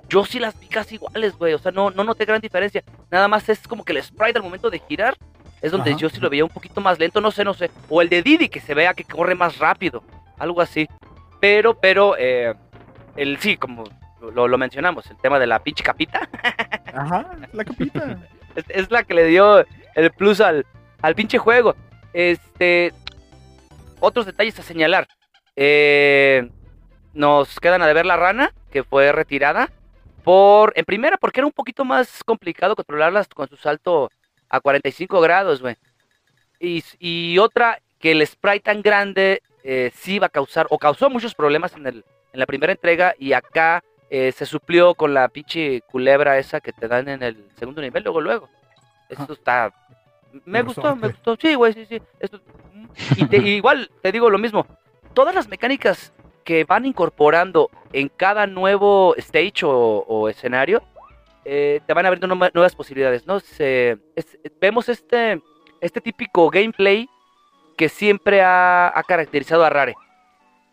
yo 0.08 0.24
sí 0.24 0.40
las 0.40 0.58
vi 0.58 0.66
casi 0.66 0.96
iguales, 0.96 1.36
güey. 1.36 1.54
O 1.54 1.58
sea, 1.58 1.70
no, 1.70 1.90
no 1.90 2.02
noté 2.02 2.24
gran 2.24 2.40
diferencia. 2.40 2.82
Nada 3.10 3.28
más 3.28 3.48
es 3.48 3.66
como 3.68 3.84
que 3.84 3.92
el 3.92 4.02
sprite 4.02 4.38
al 4.38 4.44
momento 4.44 4.70
de 4.70 4.80
girar 4.80 5.16
es 5.62 5.70
donde 5.72 5.90
Ajá. 5.90 5.98
yo 5.98 6.08
sí 6.10 6.20
lo 6.20 6.28
veía 6.28 6.44
un 6.44 6.50
poquito 6.50 6.80
más 6.80 6.98
lento, 6.98 7.20
no 7.20 7.30
sé, 7.30 7.44
no 7.44 7.54
sé. 7.54 7.70
O 7.88 8.02
el 8.02 8.08
de 8.08 8.22
Didi, 8.22 8.48
que 8.48 8.60
se 8.60 8.74
vea 8.74 8.94
que 8.94 9.04
corre 9.04 9.34
más 9.34 9.58
rápido. 9.58 10.02
Algo 10.38 10.60
así. 10.60 10.88
Pero, 11.40 11.74
pero, 11.74 12.16
eh, 12.18 12.54
el 13.16 13.38
sí, 13.38 13.56
como 13.56 13.84
lo, 14.20 14.48
lo 14.48 14.58
mencionamos, 14.58 15.08
el 15.10 15.16
tema 15.18 15.38
de 15.38 15.46
la 15.46 15.60
pinche 15.60 15.82
capita, 15.84 16.28
Ajá, 16.94 17.26
la 17.52 17.64
capita. 17.64 18.18
es, 18.54 18.64
es 18.68 18.90
la 18.90 19.04
que 19.04 19.14
le 19.14 19.24
dio 19.26 19.64
el 19.94 20.10
plus 20.10 20.40
al, 20.40 20.66
al 21.00 21.14
pinche 21.14 21.38
juego. 21.38 21.74
Este, 22.12 22.92
otros 24.00 24.26
detalles 24.26 24.58
a 24.58 24.62
señalar. 24.62 25.08
Eh, 25.56 26.48
nos 27.14 27.60
quedan 27.60 27.82
a 27.82 27.86
deber 27.86 28.06
la 28.06 28.16
rana, 28.16 28.52
que 28.70 28.82
fue 28.84 29.12
retirada. 29.12 29.70
Por, 30.24 30.72
en 30.76 30.84
primera, 30.84 31.16
porque 31.16 31.40
era 31.40 31.46
un 31.46 31.52
poquito 31.52 31.84
más 31.84 32.22
complicado 32.24 32.76
controlarlas 32.76 33.28
con 33.28 33.48
su 33.48 33.56
salto 33.56 34.10
a 34.52 34.60
45 34.60 35.20
grados, 35.20 35.60
güey. 35.60 35.74
Y, 36.60 36.84
y 37.00 37.38
otra, 37.38 37.80
que 37.98 38.12
el 38.12 38.24
sprite 38.24 38.60
tan 38.60 38.82
grande 38.82 39.42
eh, 39.64 39.90
sí 39.94 40.14
iba 40.16 40.26
a 40.26 40.30
causar, 40.30 40.66
o 40.70 40.78
causó 40.78 41.10
muchos 41.10 41.34
problemas 41.34 41.74
en, 41.74 41.86
el, 41.86 42.04
en 42.32 42.38
la 42.40 42.46
primera 42.46 42.72
entrega, 42.72 43.14
y 43.18 43.32
acá 43.32 43.82
eh, 44.10 44.30
se 44.30 44.46
suplió 44.46 44.94
con 44.94 45.14
la 45.14 45.26
pinche 45.28 45.80
culebra 45.90 46.38
esa 46.38 46.60
que 46.60 46.72
te 46.72 46.86
dan 46.86 47.08
en 47.08 47.22
el 47.22 47.48
segundo 47.58 47.80
nivel, 47.80 48.04
luego, 48.04 48.20
luego. 48.20 48.48
Eso 49.08 49.22
Ajá. 49.24 49.32
está... 49.32 49.74
Me 50.44 50.62
gustó, 50.62 50.94
me 50.96 51.08
gustó. 51.08 51.36
Sí, 51.36 51.54
güey, 51.54 51.72
sí, 51.74 51.84
sí. 51.86 52.00
Esto- 52.20 52.40
y, 53.16 53.24
te- 53.26 53.38
y 53.38 53.48
igual, 53.56 53.90
te 54.02 54.12
digo 54.12 54.30
lo 54.30 54.38
mismo. 54.38 54.66
Todas 55.14 55.34
las 55.34 55.48
mecánicas 55.48 56.12
que 56.44 56.64
van 56.64 56.86
incorporando 56.86 57.70
en 57.92 58.08
cada 58.08 58.46
nuevo 58.46 59.14
stage 59.16 59.64
o, 59.64 60.04
o 60.08 60.28
escenario, 60.28 60.82
eh, 61.44 61.80
te 61.86 61.94
van 61.94 62.06
abriendo 62.06 62.28
nue- 62.34 62.50
nuevas 62.54 62.74
posibilidades, 62.74 63.26
¿no? 63.26 63.38
Vemos 64.60 64.88
este, 64.88 65.40
este 65.80 66.00
típico 66.00 66.50
gameplay 66.50 67.08
que 67.76 67.88
siempre 67.88 68.42
ha, 68.42 68.88
ha 68.96 69.02
caracterizado 69.02 69.64
a 69.64 69.70
Rare. 69.70 69.94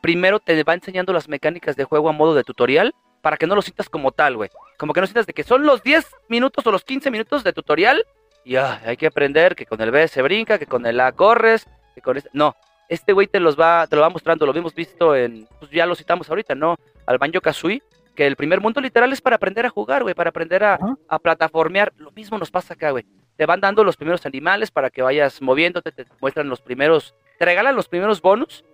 Primero 0.02 0.40
te 0.40 0.64
va 0.64 0.74
enseñando 0.74 1.12
las 1.14 1.28
mecánicas 1.28 1.76
de 1.76 1.84
juego 1.84 2.10
a 2.10 2.14
modo 2.14 2.34
de 2.36 2.44
tutorial 2.44 2.94
para 3.22 3.36
que 3.38 3.48
no 3.48 3.56
lo 3.56 3.62
sientas 3.62 3.90
como 3.90 4.12
tal, 4.12 4.38
güey. 4.38 4.50
Como 4.78 4.94
que 4.94 5.02
no 5.02 5.08
sientas 5.08 5.26
de 5.26 5.34
que 5.34 5.44
son 5.44 5.66
los 5.66 5.84
10 5.84 6.06
minutos 6.30 6.66
o 6.66 6.72
los 6.72 6.84
15 6.86 7.12
minutos 7.12 7.44
de 7.44 7.52
tutorial 7.54 8.06
y 8.46 8.56
ah, 8.56 8.82
hay 8.86 8.96
que 8.96 9.08
aprender 9.08 9.56
que 9.56 9.66
con 9.66 9.82
el 9.82 9.92
B 9.92 10.08
se 10.08 10.22
brinca, 10.22 10.58
que 10.58 10.66
con 10.68 10.86
el 10.86 11.00
A 11.02 11.12
corres, 11.12 11.68
que 11.96 12.02
con 12.02 12.16
este... 12.18 12.30
No, 12.32 12.56
este 12.88 13.12
güey 13.12 13.28
te 13.28 13.40
los 13.42 13.60
va, 13.60 13.86
te 13.88 13.96
lo 13.98 14.02
va 14.02 14.10
mostrando, 14.10 14.46
lo 14.46 14.56
hemos 14.56 14.74
visto 14.74 15.16
en, 15.16 15.46
pues 15.60 15.70
ya 15.72 15.86
lo 15.86 15.96
citamos 15.96 16.30
ahorita, 16.30 16.56
¿no? 16.56 16.76
Al 17.06 17.18
Banjo 17.18 17.42
Kazooie, 17.42 17.84
que 18.20 18.28
el 18.28 18.36
primer 18.36 18.60
mundo 18.60 18.82
literal 18.82 19.14
es 19.14 19.22
para 19.22 19.38
aprender 19.38 19.66
a 19.66 19.70
jugar, 19.70 20.04
güey, 20.04 20.14
para 20.14 20.32
aprender 20.32 20.62
a, 20.62 20.74
Ajá. 20.74 20.98
a 21.08 21.20
plataformear. 21.20 21.94
Lo 21.96 22.12
mismo 22.12 22.38
nos 22.38 22.52
pasa 22.52 22.74
acá, 22.74 22.92
güey. 22.92 23.06
Te 23.38 23.46
van 23.46 23.62
dando 23.62 23.82
los 23.82 23.96
primeros 23.96 24.26
animales 24.26 24.72
para 24.72 24.90
que 24.90 25.02
vayas 25.02 25.42
moviéndote, 25.42 25.94
te 25.94 26.04
muestran 26.20 26.50
los 26.50 26.60
primeros, 26.60 27.16
te 27.38 27.46
regalan 27.46 27.78
los 27.78 27.88
primeros 27.88 28.22
bonus, 28.22 28.66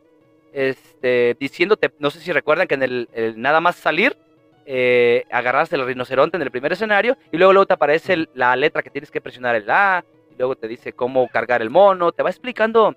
este, 0.51 1.35
diciéndote, 1.39 1.91
no 1.99 2.09
sé 2.09 2.21
si 2.21 2.31
recuerdan 2.31 2.67
que 2.67 2.73
en 2.73 2.81
el, 2.81 3.09
el 3.13 3.39
nada 3.39 3.61
más 3.61 3.75
salir, 3.75 4.17
eh, 4.65 5.25
agarras 5.29 5.71
el 5.73 5.85
rinoceronte 5.85 6.37
en 6.37 6.41
el 6.41 6.49
primer 6.49 6.73
escenario 6.73 7.15
y 7.31 7.37
luego, 7.37 7.53
luego 7.53 7.67
te 7.67 7.75
aparece 7.75 8.13
el- 8.13 8.29
la 8.33 8.55
letra 8.55 8.81
que 8.81 8.89
tienes 8.89 9.11
que 9.11 9.21
presionar 9.21 9.55
el 9.55 9.69
A, 9.69 10.03
y 10.31 10.39
luego 10.39 10.55
te 10.55 10.67
dice 10.67 10.91
cómo 10.93 11.27
cargar 11.27 11.61
el 11.61 11.69
mono, 11.69 12.11
te 12.11 12.23
va 12.23 12.31
explicando, 12.31 12.95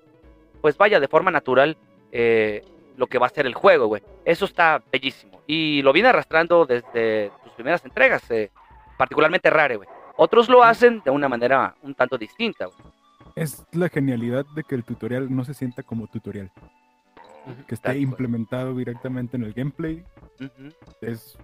pues 0.61 0.75
vaya, 0.77 0.99
de 0.99 1.07
forma 1.07 1.29
natural 1.29 1.77
eh, 2.11 2.63
lo 2.99 3.07
que 3.07 3.17
va 3.17 3.27
a 3.27 3.29
ser 3.29 3.45
el 3.45 3.53
juego, 3.53 3.87
güey. 3.87 4.03
Eso 4.25 4.43
está 4.43 4.83
bellísimo. 4.91 5.41
Y 5.47 5.81
lo 5.81 5.93
viene 5.93 6.09
arrastrando 6.09 6.65
desde 6.65 7.31
sus 7.43 7.53
primeras 7.53 7.83
entregas, 7.85 8.29
eh, 8.29 8.51
particularmente 8.97 9.49
Rare, 9.49 9.77
güey. 9.77 9.87
Otros 10.17 10.49
lo 10.49 10.61
hacen 10.63 11.01
de 11.05 11.09
una 11.09 11.29
manera 11.29 11.75
un 11.81 11.95
tanto 11.95 12.17
distinta, 12.17 12.65
güey. 12.65 12.77
Es 13.35 13.65
la 13.71 13.87
genialidad 13.87 14.45
de 14.53 14.65
que 14.65 14.75
el 14.75 14.83
tutorial 14.83 15.33
no 15.33 15.45
se 15.45 15.53
sienta 15.53 15.81
como 15.81 16.07
tutorial. 16.07 16.51
Que 17.67 17.75
esté 17.75 17.97
implementado 17.97 18.75
directamente 18.75 19.37
en 19.37 19.45
el 19.45 19.53
gameplay. 19.53 20.03
Es, 20.99 21.37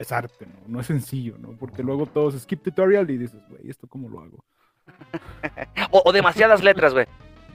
es 0.00 0.10
arte, 0.10 0.46
¿no? 0.46 0.58
No 0.66 0.80
es 0.80 0.86
sencillo, 0.88 1.36
¿no? 1.38 1.50
Porque 1.50 1.84
luego 1.84 2.06
todos 2.06 2.36
skip 2.36 2.60
tutorial 2.64 3.08
y 3.08 3.18
dices, 3.18 3.40
güey, 3.48 3.70
¿esto 3.70 3.86
cómo 3.86 4.08
lo 4.08 4.20
hago? 4.20 4.44
O, 5.92 6.02
o 6.04 6.12
demasiadas 6.12 6.62
letras, 6.62 6.92
güey. 6.92 7.06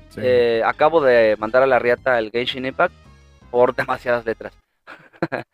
Sí. 0.10 0.22
Eh, 0.24 0.62
acabo 0.66 1.02
de 1.02 1.36
mandar 1.38 1.64
a 1.64 1.68
la 1.68 1.80
riata 1.80 2.18
el 2.20 2.32
Genshin 2.32 2.66
Impact 2.66 2.94
por 3.52 3.76
demasiadas 3.76 4.26
letras. 4.26 4.54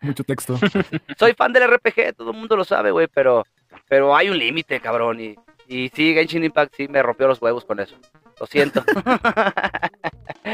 Mucho 0.02 0.24
texto. 0.24 0.58
Soy 1.18 1.34
fan 1.34 1.54
del 1.54 1.68
RPG, 1.72 2.16
todo 2.18 2.32
el 2.32 2.38
mundo 2.38 2.56
lo 2.58 2.64
sabe, 2.64 2.92
güey, 2.92 3.08
pero, 3.08 3.46
pero 3.88 4.16
hay 4.16 4.30
un 4.30 4.38
límite, 4.38 4.80
cabrón. 4.80 5.20
Y, 5.20 5.36
y 5.68 5.90
sí, 5.90 6.14
Genshin 6.14 6.44
Impact 6.44 6.74
sí 6.76 6.88
me 6.88 7.02
rompió 7.02 7.28
los 7.28 7.42
huevos 7.42 7.64
con 7.66 7.80
eso. 7.80 7.96
Lo 8.40 8.46
siento. 8.48 8.84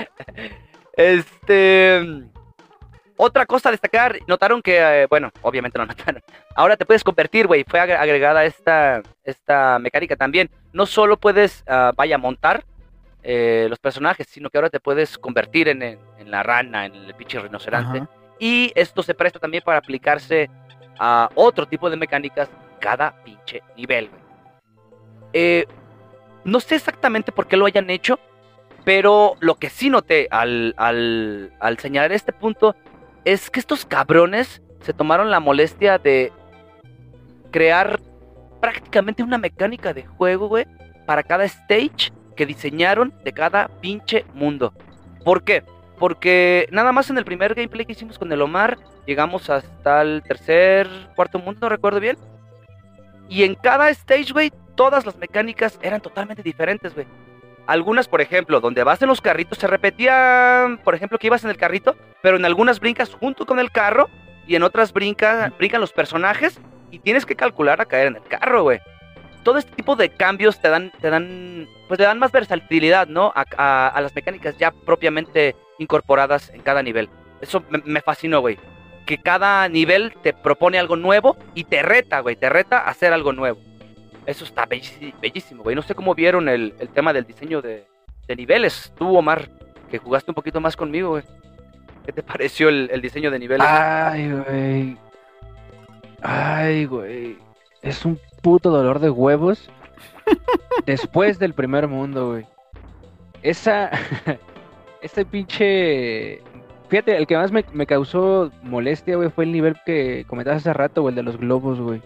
este. 0.96 2.24
Otra 3.20 3.48
cosa 3.48 3.70
a 3.70 3.72
destacar, 3.72 4.20
notaron 4.28 4.62
que, 4.62 4.78
eh, 4.78 5.08
bueno, 5.10 5.32
obviamente 5.42 5.80
no 5.80 5.88
notaron. 5.88 6.22
Ahora 6.56 6.78
te 6.78 6.86
puedes 6.86 7.04
convertir, 7.04 7.48
güey. 7.48 7.64
Fue 7.68 7.80
agre- 7.80 7.98
agregada 7.98 8.46
esta, 8.46 9.02
esta 9.24 9.80
mecánica 9.80 10.16
también. 10.16 10.52
No 10.72 10.86
solo 10.86 11.18
puedes, 11.18 11.64
ah, 11.68 11.94
vaya, 11.96 12.20
montar 12.20 12.64
eh, 13.30 13.68
los 13.70 13.78
personajes, 13.78 14.26
sino 14.30 14.50
que 14.50 14.58
ahora 14.58 14.70
te 14.70 14.80
puedes 14.80 15.18
convertir 15.18 15.68
en, 15.68 15.82
en- 15.84 16.00
en 16.18 16.32
la 16.32 16.44
rana, 16.44 16.86
en 16.86 16.96
el 16.96 17.14
pinche 17.14 17.38
rinoceronte. 17.40 17.98
Ajá. 17.98 18.10
Y 18.40 18.72
esto 18.74 19.04
se 19.04 19.14
presta 19.14 19.38
también 19.38 19.64
para 19.66 19.80
aplicarse 19.80 20.50
a 20.98 21.30
otro 21.36 21.66
tipo 21.68 21.90
de 21.90 21.98
mecánicas 21.98 22.50
cada 22.80 23.22
pinche 23.26 23.62
nivel. 23.76 24.10
Eh, 25.34 25.66
no 26.46 26.62
sé 26.62 26.76
exactamente 26.76 27.34
por 27.34 27.48
qué 27.48 27.58
lo 27.58 27.66
hayan 27.66 27.90
hecho, 27.90 28.18
pero 28.86 29.36
lo 29.42 29.56
que 29.56 29.70
sí 29.70 29.90
noté 29.90 30.30
al, 30.32 30.74
al, 30.78 31.52
al 31.60 31.78
señalar 31.80 32.14
este 32.14 32.32
punto 32.32 32.76
es 33.26 33.50
que 33.50 33.60
estos 33.60 33.86
cabrones 33.86 34.62
se 34.80 34.94
tomaron 34.94 35.30
la 35.30 35.42
molestia 35.42 35.98
de 35.98 36.32
crear 37.52 38.00
prácticamente 38.62 39.22
una 39.24 39.38
mecánica 39.38 39.94
de 39.94 40.06
juego, 40.06 40.48
güey, 40.48 40.66
para 41.06 41.24
cada 41.24 41.44
stage 41.44 42.12
que 42.38 42.46
diseñaron 42.46 43.14
de 43.26 43.34
cada 43.34 43.68
pinche 43.82 44.26
mundo. 44.34 44.74
¿Por 45.26 45.44
qué? 45.44 45.64
Porque 46.00 46.70
nada 46.72 46.94
más 46.94 47.10
en 47.10 47.18
el 47.18 47.26
primer 47.26 47.54
gameplay 47.54 47.86
que 47.86 47.92
hicimos 47.92 48.18
con 48.18 48.32
el 48.32 48.42
Omar, 48.42 48.78
llegamos 49.06 49.50
hasta 49.50 50.02
el 50.02 50.24
tercer, 50.24 50.88
cuarto 51.16 51.40
mundo, 51.40 51.60
no 51.62 51.70
recuerdo 51.70 52.00
bien. 52.00 52.18
Y 53.28 53.44
en 53.44 53.56
cada 53.56 53.90
stage, 53.90 54.32
güey, 54.32 54.54
todas 54.76 55.06
las 55.06 55.18
mecánicas 55.18 55.78
eran 55.82 56.00
totalmente 56.00 56.44
diferentes, 56.44 56.94
güey. 56.94 57.08
Algunas, 57.66 58.08
por 58.08 58.22
ejemplo, 58.22 58.62
donde 58.62 58.84
vas 58.84 59.02
en 59.02 59.10
los 59.10 59.20
carritos, 59.20 59.58
se 59.58 59.68
repetían, 59.68 60.78
por 60.78 60.96
ejemplo, 60.96 61.18
que 61.18 61.28
ibas 61.28 61.44
en 61.44 61.50
el 61.50 61.58
carrito, 61.58 61.98
pero 62.22 62.38
en 62.38 62.46
algunas 62.46 62.80
brincas 62.80 63.14
junto 63.14 63.46
con 63.46 63.60
el 63.60 63.72
carro 63.72 64.08
y 64.48 64.56
en 64.56 64.64
otras 64.64 64.94
brinca, 64.94 65.52
brincan 65.58 65.82
los 65.82 65.92
personajes 65.92 66.62
y 66.92 67.00
tienes 67.00 67.26
que 67.26 67.36
calcular 67.36 67.82
a 67.82 67.86
caer 67.86 68.08
en 68.08 68.16
el 68.16 68.24
carro, 68.24 68.64
güey. 68.64 68.80
Todo 69.48 69.60
este 69.60 69.74
tipo 69.78 69.96
de 69.96 70.10
cambios 70.10 70.60
te 70.60 70.68
dan, 70.68 70.92
te 71.00 71.10
dan, 71.10 71.70
pues 71.88 71.98
le 72.02 72.06
dan 72.06 72.20
más 72.20 72.34
versatilidad, 72.34 73.08
¿no? 73.08 73.32
A, 73.34 73.46
a- 73.56 73.88
a 73.88 74.02
las 74.02 74.14
mecánicas 74.14 74.58
ya 74.58 74.72
propiamente 74.72 75.56
incorporadas 75.80 76.50
en 76.50 76.60
cada 76.60 76.84
nivel. 76.84 77.08
Eso 77.40 77.64
me, 77.86 78.02
fascinó, 78.02 78.42
güey. 78.42 78.60
Que 79.06 79.20
cada 79.20 79.70
nivel 79.70 80.14
te 80.22 80.34
propone 80.34 80.78
algo 80.78 80.98
nuevo 80.98 81.38
y 81.54 81.64
te 81.64 81.82
reta, 81.82 82.20
güey. 82.20 82.36
Te 82.36 82.50
reta 82.50 82.80
a 82.80 82.90
hacer 82.90 83.14
algo 83.14 83.32
nuevo. 83.32 83.58
Eso 84.26 84.44
está 84.44 84.66
bellísimo, 84.66 85.64
güey. 85.64 85.78
No 85.78 85.82
sé 85.82 85.96
cómo 85.96 86.14
vieron 86.14 86.50
el, 86.50 86.76
el 86.78 86.90
tema 86.90 87.14
del 87.14 87.24
diseño 87.26 87.62
de, 87.62 87.88
niveles. 88.36 88.92
Tú, 88.98 89.16
Omar, 89.16 89.48
que 89.90 89.98
jugaste 89.98 90.30
un 90.30 90.36
poquito 90.36 90.60
más 90.60 90.76
conmigo, 90.76 91.12
güey. 91.12 91.24
¿Qué 92.06 92.12
te 92.12 92.22
pareció 92.22 92.68
el 92.68 93.02
diseño 93.02 93.32
de 93.32 93.40
niveles? 93.40 93.66
Ay, 93.66 94.30
güey. 94.30 94.98
Ay, 96.22 96.84
güey. 96.84 97.38
Es 97.82 98.04
un 98.04 98.20
puto 98.48 98.70
dolor 98.70 99.00
de 99.00 99.10
huevos. 99.10 99.70
Después 100.86 101.38
del 101.38 101.54
primer 101.54 101.90
mundo, 101.90 102.30
güey. 102.30 102.46
Esa. 103.44 103.92
Este 105.02 105.26
pinche. 105.26 106.42
Fíjate, 106.90 107.18
el 107.18 107.28
que 107.28 107.36
más 107.36 107.52
me, 107.52 107.64
me 107.74 107.86
causó 107.86 108.52
molestia, 108.64 109.16
güey, 109.18 109.30
fue 109.30 109.44
el 109.44 109.52
nivel 109.52 109.76
que 109.86 110.24
comentabas 110.28 110.62
hace 110.62 110.74
rato, 110.74 111.02
güey, 111.02 111.12
el 111.12 111.16
de 111.18 111.24
los 111.24 111.38
globos, 111.38 111.80
güey. 111.80 112.02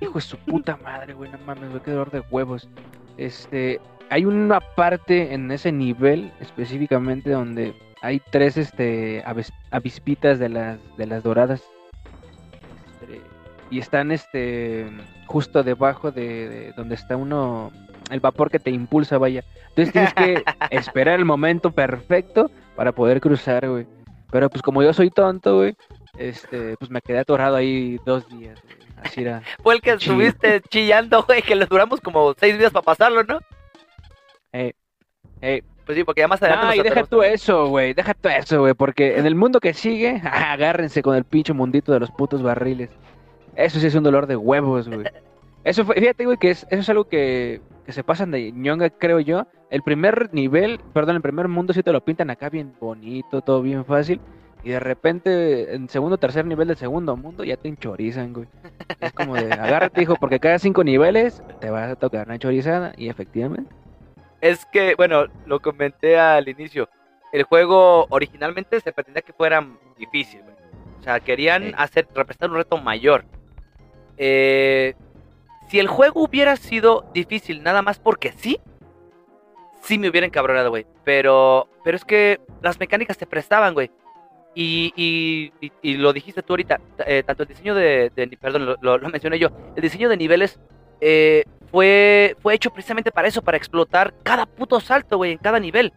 Hijo 0.00 0.14
de 0.14 0.20
su 0.20 0.36
puta 0.36 0.76
madre, 0.84 1.14
güey, 1.14 1.30
no 1.32 1.38
mames, 1.46 1.70
güey, 1.70 1.82
qué 1.82 1.90
dolor 1.90 2.10
de 2.10 2.20
huevos. 2.30 2.68
Este. 3.16 3.80
Hay 4.10 4.26
una 4.26 4.60
parte 4.60 5.32
en 5.32 5.50
ese 5.50 5.72
nivel 5.72 6.32
específicamente 6.38 7.30
donde 7.30 7.74
hay 8.02 8.20
tres 8.30 8.58
este 8.58 9.24
aves- 9.24 9.52
avispitas 9.70 10.38
de 10.38 10.50
las 10.50 10.78
de 10.98 11.06
las 11.06 11.22
doradas 11.22 11.62
y 13.72 13.78
están 13.78 14.12
este 14.12 14.86
justo 15.26 15.62
debajo 15.62 16.12
de, 16.12 16.48
de 16.48 16.72
donde 16.72 16.94
está 16.94 17.16
uno 17.16 17.72
el 18.10 18.20
vapor 18.20 18.50
que 18.50 18.58
te 18.58 18.70
impulsa 18.70 19.16
vaya 19.16 19.42
entonces 19.70 19.92
tienes 19.92 20.14
que 20.14 20.44
esperar 20.70 21.18
el 21.18 21.24
momento 21.24 21.72
perfecto 21.72 22.50
para 22.76 22.92
poder 22.92 23.20
cruzar 23.20 23.66
güey 23.66 23.86
pero 24.30 24.50
pues 24.50 24.60
como 24.60 24.82
yo 24.82 24.92
soy 24.92 25.10
tonto 25.10 25.56
güey 25.56 25.74
este 26.18 26.76
pues 26.76 26.90
me 26.90 27.00
quedé 27.00 27.20
atorado 27.20 27.56
ahí 27.56 27.98
dos 28.04 28.28
días 28.28 28.60
güey. 28.62 28.76
así 29.02 29.22
era 29.22 29.42
Fue 29.62 29.74
el 29.74 29.80
que 29.80 29.92
estuviste 29.92 30.60
chillando, 30.68 31.22
güey, 31.22 31.40
que 31.40 31.56
le 31.56 31.64
duramos 31.64 32.00
como 32.00 32.34
seis 32.38 32.58
días 32.58 32.72
para 32.72 32.84
pasarlo, 32.84 33.24
¿no? 33.24 33.40
eh, 35.40 35.62
Pues 35.86 35.96
sí, 35.96 36.04
porque 36.04 36.20
ya 36.20 36.28
más 36.28 36.42
adelante 36.42 36.82
deja 36.82 37.04
tú 37.04 37.22
eso, 37.22 37.66
güey. 37.68 37.94
Deja 37.94 38.14
tú 38.14 38.28
eso, 38.28 38.60
güey. 38.60 38.74
Porque 38.74 39.18
en 39.18 39.26
el 39.26 39.34
mundo 39.34 39.60
que 39.60 39.74
sigue, 39.74 40.20
agárrense 40.24 41.02
con 41.02 41.16
el 41.16 41.24
pinche 41.24 41.52
mundito 41.52 41.92
de 41.92 42.00
los 42.00 42.10
putos 42.10 42.42
barriles. 42.42 42.90
Eso 43.56 43.78
sí 43.80 43.86
es 43.86 43.94
un 43.94 44.02
dolor 44.04 44.26
de 44.26 44.36
huevos, 44.36 44.88
güey. 44.88 45.06
Eso 45.64 45.84
fue, 45.84 45.94
fíjate, 45.96 46.24
güey, 46.24 46.38
que 46.38 46.50
es, 46.50 46.66
eso 46.70 46.80
es 46.80 46.88
algo 46.90 47.04
que, 47.04 47.60
que 47.86 47.92
se 47.92 48.02
pasan 48.02 48.30
de 48.30 48.50
ñonga, 48.52 48.90
creo 48.90 49.20
yo. 49.20 49.46
El 49.70 49.82
primer 49.82 50.32
nivel, 50.32 50.80
perdón, 50.92 51.16
el 51.16 51.22
primer 51.22 51.48
mundo 51.48 51.72
sí 51.72 51.82
te 51.82 51.92
lo 51.92 52.04
pintan 52.04 52.30
acá 52.30 52.48
bien 52.50 52.72
bonito, 52.80 53.40
todo 53.42 53.62
bien 53.62 53.84
fácil. 53.84 54.20
Y 54.64 54.70
de 54.70 54.80
repente, 54.80 55.74
en 55.74 55.88
segundo 55.88 56.14
o 56.14 56.18
tercer 56.18 56.44
nivel 56.46 56.68
del 56.68 56.76
segundo 56.76 57.16
mundo, 57.16 57.42
ya 57.42 57.56
te 57.56 57.68
enchorizan, 57.68 58.32
güey. 58.32 58.46
Es 59.00 59.12
como 59.12 59.34
de, 59.34 59.52
agárrate, 59.52 60.02
hijo, 60.02 60.14
porque 60.16 60.38
cada 60.38 60.58
cinco 60.58 60.84
niveles 60.84 61.42
te 61.60 61.68
vas 61.70 61.90
a 61.90 61.96
tocar 61.96 62.26
una 62.28 62.38
chorizada. 62.38 62.92
Y 62.96 63.08
efectivamente. 63.08 63.72
Es 64.40 64.64
que, 64.66 64.94
bueno, 64.96 65.24
lo 65.46 65.60
comenté 65.60 66.18
al 66.18 66.48
inicio. 66.48 66.88
El 67.32 67.44
juego 67.44 68.06
originalmente 68.10 68.78
se 68.80 68.92
pretendía 68.92 69.22
que 69.22 69.32
fuera 69.32 69.66
difícil, 69.98 70.42
güey. 70.42 70.54
O 71.00 71.02
sea, 71.02 71.18
querían 71.18 71.64
Sí. 71.64 71.72
hacer, 71.76 72.06
representar 72.14 72.50
un 72.50 72.56
reto 72.56 72.76
mayor. 72.78 73.24
Eh, 74.16 74.94
si 75.68 75.78
el 75.78 75.88
juego 75.88 76.22
hubiera 76.22 76.56
sido 76.56 77.06
difícil 77.14 77.62
nada 77.62 77.82
más 77.82 77.98
porque 77.98 78.32
sí, 78.32 78.58
sí 79.82 79.98
me 79.98 80.08
hubiera 80.08 80.26
encabronado, 80.26 80.70
güey. 80.70 80.86
Pero, 81.04 81.68
pero 81.84 81.96
es 81.96 82.04
que 82.04 82.40
las 82.62 82.78
mecánicas 82.78 83.16
se 83.16 83.26
prestaban, 83.26 83.74
güey. 83.74 83.90
Y, 84.54 84.92
y, 84.96 85.52
y- 85.66 85.72
y 85.82 85.96
lo 85.96 86.12
dijiste 86.12 86.42
tú 86.42 86.52
ahorita, 86.52 86.78
eh, 87.06 87.22
tanto 87.26 87.42
el 87.44 87.48
diseño 87.48 87.74
de, 87.74 88.12
perdón, 88.38 88.76
lo, 88.82 88.98
mencioné 89.08 89.38
yo, 89.38 89.48
el 89.76 89.82
diseño 89.82 90.10
de 90.10 90.16
niveles 90.18 90.60
eh, 91.00 91.44
fue, 91.70 92.36
fue 92.42 92.52
hecho 92.54 92.70
precisamente 92.70 93.10
para 93.10 93.28
eso, 93.28 93.40
para 93.40 93.56
explotar 93.56 94.12
cada 94.22 94.44
puto 94.44 94.78
salto, 94.78 95.16
güey, 95.16 95.32
en 95.32 95.38
cada 95.38 95.58
nivel. 95.58 95.92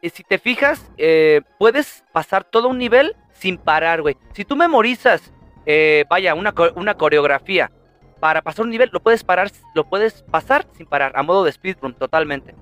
eh, 0.00 0.10
si 0.10 0.22
te 0.22 0.38
fijas, 0.38 0.90
eh, 0.96 1.40
puedes 1.58 2.04
pasar 2.12 2.44
todo 2.44 2.68
un 2.68 2.78
nivel 2.78 3.16
sin 3.32 3.58
parar, 3.58 4.00
güey. 4.00 4.16
Si 4.32 4.44
tú 4.44 4.54
memorizas, 4.54 5.32
eh, 5.66 6.04
vaya, 6.08 6.34
una, 6.34 6.54
una 6.74 6.94
coreografía 6.94 7.70
para 8.20 8.40
pasar 8.40 8.64
un 8.64 8.70
nivel, 8.70 8.88
lo 8.92 9.00
puedes 9.00 9.24
parar, 9.24 9.50
lo 9.74 9.84
puedes 9.84 10.22
pasar 10.22 10.66
sin 10.72 10.86
parar, 10.86 11.12
a 11.14 11.22
modo 11.22 11.44
de 11.44 11.52
speedrun, 11.52 11.94
totalmente. 11.94 12.54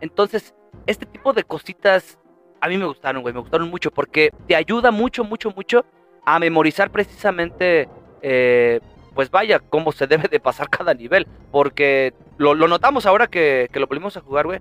Entonces, 0.00 0.54
este 0.86 1.06
tipo 1.06 1.32
de 1.32 1.44
cositas 1.44 2.18
a 2.60 2.68
mí 2.68 2.76
me 2.76 2.86
gustaron, 2.86 3.22
güey, 3.22 3.34
me 3.34 3.40
gustaron 3.40 3.70
mucho 3.70 3.90
porque 3.90 4.30
te 4.46 4.56
ayuda 4.56 4.90
mucho, 4.90 5.24
mucho, 5.24 5.50
mucho 5.50 5.84
a 6.24 6.38
memorizar 6.38 6.90
precisamente, 6.90 7.88
eh, 8.22 8.80
pues 9.14 9.30
vaya, 9.30 9.60
cómo 9.60 9.92
se 9.92 10.06
debe 10.06 10.28
de 10.28 10.40
pasar 10.40 10.68
cada 10.70 10.94
nivel. 10.94 11.26
Porque 11.50 12.12
lo, 12.36 12.54
lo 12.54 12.68
notamos 12.68 13.06
ahora 13.06 13.26
que, 13.26 13.68
que 13.72 13.80
lo 13.80 13.86
volvimos 13.86 14.16
a 14.16 14.20
jugar, 14.20 14.46
güey. 14.46 14.60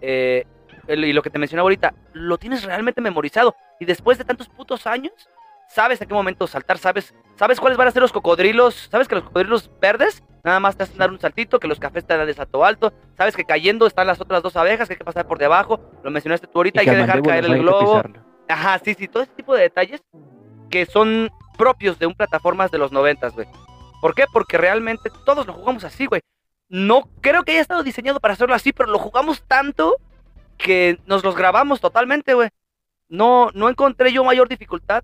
Eh, 0.00 0.44
y 0.86 1.12
lo 1.12 1.22
que 1.22 1.30
te 1.30 1.38
mencionaba 1.38 1.64
ahorita, 1.64 1.94
lo 2.12 2.36
tienes 2.36 2.64
realmente 2.64 3.00
memorizado. 3.00 3.54
Y 3.80 3.84
después 3.84 4.18
de 4.18 4.24
tantos 4.24 4.48
putos 4.48 4.86
años, 4.86 5.12
sabes 5.74 6.00
a 6.00 6.06
qué 6.06 6.14
momento 6.14 6.46
saltar, 6.46 6.78
sabes, 6.78 7.14
sabes 7.36 7.58
cuáles 7.58 7.76
van 7.76 7.88
a 7.88 7.90
ser 7.90 8.00
los 8.00 8.12
cocodrilos, 8.12 8.88
sabes 8.90 9.08
que 9.08 9.16
los 9.16 9.24
cocodrilos 9.24 9.70
verdes 9.80 10.22
nada 10.44 10.60
más 10.60 10.76
te 10.76 10.84
hacen 10.84 10.98
dar 10.98 11.10
un 11.10 11.18
saltito, 11.18 11.58
que 11.58 11.66
los 11.66 11.80
cafés 11.80 12.06
te 12.06 12.16
dan 12.16 12.26
de 12.26 12.34
salto 12.34 12.64
alto, 12.64 12.92
sabes 13.16 13.34
que 13.34 13.44
cayendo 13.44 13.86
están 13.86 14.06
las 14.06 14.20
otras 14.20 14.42
dos 14.42 14.54
abejas, 14.56 14.86
que 14.86 14.94
hay 14.94 14.98
que 14.98 15.04
pasar 15.04 15.26
por 15.26 15.38
debajo, 15.38 15.80
lo 16.04 16.10
mencionaste 16.10 16.46
tú 16.46 16.60
ahorita, 16.60 16.80
hay 16.80 16.86
Y 16.86 16.90
que 16.90 16.96
al 16.96 17.06
dejar 17.06 17.22
caer 17.22 17.44
el 17.44 17.52
hay 17.52 17.58
que 17.58 17.62
globo. 17.64 18.02
Ajá, 18.48 18.78
sí, 18.84 18.94
sí, 18.94 19.08
todo 19.08 19.22
ese 19.22 19.32
tipo 19.32 19.54
de 19.54 19.62
detalles 19.62 20.02
que 20.70 20.86
son 20.86 21.30
propios 21.56 21.98
de 21.98 22.06
un 22.06 22.14
plataformas 22.14 22.70
de 22.70 22.78
los 22.78 22.92
noventas, 22.92 23.34
güey. 23.34 23.48
¿Por 24.00 24.14
qué? 24.14 24.26
Porque 24.32 24.58
realmente 24.58 25.10
todos 25.24 25.46
lo 25.46 25.54
jugamos 25.54 25.82
así, 25.82 26.06
güey. 26.06 26.20
No 26.68 27.08
creo 27.20 27.42
que 27.42 27.52
haya 27.52 27.60
estado 27.60 27.82
diseñado 27.82 28.20
para 28.20 28.34
hacerlo 28.34 28.54
así, 28.54 28.72
pero 28.72 28.90
lo 28.90 28.98
jugamos 28.98 29.42
tanto 29.48 29.96
que 30.58 30.98
nos 31.06 31.24
los 31.24 31.34
grabamos 31.34 31.80
totalmente, 31.80 32.34
güey. 32.34 32.50
No, 33.08 33.50
no 33.54 33.68
encontré 33.68 34.12
yo 34.12 34.24
mayor 34.24 34.48
dificultad, 34.48 35.02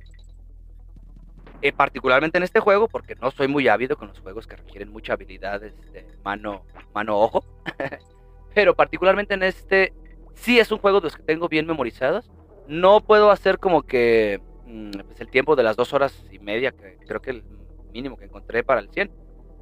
eh, 1.62 1.72
particularmente 1.72 2.38
en 2.38 2.44
este 2.44 2.60
juego, 2.60 2.88
porque 2.88 3.14
no 3.16 3.30
soy 3.30 3.48
muy 3.48 3.68
ávido 3.68 3.96
con 3.96 4.08
los 4.08 4.20
juegos 4.20 4.46
que 4.46 4.56
requieren 4.56 4.90
mucha 4.90 5.12
habilidad 5.14 5.60
de 5.60 6.06
mano, 6.24 6.62
mano, 6.94 7.18
ojo. 7.18 7.44
pero 8.54 8.74
particularmente 8.74 9.34
en 9.34 9.42
este, 9.42 9.92
sí 10.34 10.58
es 10.58 10.70
un 10.72 10.78
juego 10.78 11.00
de 11.00 11.04
los 11.04 11.16
que 11.16 11.22
tengo 11.22 11.48
bien 11.48 11.66
memorizados. 11.66 12.30
No 12.66 13.00
puedo 13.00 13.30
hacer 13.30 13.58
como 13.58 13.82
que 13.82 14.40
mm, 14.66 14.90
pues 15.06 15.20
el 15.20 15.28
tiempo 15.28 15.56
de 15.56 15.62
las 15.62 15.76
dos 15.76 15.92
horas 15.92 16.24
y 16.30 16.38
media, 16.38 16.72
que 16.72 16.98
creo 17.06 17.20
que 17.20 17.30
el 17.30 17.44
mínimo 17.92 18.16
que 18.16 18.24
encontré 18.24 18.62
para 18.62 18.80
el 18.80 18.90
100. 18.90 19.10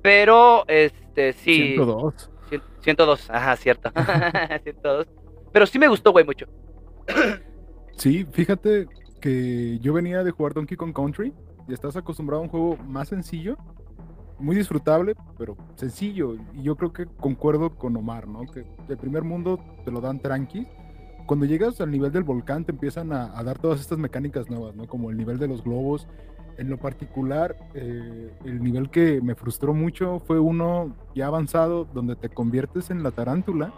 Pero, 0.02 0.64
este, 0.68 1.32
sí. 1.32 1.74
102. 1.74 2.30
Cien- 2.50 2.62
102, 2.80 3.30
ajá, 3.30 3.56
cierto. 3.56 3.90
102. 4.62 5.06
Pero 5.52 5.66
sí 5.66 5.78
me 5.78 5.88
gustó, 5.88 6.12
güey, 6.12 6.24
mucho. 6.24 6.46
Sí, 7.96 8.24
fíjate 8.30 8.86
que 9.20 9.78
yo 9.80 9.92
venía 9.92 10.22
de 10.22 10.30
jugar 10.30 10.54
Donkey 10.54 10.76
Kong 10.76 10.94
Country 10.94 11.32
y 11.68 11.74
estás 11.74 11.96
acostumbrado 11.96 12.40
a 12.40 12.44
un 12.44 12.50
juego 12.50 12.76
más 12.88 13.08
sencillo, 13.08 13.56
muy 14.38 14.56
disfrutable, 14.56 15.14
pero 15.36 15.56
sencillo. 15.74 16.34
Y 16.54 16.62
yo 16.62 16.76
creo 16.76 16.92
que 16.92 17.06
concuerdo 17.06 17.76
con 17.76 17.96
Omar, 17.96 18.26
¿no? 18.26 18.46
Que 18.46 18.64
el 18.88 18.96
primer 18.96 19.22
mundo 19.22 19.60
te 19.84 19.90
lo 19.90 20.00
dan 20.00 20.20
tranqui. 20.20 20.66
Cuando 21.26 21.44
llegas 21.44 21.80
al 21.80 21.90
nivel 21.90 22.10
del 22.10 22.24
volcán 22.24 22.64
te 22.64 22.72
empiezan 22.72 23.12
a, 23.12 23.42
dar 23.42 23.58
todas 23.58 23.80
estas 23.80 23.98
mecánicas 23.98 24.48
nuevas, 24.48 24.74
¿no? 24.74 24.86
Como 24.86 25.10
el 25.10 25.16
nivel 25.16 25.38
de 25.38 25.48
los 25.48 25.62
globos. 25.62 26.08
En 26.56 26.70
lo 26.70 26.78
particular, 26.78 27.56
eh, 27.74 28.32
el 28.44 28.62
nivel 28.62 28.90
que 28.90 29.20
me 29.20 29.36
frustró 29.36 29.74
mucho 29.74 30.18
fue 30.20 30.40
uno 30.40 30.96
ya 31.14 31.26
avanzado 31.26 31.84
donde 31.84 32.16
te 32.16 32.30
conviertes 32.30 32.90
en 32.90 33.04
la 33.04 33.12
tarántula 33.12 33.72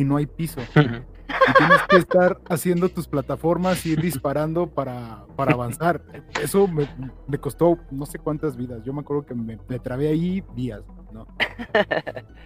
y 0.00 0.04
no 0.04 0.16
hay 0.16 0.26
piso. 0.26 0.60
Y 0.60 1.52
tienes 1.58 1.82
que 1.88 1.96
estar 1.96 2.40
haciendo 2.48 2.88
tus 2.88 3.08
plataformas 3.08 3.84
y 3.86 3.92
ir 3.92 4.00
disparando 4.00 4.68
para, 4.68 5.24
para 5.36 5.52
avanzar. 5.52 6.02
Eso 6.42 6.66
me, 6.68 6.88
me 7.26 7.38
costó 7.38 7.78
no 7.90 8.06
sé 8.06 8.18
cuántas 8.18 8.56
vidas. 8.56 8.82
Yo 8.84 8.92
me 8.92 9.00
acuerdo 9.00 9.26
que 9.26 9.34
me, 9.34 9.58
me 9.68 9.78
trabé 9.78 10.08
ahí 10.08 10.42
días, 10.54 10.82
¿no? 11.12 11.26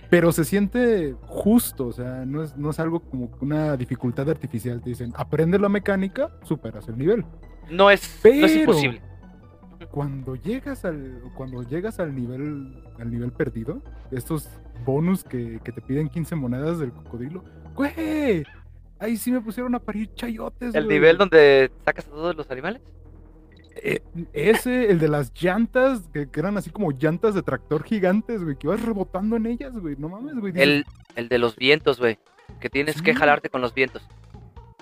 Pero 0.09 0.33
se 0.33 0.45
siente 0.45 1.15
justo, 1.27 1.89
o 1.89 1.93
sea, 1.93 2.25
no 2.27 2.43
es, 2.43 2.57
no 2.57 2.71
es 2.71 2.81
algo 2.81 3.01
como 3.01 3.31
una 3.41 3.77
dificultad 3.77 4.29
artificial. 4.31 4.81
Te 4.81 4.91
dicen, 4.91 5.13
aprende 5.17 5.59
la 5.59 5.69
mecánica, 5.69 6.31
superas 6.43 6.89
el 6.89 6.99
nivel. 6.99 7.25
No 7.71 7.91
es, 7.91 8.03
no 8.25 8.31
es 8.31 8.53
Pero- 8.53 8.61
imposible. 8.61 9.03
Cuando 9.91 10.37
llegas 10.37 10.85
al, 10.85 11.23
cuando 11.35 11.63
llegas 11.63 12.01
al 12.01 12.15
nivel, 12.15 12.83
al 12.99 13.11
nivel 13.11 13.33
perdido, 13.33 13.83
estos 14.11 14.49
bonus 14.85 15.25
que, 15.25 15.61
que 15.65 15.73
te 15.73 15.81
piden 15.81 16.09
15 16.09 16.35
monedas 16.37 16.79
del 16.79 16.93
cocodrilo, 16.93 17.45
güey, 17.75 18.45
ahí 18.99 19.17
sí 19.17 19.31
me 19.33 19.41
pusieron 19.41 19.75
a 19.75 19.79
parir 19.79 20.13
chayotes, 20.15 20.75
El 20.75 20.85
güey. 20.85 20.97
nivel 20.99 21.19
donde 21.19 21.71
sacas 21.85 22.07
a 22.07 22.11
todos 22.11 22.37
los 22.37 22.51
animales. 22.51 22.83
Eh, 23.83 24.01
ese, 24.33 24.91
el 24.91 24.99
de 24.99 25.09
las 25.09 25.33
llantas, 25.41 26.03
que, 26.13 26.29
que 26.29 26.41
eran 26.41 26.59
así 26.59 26.71
como 26.71 26.91
llantas 26.93 27.35
de 27.35 27.43
tractor 27.43 27.83
gigantes, 27.85 28.43
güey, 28.43 28.57
que 28.57 28.67
ibas 28.67 28.83
rebotando 28.83 29.37
en 29.37 29.47
ellas, 29.47 29.73
güey. 29.79 29.95
No 29.97 30.09
mames, 30.09 30.35
güey. 30.37 30.53
El, 30.57 30.85
el 31.17 31.29
de 31.29 31.39
los 31.39 31.57
vientos, 31.57 31.99
güey. 31.99 32.19
Que 32.61 32.69
tienes 32.69 33.01
que 33.01 33.15
jalarte 33.15 33.49
con 33.49 33.61
los 33.61 33.73
vientos. 33.73 34.03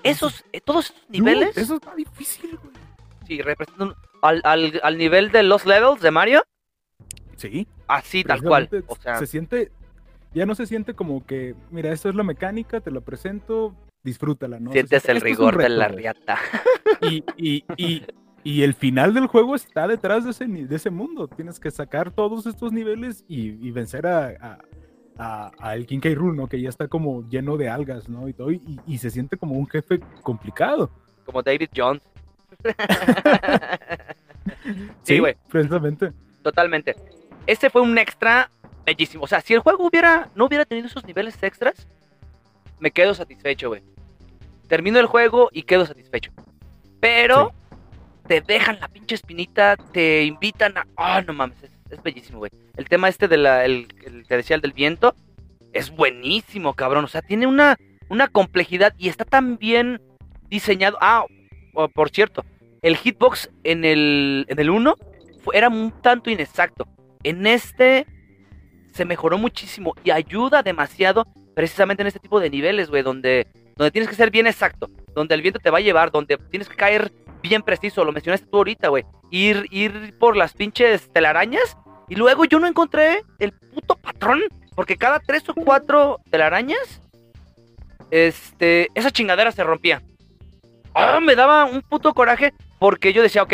Esos, 0.03 0.43
eh, 0.53 0.59
todos 0.59 0.85
esos 0.85 0.97
"Dude, 1.07 1.19
niveles, 1.19 1.57
Eso 1.57 1.75
está 1.75 1.93
difícil, 1.95 2.57
güey. 2.57 2.73
sí, 3.27 3.41
representan 3.41 3.93
al, 4.21 4.41
al, 4.43 4.79
al 4.83 4.97
nivel 4.97 5.31
de 5.31 5.43
los 5.43 5.65
levels 5.65 6.01
de 6.01 6.09
Mario, 6.11 6.41
Sí. 7.35 7.67
así 7.87 8.23
tal 8.23 8.41
cual. 8.41 8.69
O 8.87 8.95
sea, 8.95 9.17
Se 9.19 9.27
siente, 9.27 9.71
ya 10.33 10.45
no 10.45 10.55
se 10.55 10.65
siente 10.65 10.93
como 10.93 11.25
que, 11.25 11.55
mira, 11.71 11.91
esto 11.91 12.09
es 12.09 12.15
la 12.15 12.23
mecánica, 12.23 12.79
te 12.81 12.91
la 12.91 13.01
presento, 13.01 13.75
disfrútala, 14.03 14.59
¿no? 14.59 14.71
Sientes 14.71 15.01
siente, 15.03 15.11
el 15.11 15.17
"Esto 15.17 15.27
es 15.27 15.39
un 15.39 15.51
rigor 15.51 15.57
de 15.61 15.69
la 15.69 15.87
güey". 15.87 15.97
riata. 15.99 16.37
Y, 17.01 17.23
y, 17.37 17.63
y, 17.77 18.03
y 18.43 18.61
el 18.63 18.73
final 18.73 19.13
del 19.13 19.27
juego 19.27 19.55
está 19.55 19.87
detrás 19.87 20.23
de 20.25 20.31
ese, 20.31 20.45
de 20.47 20.75
ese 20.75 20.89
mundo. 20.89 21.27
Tienes 21.27 21.59
que 21.59 21.71
sacar 21.71 22.11
todos 22.11 22.45
estos 22.45 22.71
niveles 22.71 23.23
y, 23.27 23.49
y 23.67 23.71
vencer 23.71 24.05
a, 24.07 24.27
a, 24.27 24.57
a- 25.17 25.51
a 25.59 25.75
el 25.75 25.85
King 25.85 25.99
K. 25.99 26.09
Rool, 26.15 26.35
¿no? 26.35 26.47
Que 26.47 26.61
ya 26.61 26.69
está 26.69 26.87
como 26.87 27.27
lleno 27.29 27.57
de 27.57 27.69
algas, 27.69 28.07
¿no? 28.09 28.27
Y, 28.29 28.33
todo, 28.33 28.51
y, 28.51 28.79
y 28.87 28.97
se 28.97 29.09
siente 29.09 29.37
como 29.37 29.55
un 29.55 29.67
jefe 29.67 29.99
complicado. 30.23 30.89
Como 31.25 31.41
David 31.43 31.69
Jones. 31.75 32.01
sí, 35.03 35.19
güey. 35.19 35.35
Precisamente. 35.49 36.11
Totalmente. 36.43 36.95
Ese 37.47 37.69
fue 37.69 37.81
un 37.81 37.97
extra 37.97 38.49
bellísimo. 38.89 39.23
O 39.23 39.27
sea, 39.27 39.41
si 39.41 39.53
el 39.53 39.59
juego 39.59 39.85
hubiera, 39.87 40.29
no 40.35 40.45
hubiera 40.45 40.65
tenido 40.65 40.87
esos 40.87 41.05
niveles 41.05 41.41
extras, 41.43 41.87
me 42.79 42.91
quedo 42.91 43.13
satisfecho, 43.13 43.69
güey. 43.69 43.83
Termino 44.67 44.99
el 44.99 45.05
juego 45.05 45.49
y 45.51 45.63
quedo 45.63 45.85
satisfecho. 45.85 46.31
Pero 46.99 47.53
te 48.27 48.41
dejan 48.41 48.79
la 48.79 48.87
pinche 48.87 49.15
espinita, 49.15 49.75
te 49.77 50.23
invitan 50.23 50.77
a. 50.77 50.87
Ah, 50.97 51.21
no 51.25 51.33
mames, 51.33 51.61
es, 51.63 51.71
es 51.91 52.01
bellísimo, 52.03 52.39
güey. 52.39 52.51
El 52.77 52.87
tema 52.89 53.07
este 53.09 53.27
de 53.27 53.37
la, 53.37 53.65
el, 53.65 53.87
el 54.05 54.25
que 54.27 54.37
decía 54.37 54.55
el 54.55 54.61
del 54.61 54.73
viento, 54.73 55.15
es 55.73 55.91
buenísimo, 55.91 56.73
cabrón. 56.73 57.05
O 57.05 57.07
sea, 57.07 57.21
tiene 57.21 57.45
una, 57.47 57.77
una 58.09 58.27
complejidad 58.27 58.93
y 58.97 59.09
está 59.09 59.23
tan 59.25 59.57
bien 59.57 60.01
diseñado. 60.49 60.97
Ah, 61.01 61.25
oh, 61.73 61.87
por 61.89 62.09
cierto, 62.09 62.43
el 62.81 62.97
hitbox 62.97 63.49
en 63.63 63.85
el, 63.85 64.45
en 64.49 64.59
el 64.59 64.69
1 64.69 64.95
fue- 65.43 65.57
era 65.57 65.69
un 65.69 65.91
tanto 66.01 66.29
inexacto. 66.29 66.87
En 67.23 67.45
este 67.47 68.05
se 68.91 69.05
mejoró 69.05 69.37
muchísimo 69.37 69.95
y 70.03 70.11
ayuda 70.11 70.63
demasiado 70.63 71.25
precisamente 71.55 72.01
en 72.03 72.07
este 72.07 72.19
tipo 72.19 72.39
de 72.39 72.49
niveles, 72.49 72.89
güey, 72.89 73.03
donde, 73.03 73.47
donde 73.75 73.91
tienes 73.91 74.09
que 74.09 74.15
ser 74.15 74.31
bien 74.31 74.47
exacto, 74.47 74.89
donde 75.13 75.35
el 75.35 75.41
viento 75.41 75.59
te 75.59 75.69
va 75.69 75.79
a 75.79 75.81
llevar, 75.81 76.11
donde 76.11 76.37
tienes 76.49 76.69
que 76.69 76.75
caer 76.75 77.11
bien 77.41 77.61
preciso, 77.61 78.03
lo 78.03 78.11
mencionaste 78.11 78.47
tú 78.47 78.57
ahorita, 78.57 78.89
güey. 78.89 79.05
Ir, 79.31 79.65
ir 79.71 80.17
por 80.17 80.35
las 80.35 80.53
pinches 80.53 81.11
telarañas 81.11 81.77
y 82.07 82.15
luego 82.15 82.45
yo 82.45 82.59
no 82.59 82.67
encontré 82.67 83.23
el 83.39 83.51
puto 83.51 83.95
patrón, 83.95 84.41
porque 84.75 84.97
cada 84.97 85.19
tres 85.19 85.47
o 85.49 85.53
cuatro 85.53 86.19
telarañas, 86.29 87.01
este, 88.11 88.87
esa 88.95 89.11
chingadera 89.11 89.51
se 89.51 89.63
rompía. 89.63 90.01
Ah, 90.93 91.19
me 91.19 91.35
daba 91.35 91.65
un 91.65 91.81
puto 91.81 92.13
coraje 92.13 92.53
porque 92.79 93.13
yo 93.13 93.21
decía, 93.21 93.43
ok, 93.43 93.53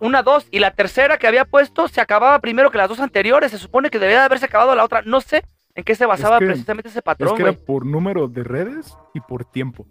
una, 0.00 0.22
dos, 0.22 0.46
y 0.50 0.58
la 0.58 0.72
tercera 0.72 1.18
que 1.18 1.26
había 1.26 1.44
puesto 1.44 1.88
se 1.88 2.00
acababa 2.00 2.38
primero 2.40 2.70
que 2.70 2.78
las 2.78 2.88
dos 2.88 3.00
anteriores. 3.00 3.50
Se 3.50 3.58
supone 3.58 3.90
que 3.90 3.98
debía 3.98 4.18
de 4.20 4.24
haberse 4.24 4.46
acabado 4.46 4.74
la 4.74 4.84
otra. 4.84 5.02
No 5.02 5.20
sé 5.20 5.42
en 5.74 5.84
qué 5.84 5.94
se 5.94 6.06
basaba 6.06 6.38
que- 6.38 6.46
precisamente 6.46 6.88
ese 6.88 6.98
Es 6.98 7.04
patrón, 7.04 7.36
que 7.36 7.42
era 7.42 7.52
por 7.52 7.84
número 7.86 8.28
de 8.28 8.44
redes 8.44 8.96
y 9.14 9.20
por 9.20 9.44
tiempo. 9.44 9.86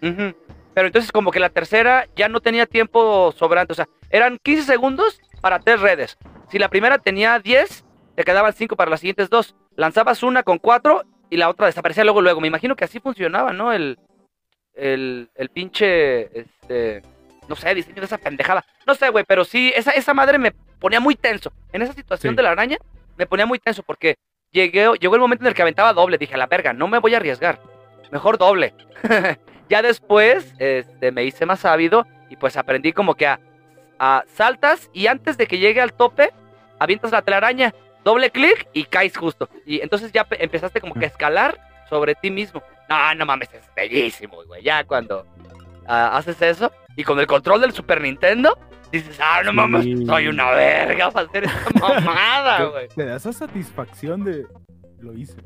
Pero 0.00 0.86
entonces 0.88 1.10
como 1.10 1.30
que 1.30 1.40
la 1.40 1.48
tercera 1.48 2.06
ya 2.16 2.28
no 2.28 2.40
tenía 2.40 2.66
tiempo 2.66 3.32
sobrante. 3.32 3.72
O 3.72 3.76
sea, 3.76 3.88
eran 4.10 4.38
15 4.42 4.62
segundos 4.64 5.20
para 5.40 5.58
tres 5.58 5.80
redes. 5.80 6.18
Si 6.50 6.58
la 6.58 6.68
primera 6.68 6.98
tenía 6.98 7.38
10, 7.38 7.84
te 8.14 8.24
quedaban 8.24 8.52
5 8.52 8.76
para 8.76 8.90
las 8.90 9.00
siguientes 9.00 9.30
dos. 9.30 9.56
Lanzabas 9.74 10.22
una 10.22 10.42
con 10.42 10.58
4 10.58 11.04
y 11.30 11.38
la 11.38 11.48
otra 11.48 11.66
desaparecía 11.66 12.04
luego, 12.04 12.20
luego. 12.20 12.40
Me 12.40 12.48
imagino 12.48 12.76
que 12.76 12.84
así 12.84 13.00
funcionaba, 13.00 13.52
¿no? 13.52 13.72
El, 13.72 13.98
el, 14.74 15.30
el 15.34 15.48
pinche, 15.48 16.38
este, 16.40 17.02
no 17.48 17.56
sé, 17.56 17.74
diseño 17.74 17.96
de 18.00 18.06
esa 18.06 18.18
pendejada. 18.18 18.64
No 18.86 18.94
sé, 18.94 19.08
güey, 19.10 19.24
pero 19.26 19.44
sí, 19.44 19.72
esa, 19.76 19.90
esa 19.92 20.14
madre 20.14 20.38
me 20.38 20.52
ponía 20.78 21.00
muy 21.00 21.14
tenso. 21.16 21.52
En 21.72 21.82
esa 21.82 21.92
situación 21.92 22.32
Sí. 22.32 22.36
de 22.36 22.42
la 22.42 22.50
araña, 22.50 22.78
me 23.16 23.26
ponía 23.26 23.46
muy 23.46 23.58
tenso 23.58 23.82
porque 23.82 24.16
llegué, 24.52 24.88
llegó 25.00 25.14
el 25.14 25.20
momento 25.20 25.44
en 25.44 25.48
el 25.48 25.54
que 25.54 25.62
aventaba 25.62 25.92
doble. 25.92 26.18
Dije, 26.18 26.34
a 26.34 26.38
la 26.38 26.46
verga, 26.46 26.72
no 26.72 26.88
me 26.88 26.98
voy 26.98 27.14
a 27.14 27.18
arriesgar. 27.18 27.60
Mejor 28.10 28.38
doble. 28.38 28.74
Ya 29.68 29.82
después 29.82 30.54
este, 30.60 31.10
me 31.10 31.24
hice 31.24 31.44
más 31.44 31.64
ávido 31.64 32.06
y 32.30 32.36
pues 32.36 32.56
aprendí 32.56 32.92
como 32.92 33.16
que 33.16 33.26
a, 33.26 33.40
a 33.98 34.22
saltas 34.32 34.88
y 34.92 35.08
antes 35.08 35.36
de 35.38 35.48
que 35.48 35.58
llegue 35.58 35.80
al 35.80 35.92
tope, 35.92 36.30
avientas 36.78 37.10
la 37.10 37.22
telaraña, 37.22 37.74
doble 38.04 38.30
clic 38.30 38.68
y 38.72 38.84
caes 38.84 39.16
justo. 39.16 39.48
Y 39.64 39.80
entonces 39.80 40.12
ya 40.12 40.22
pe- 40.22 40.40
empezaste 40.40 40.80
como 40.80 40.94
que 40.94 41.06
a 41.06 41.08
escalar 41.08 41.58
sobre 41.88 42.14
ti 42.14 42.30
mismo. 42.30 42.62
No, 42.88 43.12
no 43.16 43.26
mames, 43.26 43.52
es 43.54 43.68
bellísimo, 43.74 44.44
güey. 44.44 44.62
Ya 44.62 44.84
cuando 44.84 45.26
ah, 45.88 46.16
haces 46.16 46.40
eso 46.42 46.70
y 46.96 47.04
con 47.04 47.18
el 47.20 47.26
control 47.26 47.60
del 47.60 47.72
Super 47.72 48.00
Nintendo, 48.00 48.58
dices, 48.90 49.18
ah, 49.22 49.42
no 49.44 49.52
mames, 49.52 49.84
Sí. 49.84 50.06
soy 50.06 50.28
una 50.28 50.50
verga 50.52 51.10
para 51.10 51.26
hacer 51.28 51.44
esta 51.44 51.70
mamada, 51.80 52.64
güey. 52.64 52.88
Te 52.88 53.04
da 53.04 53.16
esa 53.16 53.32
satisfacción 53.32 54.24
de 54.24 54.46
lo 55.00 55.12
hice. 55.12 55.36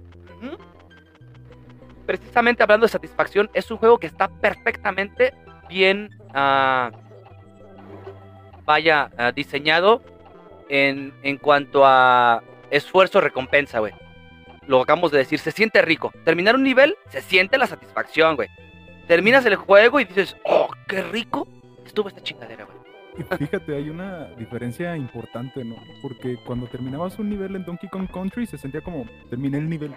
Precisamente 2.07 2.63
hablando 2.63 2.87
de 2.87 2.91
satisfacción, 2.93 3.51
es 3.55 3.71
un 3.71 3.77
juego 3.77 3.99
que 3.99 4.07
está 4.09 4.29
perfectamente 4.29 5.33
bien, 5.69 6.11
ah, 6.35 6.91
vaya, 8.65 9.11
ah, 9.17 9.31
diseñado 9.33 10.03
en, 10.69 11.13
en 11.23 11.37
cuanto 11.37 11.83
a 11.87 12.43
esfuerzo-recompensa, 12.71 13.79
güey. 13.79 13.93
Lo 14.67 14.83
acabamos 14.83 15.11
de 15.13 15.19
decir, 15.19 15.39
se 15.39 15.51
siente 15.53 15.83
rico. 15.83 16.13
Terminar 16.25 16.55
un 16.55 16.63
nivel, 16.63 16.97
se 17.09 17.21
siente 17.23 17.59
la 17.59 17.67
satisfacción, 17.67 18.37
güey. 18.37 18.49
Terminas 19.11 19.45
el 19.45 19.57
juego 19.57 19.99
y 19.99 20.05
dices, 20.05 20.37
oh, 20.45 20.69
qué 20.87 21.03
rico 21.03 21.49
estuvo 21.85 22.07
esta 22.07 22.23
chingadera, 22.23 22.65
güey. 22.65 22.79
Y 23.19 23.37
fíjate, 23.45 23.75
hay 23.75 23.91
una 23.91 24.27
diferencia 24.39 24.97
importante, 24.97 25.65
¿no? 25.65 25.75
Porque 26.01 26.37
cuando 26.47 26.69
terminabas 26.69 27.19
un 27.19 27.29
nivel 27.29 27.57
en 27.57 27.65
Donkey 27.65 27.89
Kong 27.91 28.07
Country 28.09 28.47
se 28.47 28.57
sentía 28.57 28.83
como 28.83 29.05
terminé 29.29 29.59
el 29.59 29.69
nivel. 29.69 29.97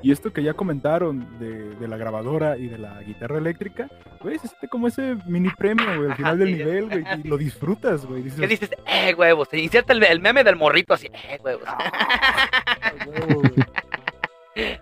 Y 0.00 0.10
esto 0.10 0.32
que 0.32 0.42
ya 0.42 0.54
comentaron 0.54 1.38
de, 1.38 1.74
de 1.74 1.86
la 1.86 1.98
grabadora 1.98 2.56
y 2.56 2.68
de 2.68 2.78
la 2.78 3.02
guitarra 3.02 3.36
eléctrica, 3.36 3.90
güey, 4.22 4.38
se 4.38 4.48
siente 4.48 4.68
como 4.68 4.88
ese 4.88 5.16
mini 5.26 5.50
premio, 5.50 5.84
güey, 5.98 6.10
al 6.12 6.16
final 6.16 6.38
del 6.38 6.56
nivel, 6.56 6.88
güey, 6.88 7.04
y 7.24 7.28
lo 7.28 7.36
disfrutas, 7.36 8.06
güey. 8.06 8.22
Dices, 8.22 8.40
¿Qué 8.40 8.46
dices? 8.46 8.70
Eh, 8.86 9.12
huevos. 9.14 9.48
Se 9.50 9.58
inserta 9.58 9.92
el, 9.92 10.02
el 10.02 10.20
meme 10.20 10.44
del 10.44 10.56
morrito 10.56 10.94
así, 10.94 11.08
eh, 11.12 11.38
huevos. 11.44 11.64
"Ah, 11.66 12.92
huevo, 13.06 13.40
güey". 13.42 13.52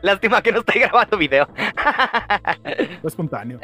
Lástima 0.03 0.43
que 0.43 0.53
no 0.53 0.61
estoy 0.61 0.81
grabando 0.83 1.17
video. 1.17 1.47
Fue 3.01 3.09
espontáneo. 3.09 3.59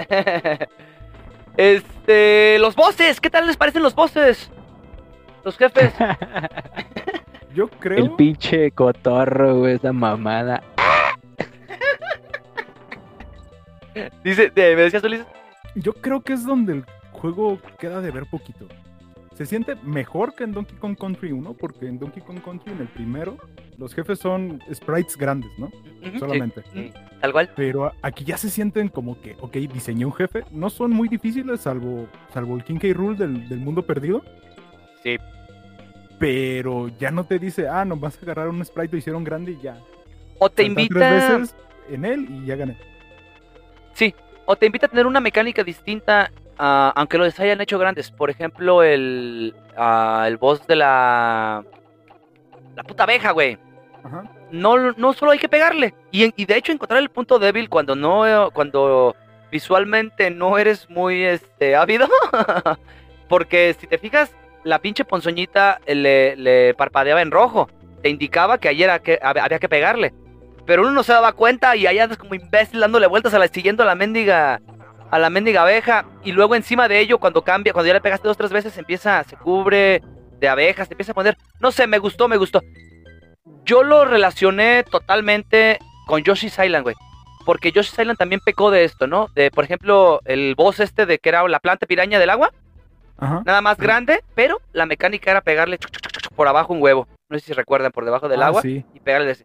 Este, 1.57 2.59
los 2.59 2.75
bosses, 2.77 3.21
¿qué 3.21 3.31
tal 3.31 3.47
les 3.47 3.57
parecen 3.57 3.83
los 3.83 3.95
bosses? 3.95 4.51
Los 5.45 5.57
jefes. 5.57 5.93
Yo 7.55 7.69
creo... 7.69 7.99
El 7.99 8.11
pinche 8.13 8.71
cotorro, 8.71 9.59
güey, 9.61 9.75
esa 9.75 9.93
mamada. 9.93 10.63
Dice, 14.23 14.51
de- 14.51 14.77
me 14.77 14.83
decías 14.83 15.03
Ulises. 15.03 15.27
Yo 15.75 15.93
creo 15.95 16.21
que 16.21 16.33
es 16.35 16.45
donde 16.45 16.73
el 16.75 16.85
juego 17.13 17.59
queda 17.79 18.01
de 18.01 18.11
ver 18.11 18.25
poquito. 18.31 18.67
Se 19.41 19.47
siente 19.47 19.75
mejor 19.77 20.35
que 20.35 20.45
en 20.45 20.53
Donkey 20.53 20.77
Kong 20.77 20.99
Country 20.99 21.33
1, 21.33 21.55
porque 21.55 21.87
en 21.87 21.99
Donkey 21.99 22.23
Kong 22.23 22.43
Country, 22.45 22.75
en 22.75 22.81
el 22.81 22.89
primero, 22.89 23.39
los 23.79 23.95
jefes 23.95 24.19
son 24.19 24.63
sprites 24.71 25.17
grandes, 25.17 25.51
¿no? 25.59 25.71
Solamente. 26.19 26.63
sí, 26.75 26.93
sí, 26.93 26.93
tal 27.23 27.33
cual. 27.33 27.51
Pero 27.57 27.91
aquí 28.03 28.23
ya 28.23 28.37
se 28.37 28.51
sienten 28.51 28.91
como 28.91 29.19
que, 29.19 29.39
ok, 29.41 29.55
diseñé 29.73 30.05
un 30.05 30.13
jefe. 30.13 30.45
No 30.51 30.69
son 30.69 30.91
muy 30.91 31.09
difíciles, 31.09 31.63
salvo, 31.63 32.07
salvo 32.35 32.55
el 32.55 32.65
King 32.65 32.77
K. 32.77 32.89
Rule 32.93 33.17
del, 33.17 33.49
del 33.49 33.61
mundo 33.61 33.81
perdido. 33.81 34.23
Sí. 35.03 35.17
Pero 36.19 36.89
ya 36.99 37.11
no 37.11 37.25
te 37.25 37.39
dice, 37.39 37.67
ah, 37.67 37.87
no 37.87 37.97
vas 37.97 38.19
a 38.19 38.21
agarrar 38.21 38.49
un 38.51 38.63
sprite, 38.63 38.93
lo 38.93 38.99
hicieron 38.99 39.25
grande 39.25 39.53
y 39.53 39.61
ya. 39.63 39.79
O 40.39 40.51
te 40.51 40.65
invita, 40.65 40.97
tres 40.97 41.39
veces 41.39 41.57
en 41.89 42.05
él 42.05 42.27
y 42.29 42.45
ya 42.45 42.57
gané. 42.57 42.77
o 44.45 44.55
te 44.55 44.67
invita 44.67 44.85
a 44.85 44.91
tener 44.91 45.07
una 45.07 45.21
mecánica 45.21 45.65
distinta, 45.65 46.31
ah, 46.61 46.93
aunque 46.95 47.19
los 47.19 47.39
hayan 47.41 47.61
hecho 47.61 47.79
grandes. 47.79 48.11
Por 48.11 48.31
ejemplo, 48.31 48.83
el, 48.83 49.55
ah, 49.77 50.25
el 50.29 50.37
boss 50.37 50.67
de 50.67 50.77
la, 50.77 51.65
la 52.77 52.83
puta 52.85 53.05
abeja, 53.05 53.33
güey. 53.33 53.59
Ajá. 54.03 54.25
no, 54.51 54.93
no 54.93 55.13
solo 55.13 55.33
hay 55.33 55.39
que 55.39 55.49
pegarle. 55.49 55.95
Y, 56.11 56.45
de 56.45 56.57
hecho 56.57 56.73
encontrar 56.73 57.01
el 57.01 57.11
punto 57.11 57.39
débil 57.39 57.69
cuando 57.69 57.95
no, 57.95 58.51
cuando 58.53 59.15
visualmente 59.51 60.31
no 60.31 60.59
eres 60.59 60.89
muy 60.91 61.25
este 61.25 61.77
ávido. 61.77 62.09
Porque 63.29 63.75
si 63.79 63.87
te 63.87 63.99
fijas, 63.99 64.35
la 64.65 64.79
pinche 64.81 65.05
ponzoñita 65.05 65.81
le, 65.87 66.37
le 66.37 66.75
parpadeaba 66.75 67.23
en 67.23 67.31
rojo. 67.31 67.69
Te 68.03 68.09
indicaba 68.09 68.59
que 68.59 68.69
ayer 68.69 69.01
que, 69.03 69.19
había 69.23 69.59
que 69.59 69.69
pegarle. 69.69 70.13
Pero 70.67 70.83
uno 70.83 70.93
no 70.93 71.03
se 71.03 71.13
daba 71.13 71.33
cuenta 71.33 71.75
y 71.77 71.87
allá 71.87 72.05
andas 72.05 72.19
como 72.19 72.35
imbécil 72.35 72.81
dándole 72.81 73.07
vueltas 73.07 73.35
a 73.35 73.39
la, 73.39 73.49
siguiendo 73.49 73.83
a 73.83 73.87
la 73.87 73.95
mendiga 73.95 74.61
a 75.11 75.19
la 75.19 75.31
mendiga 75.31 75.63
abeja 75.63 76.05
y 76.25 76.33
luego 76.33 76.55
encima 76.55 76.89
de 76.89 77.01
ello 77.01 77.19
cuando 77.19 77.43
cambia, 77.43 77.73
cuando 77.73 77.89
ya 77.89 77.95
le 77.95 78.01
pegaste 78.01 78.29
dos 78.29 78.37
tres 78.37 78.53
veces 78.53 78.77
empieza, 78.79 79.23
se 79.25 79.37
cubre 79.37 80.03
de 80.39 80.49
abejas, 80.49 80.89
te 80.89 80.95
empieza 80.95 81.13
a 81.13 81.15
poner, 81.15 81.37
no 81.61 81.71
sé, 81.73 81.87
me 81.87 81.99
gustó, 81.99 82.29
me 82.29 82.37
gustó. 82.37 82.61
Yo 83.65 83.83
lo 83.83 84.05
relacioné 84.05 84.85
totalmente 84.85 85.79
con 86.07 86.23
Yoshi's 86.23 86.59
Island, 86.59 86.83
güey. 86.85 86.97
Porque 87.45 87.73
Yoshi's 87.73 87.99
Island 87.99 88.19
también 88.19 88.41
pecó 88.45 88.71
de 88.71 88.85
esto, 88.85 89.07
¿no? 89.07 89.29
De, 89.35 89.51
por 89.51 89.65
ejemplo, 89.65 90.21
el 90.25 90.55
boss 90.55 90.81
este 90.81 91.07
de 91.07 91.19
que 91.19 91.29
era 91.29 91.47
la 91.49 91.59
planta 91.61 91.87
piraña 91.87 92.19
del 92.19 92.31
agua, 92.31 92.51
Ajá. 93.19 93.43
nada 93.45 93.61
más 93.61 93.77
grande, 93.79 94.23
pero 94.35 94.61
la 94.73 94.87
mecánica 94.87 95.31
era 95.31 95.41
pegarle 95.41 95.79
chuc, 95.79 95.91
chuc, 95.91 96.03
chuc, 96.03 96.23
chuc, 96.23 96.33
por 96.35 96.49
abajo 96.49 96.73
un 96.73 96.83
huevo. 96.83 97.07
No 97.29 97.39
sé 97.39 97.45
si 97.47 97.53
recuerdan, 97.53 97.93
por 97.93 98.05
debajo 98.05 98.29
del 98.29 98.43
Ah, 98.43 98.47
agua 98.47 98.63
Sí. 98.63 98.85
y 98.95 99.01
pegarle. 99.01 99.37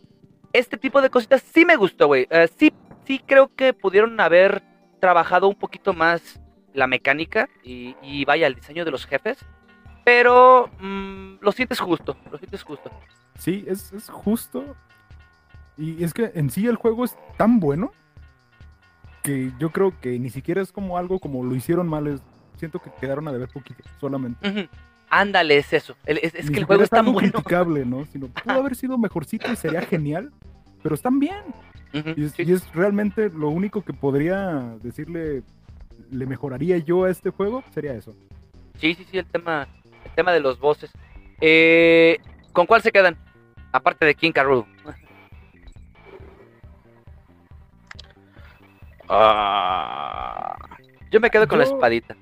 Este 0.54 0.78
tipo 0.78 1.02
de 1.02 1.10
cositas 1.10 1.42
sí 1.54 1.66
me 1.66 1.76
gustó, 1.76 2.08
güey. 2.08 2.28
Eh, 2.30 2.48
sí, 2.58 2.74
sí 3.06 3.22
creo 3.26 3.50
que 3.56 3.74
pudieron 3.74 4.20
haber 4.20 4.62
trabajado 5.06 5.48
un 5.48 5.56
poquito 5.56 5.94
más 5.94 6.40
la 6.74 6.88
mecánica 6.88 7.48
y, 7.64 7.96
y 8.02 8.26
vaya, 8.26 8.48
el 8.48 8.56
diseño 8.56 8.84
de 8.86 8.92
los 8.92 9.06
jefes. 9.06 9.38
Pero 10.04 10.70
mm, 10.80 11.36
lo 11.42 11.52
sientes 11.52 11.80
justo, 11.80 12.18
lo 12.32 12.38
sientes 12.38 12.64
justo. 12.64 12.90
Sí, 13.38 13.64
es, 13.68 13.94
es 13.94 14.10
justo. 14.10 14.76
Y 15.78 16.04
es 16.04 16.14
que 16.14 16.32
en 16.36 16.50
sí 16.50 16.66
el 16.68 16.76
juego 16.76 17.06
es 17.06 17.16
tan 17.38 17.60
bueno 17.60 17.92
que 19.24 19.52
yo 19.60 19.72
creo 19.72 20.00
que 20.00 20.18
ni 20.20 20.30
siquiera 20.30 20.62
es 20.62 20.72
como 20.72 20.98
algo 20.98 21.20
como 21.20 21.44
lo 21.44 21.56
hicieron 21.56 21.88
mal. 21.88 22.08
es- 22.08 22.22
siento 22.58 22.80
que 22.80 22.90
quedaron 23.02 23.28
a 23.28 23.32
deber 23.34 23.50
poquito, 23.50 23.84
solamente. 24.00 24.48
Ujú. 24.50 24.68
Ándale, 25.10 25.58
es 25.58 25.72
eso. 25.74 25.96
El- 26.06 26.20
es 26.20 26.34
es 26.36 26.50
que 26.50 26.58
el 26.60 26.64
juego 26.66 26.84
es 26.84 26.90
tan 26.90 27.00
algo 27.02 27.14
bueno. 27.14 27.32
criticable, 27.32 27.86
¿no? 27.86 28.06
Sino 28.06 28.28
pudo 28.28 28.54
haber 28.60 28.76
sido 28.76 28.98
mejorcito 28.98 29.52
y 29.52 29.56
sería 29.56 29.82
genial, 29.82 30.32
pero 30.82 30.96
están 30.96 31.20
bien. 31.20 31.44
Y 32.16 32.24
es, 32.26 32.32
sí. 32.34 32.44
y 32.46 32.52
es 32.52 32.74
realmente 32.74 33.30
lo 33.30 33.50
único 33.50 33.84
que 33.84 33.94
podría 33.94 34.76
decirle 34.84 35.44
le 36.12 36.26
mejoraría 36.26 36.78
yo 36.78 37.06
a 37.06 37.10
este 37.10 37.30
juego 37.30 37.64
sería 37.74 37.94
eso. 37.94 38.14
Sí, 38.80 38.94
sí, 38.96 39.06
sí, 39.10 39.18
el 39.18 39.26
tema, 39.26 39.68
el 40.04 40.12
tema 40.12 40.32
de 40.34 40.40
los 40.42 40.60
bosses. 40.60 40.92
Eh, 41.42 42.18
¿Con 42.52 42.66
cuál 42.66 42.82
se 42.82 42.92
quedan? 42.92 43.18
Aparte 43.72 44.06
de 44.06 44.16
King 44.16 44.32
K. 44.32 44.44
Rool. 44.44 44.66
Yo 51.12 51.20
me 51.20 51.30
quedo 51.30 51.48
con 51.48 51.60
la 51.60 51.64
espadita. 51.66 52.16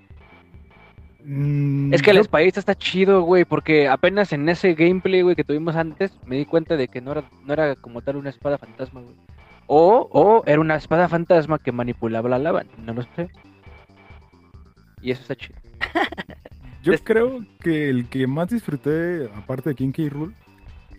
Mm, 1.24 1.94
Es 1.94 2.02
que 2.02 2.12
el 2.12 2.18
yo- 2.18 2.22
espadista 2.22 2.60
está 2.60 2.76
chido, 2.76 3.22
güey, 3.22 3.46
porque 3.46 3.88
apenas 3.88 4.34
en 4.34 4.48
ese 4.50 4.74
gameplay, 4.74 5.22
güey, 5.22 5.36
que 5.36 5.44
tuvimos 5.46 5.76
antes, 5.76 6.12
me 6.26 6.36
di 6.38 6.46
cuenta 6.46 6.76
de 6.76 6.90
que 6.90 7.00
no 7.02 7.14
era, 7.14 7.24
no 7.46 7.54
era 7.54 7.76
como 7.76 8.02
tal 8.02 8.18
una 8.18 8.30
espada 8.30 8.58
fantasma, 8.58 9.02
güey. 9.02 9.16
O, 9.76 10.08
o 10.12 10.44
era 10.46 10.62
una 10.62 10.76
espada 10.76 11.10
fantasma 11.10 11.58
que 11.58 11.72
manipulaba 11.72 12.30
la 12.30 12.38
lava, 12.38 12.64
no 12.78 12.94
lo 12.94 13.02
sé. 13.16 13.32
Y 15.02 15.10
eso 15.10 15.24
está 15.24 15.36
chido. 15.36 15.58
Yo 16.84 16.94
creo 17.04 17.44
que 17.60 17.90
el 17.90 18.08
que 18.08 18.28
más 18.28 18.50
disfruté, 18.50 19.32
aparte 19.36 19.70
de 19.72 19.76
King 19.76 19.92
K. 19.92 20.04
Rool, 20.12 20.36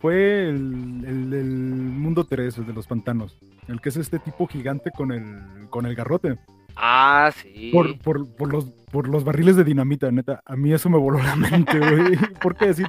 fue 0.00 0.48
el, 0.48 1.04
el 1.06 1.30
del 1.30 1.46
mundo 1.46 2.24
3, 2.24 2.58
el 2.58 2.66
de 2.66 2.72
los 2.72 2.88
pantanos. 2.88 3.38
El 3.68 3.80
que 3.80 3.90
es 3.90 3.96
este 3.96 4.18
tipo 4.18 4.48
gigante 4.48 4.90
con 4.90 5.12
el, 5.12 5.68
con 5.70 5.86
el 5.86 5.94
garrote. 5.94 6.36
Ah, 6.74 7.30
sí. 7.32 7.70
Por, 7.72 7.96
por, 8.00 8.28
por 8.34 8.52
los, 8.52 8.64
por 8.90 9.06
los 9.08 9.22
barriles 9.22 9.54
de 9.54 9.62
dinamita, 9.62 10.10
neta. 10.10 10.42
A 10.44 10.56
mí 10.56 10.72
eso 10.72 10.90
me 10.90 10.98
voló 10.98 11.22
la 11.22 11.36
mente, 11.36 11.78
güey. 11.78 12.16
¿Por 12.42 12.56
qué 12.56 12.66
decir? 12.66 12.88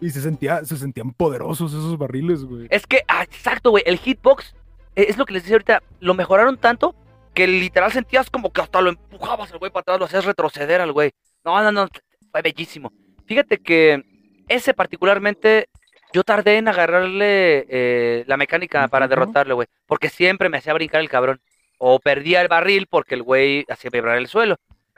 Y 0.00 0.08
se, 0.08 0.22
sentía, 0.22 0.64
se 0.64 0.78
sentían 0.78 1.12
poderosos 1.12 1.70
esos 1.74 1.98
barriles, 1.98 2.44
güey. 2.44 2.66
Es 2.70 2.86
que, 2.86 3.02
ah, 3.08 3.22
exacto, 3.24 3.72
güey. 3.72 3.82
El 3.84 3.98
hitbox 3.98 4.54
es 4.94 5.16
lo 5.16 5.24
que 5.24 5.34
les 5.34 5.42
decía 5.42 5.54
ahorita. 5.56 5.82
Lo 6.00 6.14
mejoraron 6.14 6.56
tanto 6.56 6.94
que 7.34 7.46
literal 7.46 7.92
sentías 7.92 8.30
como 8.30 8.52
que 8.52 8.60
hasta 8.60 8.80
lo 8.80 8.90
empujabas 8.90 9.52
al 9.52 9.58
güey 9.58 9.70
para 9.70 9.82
atrás, 9.82 9.98
lo 9.98 10.04
hacías 10.04 10.24
retroceder 10.24 10.80
al 10.80 10.92
güey. 10.92 11.12
No, 11.44 11.62
no, 11.62 11.72
no. 11.72 11.88
Fue 12.30 12.42
bellísimo. 12.42 12.92
Fíjate 13.26 13.58
que 13.58 14.04
ese 14.48 14.74
particularmente. 14.74 15.68
Yo 16.14 16.24
tardé 16.24 16.58
en 16.58 16.68
agarrarle 16.68 17.64
eh, 17.70 18.24
la 18.26 18.36
mecánica 18.36 18.84
¿Un 18.84 18.90
para 18.90 19.08
derrotarle, 19.08 19.54
güey. 19.54 19.66
Porque 19.86 20.10
siempre 20.10 20.50
me 20.50 20.58
hacía 20.58 20.74
brincar 20.74 21.00
el 21.00 21.08
cabrón. 21.08 21.40
O 21.78 21.98
perdía 22.00 22.42
el 22.42 22.48
barril 22.48 22.86
porque 22.86 23.14
el 23.14 23.22
güey 23.22 23.64
hacía 23.70 23.90
vibrar 23.90 24.18
el 24.18 24.28
suelo. 24.28 24.56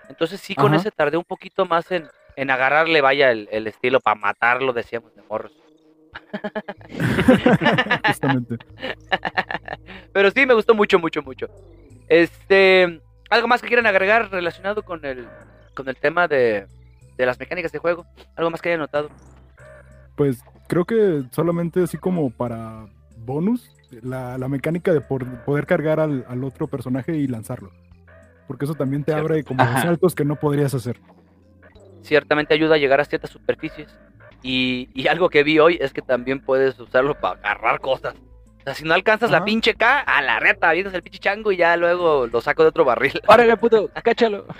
Entonces 0.08 0.40
sí, 0.40 0.56
con 0.56 0.72
Ajá. 0.72 0.80
ese 0.80 0.90
tardé 0.90 1.16
un 1.16 1.24
poquito 1.24 1.66
más 1.66 1.92
en, 1.92 2.08
en 2.34 2.50
agarrarle, 2.50 3.00
vaya, 3.00 3.30
el, 3.30 3.48
el 3.52 3.68
estilo 3.68 4.00
para 4.00 4.16
matarlo, 4.16 4.72
decíamos, 4.72 5.14
de 5.14 5.22
morros. 5.22 5.52
Justamente. 8.06 8.56
Pero 10.12 10.30
sí, 10.30 10.46
me 10.46 10.54
gustó 10.54 10.74
mucho, 10.74 10.98
mucho, 10.98 11.22
mucho. 11.22 11.46
Este. 12.08 13.00
¿Algo 13.30 13.48
más 13.48 13.62
que 13.62 13.68
quieran 13.68 13.86
agregar 13.86 14.30
relacionado 14.30 14.82
con 14.82 15.04
el, 15.04 15.26
con 15.74 15.88
el 15.88 15.96
tema 15.96 16.28
de, 16.28 16.66
de 17.16 17.26
las 17.26 17.38
mecánicas 17.38 17.72
de 17.72 17.78
juego? 17.78 18.04
¿Algo 18.36 18.50
más 18.50 18.60
que 18.60 18.68
hayan 18.68 18.80
notado? 18.80 19.08
Pues 20.14 20.40
creo 20.68 20.84
que 20.84 21.24
solamente 21.32 21.82
así 21.82 21.96
como 21.96 22.30
para 22.30 22.86
bonus, 23.16 23.70
la, 24.02 24.36
la 24.38 24.48
mecánica 24.48 24.92
de 24.92 25.00
por- 25.00 25.26
poder 25.44 25.66
cargar 25.66 25.98
al, 26.00 26.24
al 26.28 26.44
otro 26.44 26.66
personaje 26.68 27.16
y 27.16 27.26
lanzarlo. 27.26 27.72
Porque 28.46 28.66
eso 28.66 28.74
también 28.74 29.02
te 29.02 29.12
Cierto. 29.12 29.26
abre 29.32 29.42
como 29.42 29.62
Ajá. 29.62 29.82
saltos 29.82 30.14
que 30.14 30.24
no 30.24 30.36
podrías 30.36 30.74
hacer. 30.74 31.00
Ciertamente 32.02 32.52
ayuda 32.52 32.74
a 32.74 32.78
llegar 32.78 33.00
a 33.00 33.04
ciertas 33.06 33.30
superficies. 33.30 33.88
Y, 34.46 34.90
y 34.92 35.06
algo 35.08 35.30
que 35.30 35.42
vi 35.42 35.58
hoy 35.58 35.78
es 35.80 35.94
que 35.94 36.02
también 36.02 36.38
puedes 36.38 36.78
usarlo 36.78 37.18
para 37.18 37.40
agarrar 37.40 37.80
cosas. 37.80 38.14
O 38.60 38.62
sea, 38.64 38.74
si 38.74 38.84
no 38.84 38.92
alcanzas 38.92 39.30
la 39.30 39.42
pinche 39.42 39.72
K, 39.74 40.00
a 40.00 40.20
la 40.20 40.38
reta, 40.38 40.70
vienes 40.72 40.92
el 40.92 41.02
pinche 41.02 41.18
chango 41.18 41.50
y 41.50 41.56
ya 41.56 41.78
luego 41.78 42.26
lo 42.26 42.40
saco 42.42 42.62
de 42.62 42.68
otro 42.68 42.84
barril. 42.84 43.18
Órale, 43.26 43.56
puto, 43.56 43.88
cáchalo. 44.02 44.44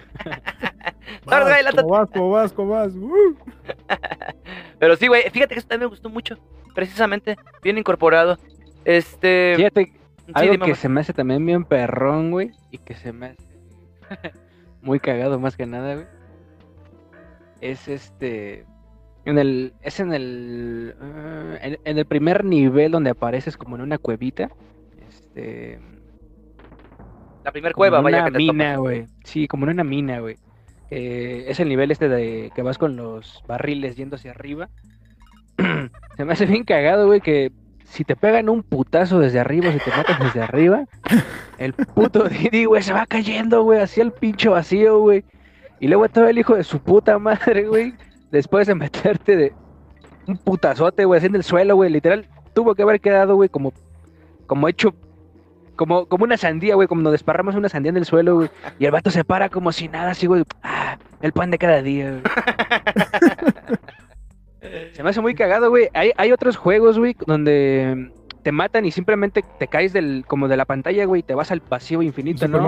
Güey, 1.27 1.39
Vas, 1.41 1.63
lánzate. 1.65 1.83
como 1.83 1.91
vas, 1.91 2.09
como 2.11 2.31
vas, 2.31 2.53
como 2.53 2.71
vas. 2.73 2.95
¡uh! 2.95 3.37
Pero 4.79 4.97
sí, 4.97 5.07
güey, 5.07 5.23
fíjate 5.31 5.55
que 5.55 5.59
eso 5.59 5.69
también 5.69 5.87
me 5.89 5.91
gustó 5.91 6.09
mucho. 6.09 6.37
Precisamente, 6.75 7.37
bien 7.63 7.77
incorporado. 7.79 8.39
Este. 8.87 9.55
Fíjate, 9.57 9.93
sí, 10.27 10.33
algo 10.35 10.53
dime, 10.53 10.65
que 10.65 10.71
güey. 10.73 10.81
se 10.81 10.89
me 10.89 11.01
hace 11.03 11.13
también 11.13 11.45
bien 11.45 11.65
perrón, 11.65 12.31
güey, 12.31 12.53
y 12.71 12.79
que 12.79 12.95
se 12.95 13.13
me 13.13 13.27
hace 13.29 14.33
muy 14.83 14.99
cagado 14.99 15.39
más 15.39 15.57
que 15.57 15.67
nada, 15.67 15.95
güey. 15.95 16.07
Es 17.61 17.87
este 17.89 18.67
en 19.25 19.39
el 19.39 19.73
es 19.83 20.01
en 20.01 20.13
el 20.13 20.95
ah, 21.01 21.57
en, 21.63 21.79
en 21.85 21.99
el 21.99 22.05
primer 22.07 22.45
nivel 22.45 22.93
donde 22.93 23.11
apareces 23.11 23.57
como 23.57 23.77
en 23.77 23.83
una 23.83 23.99
cuevita. 23.99 24.51
Este 25.09 25.79
La 27.45 27.53
primer 27.53 27.73
como 27.73 27.83
cueva, 27.83 28.01
vaya 28.01 28.19
una 28.19 28.27
que 28.27 28.33
te 28.33 28.39
mina, 28.39 28.77
güey. 28.77 29.07
Sí, 29.25 29.49
como 29.49 29.65
en 29.67 29.73
una 29.73 29.85
mina, 29.85 30.21
güey. 30.21 30.37
Eh, 30.91 31.47
es 31.49 31.61
el 31.61 31.69
nivel 31.69 31.91
este 31.91 32.09
de 32.09 32.53
que 32.55 32.63
vas 32.63 32.79
con 32.79 32.97
los 32.97 33.43
barriles 33.47 33.97
yendo 33.97 34.17
hacia 34.17 34.33
arriba. 34.33 34.69
Se 36.17 36.25
me 36.25 36.33
hace 36.33 36.47
bien 36.47 36.65
cagado, 36.65 37.07
güey, 37.07 37.21
que 37.21 37.51
si 37.85 38.05
te 38.05 38.17
pegan 38.17 38.49
un 38.49 38.63
putazo 38.63 39.19
desde 39.21 39.41
arriba, 39.41 39.73
si 39.73 39.79
te 39.79 39.91
matan 39.91 40.19
desde 40.21 40.43
arriba, 40.43 40.85
el 41.59 41.73
puto 41.73 42.25
Didi, 42.29 42.65
güey, 42.65 42.83
se 42.83 42.93
va 42.93 43.07
cayendo, 43.07 43.63
güey, 43.63 43.81
hacia 43.81 44.03
el 44.03 44.13
pinche 44.13 44.49
vacío, 44.49 44.99
güey. 44.99 45.25
Y 45.81 45.89
luego 45.89 46.09
todo 46.09 46.29
el 46.29 46.39
hijo 46.39 46.55
de 46.55 46.65
su 46.65 46.81
puta 46.81 47.19
madre, 47.19 47.67
güey, 47.69 47.95
después 48.35 48.67
de 48.67 48.75
meterte 48.75 49.37
de 49.37 49.53
un 50.27 50.37
putazote, 50.37 51.05
güey, 51.05 51.19
así 51.19 51.27
en 51.27 51.37
el 51.37 51.45
suelo, 51.45 51.77
güey, 51.77 51.91
literal, 51.91 52.27
tuvo 52.55 52.75
que 52.75 52.83
haber 52.83 53.01
quedado, 53.01 53.37
güey, 53.37 53.49
como, 53.49 53.73
como 54.47 54.69
hecho, 54.69 54.95
como, 55.77 56.07
como 56.07 56.25
una 56.25 56.37
sandía, 56.37 56.75
güey, 56.75 56.89
como 56.89 57.03
nos 57.03 57.13
desparramos 57.13 57.55
una 57.55 57.69
sandía 57.69 57.91
en 57.91 57.97
el 57.97 58.05
suelo, 58.05 58.37
güey, 58.37 58.51
y 58.79 58.87
el 58.87 58.91
vato 58.91 59.11
se 59.11 59.25
para 59.25 59.49
como 59.49 59.73
si 59.73 59.89
nada, 59.89 60.11
así, 60.13 60.27
güey, 60.27 60.45
ah, 60.63 60.99
el 61.21 61.33
pan 61.33 61.51
de 61.51 61.59
cada 61.59 61.83
día, 61.83 62.11
güey. 62.11 62.23
Se 64.93 65.03
me 65.03 65.11
hace 65.11 65.21
muy 65.21 65.35
cagado, 65.35 65.69
güey. 65.69 65.89
Hay, 65.93 66.13
hay 66.17 66.33
otros 66.33 66.57
juegos, 66.57 66.99
güey, 66.99 67.15
donde 67.27 68.11
te 68.43 68.51
matan 68.51 68.85
y 68.87 68.91
simplemente 68.91 69.45
te 69.59 69.69
caes 69.69 69.93
del, 69.93 70.25
como 70.27 70.49
de 70.49 70.57
la 70.57 70.65
pantalla, 70.65 71.05
güey, 71.05 71.21
y 71.21 71.23
te 71.23 71.35
vas 71.35 71.51
al 71.51 71.61
vacío 71.61 72.03
infinito, 72.03 72.49
¿no? 72.49 72.59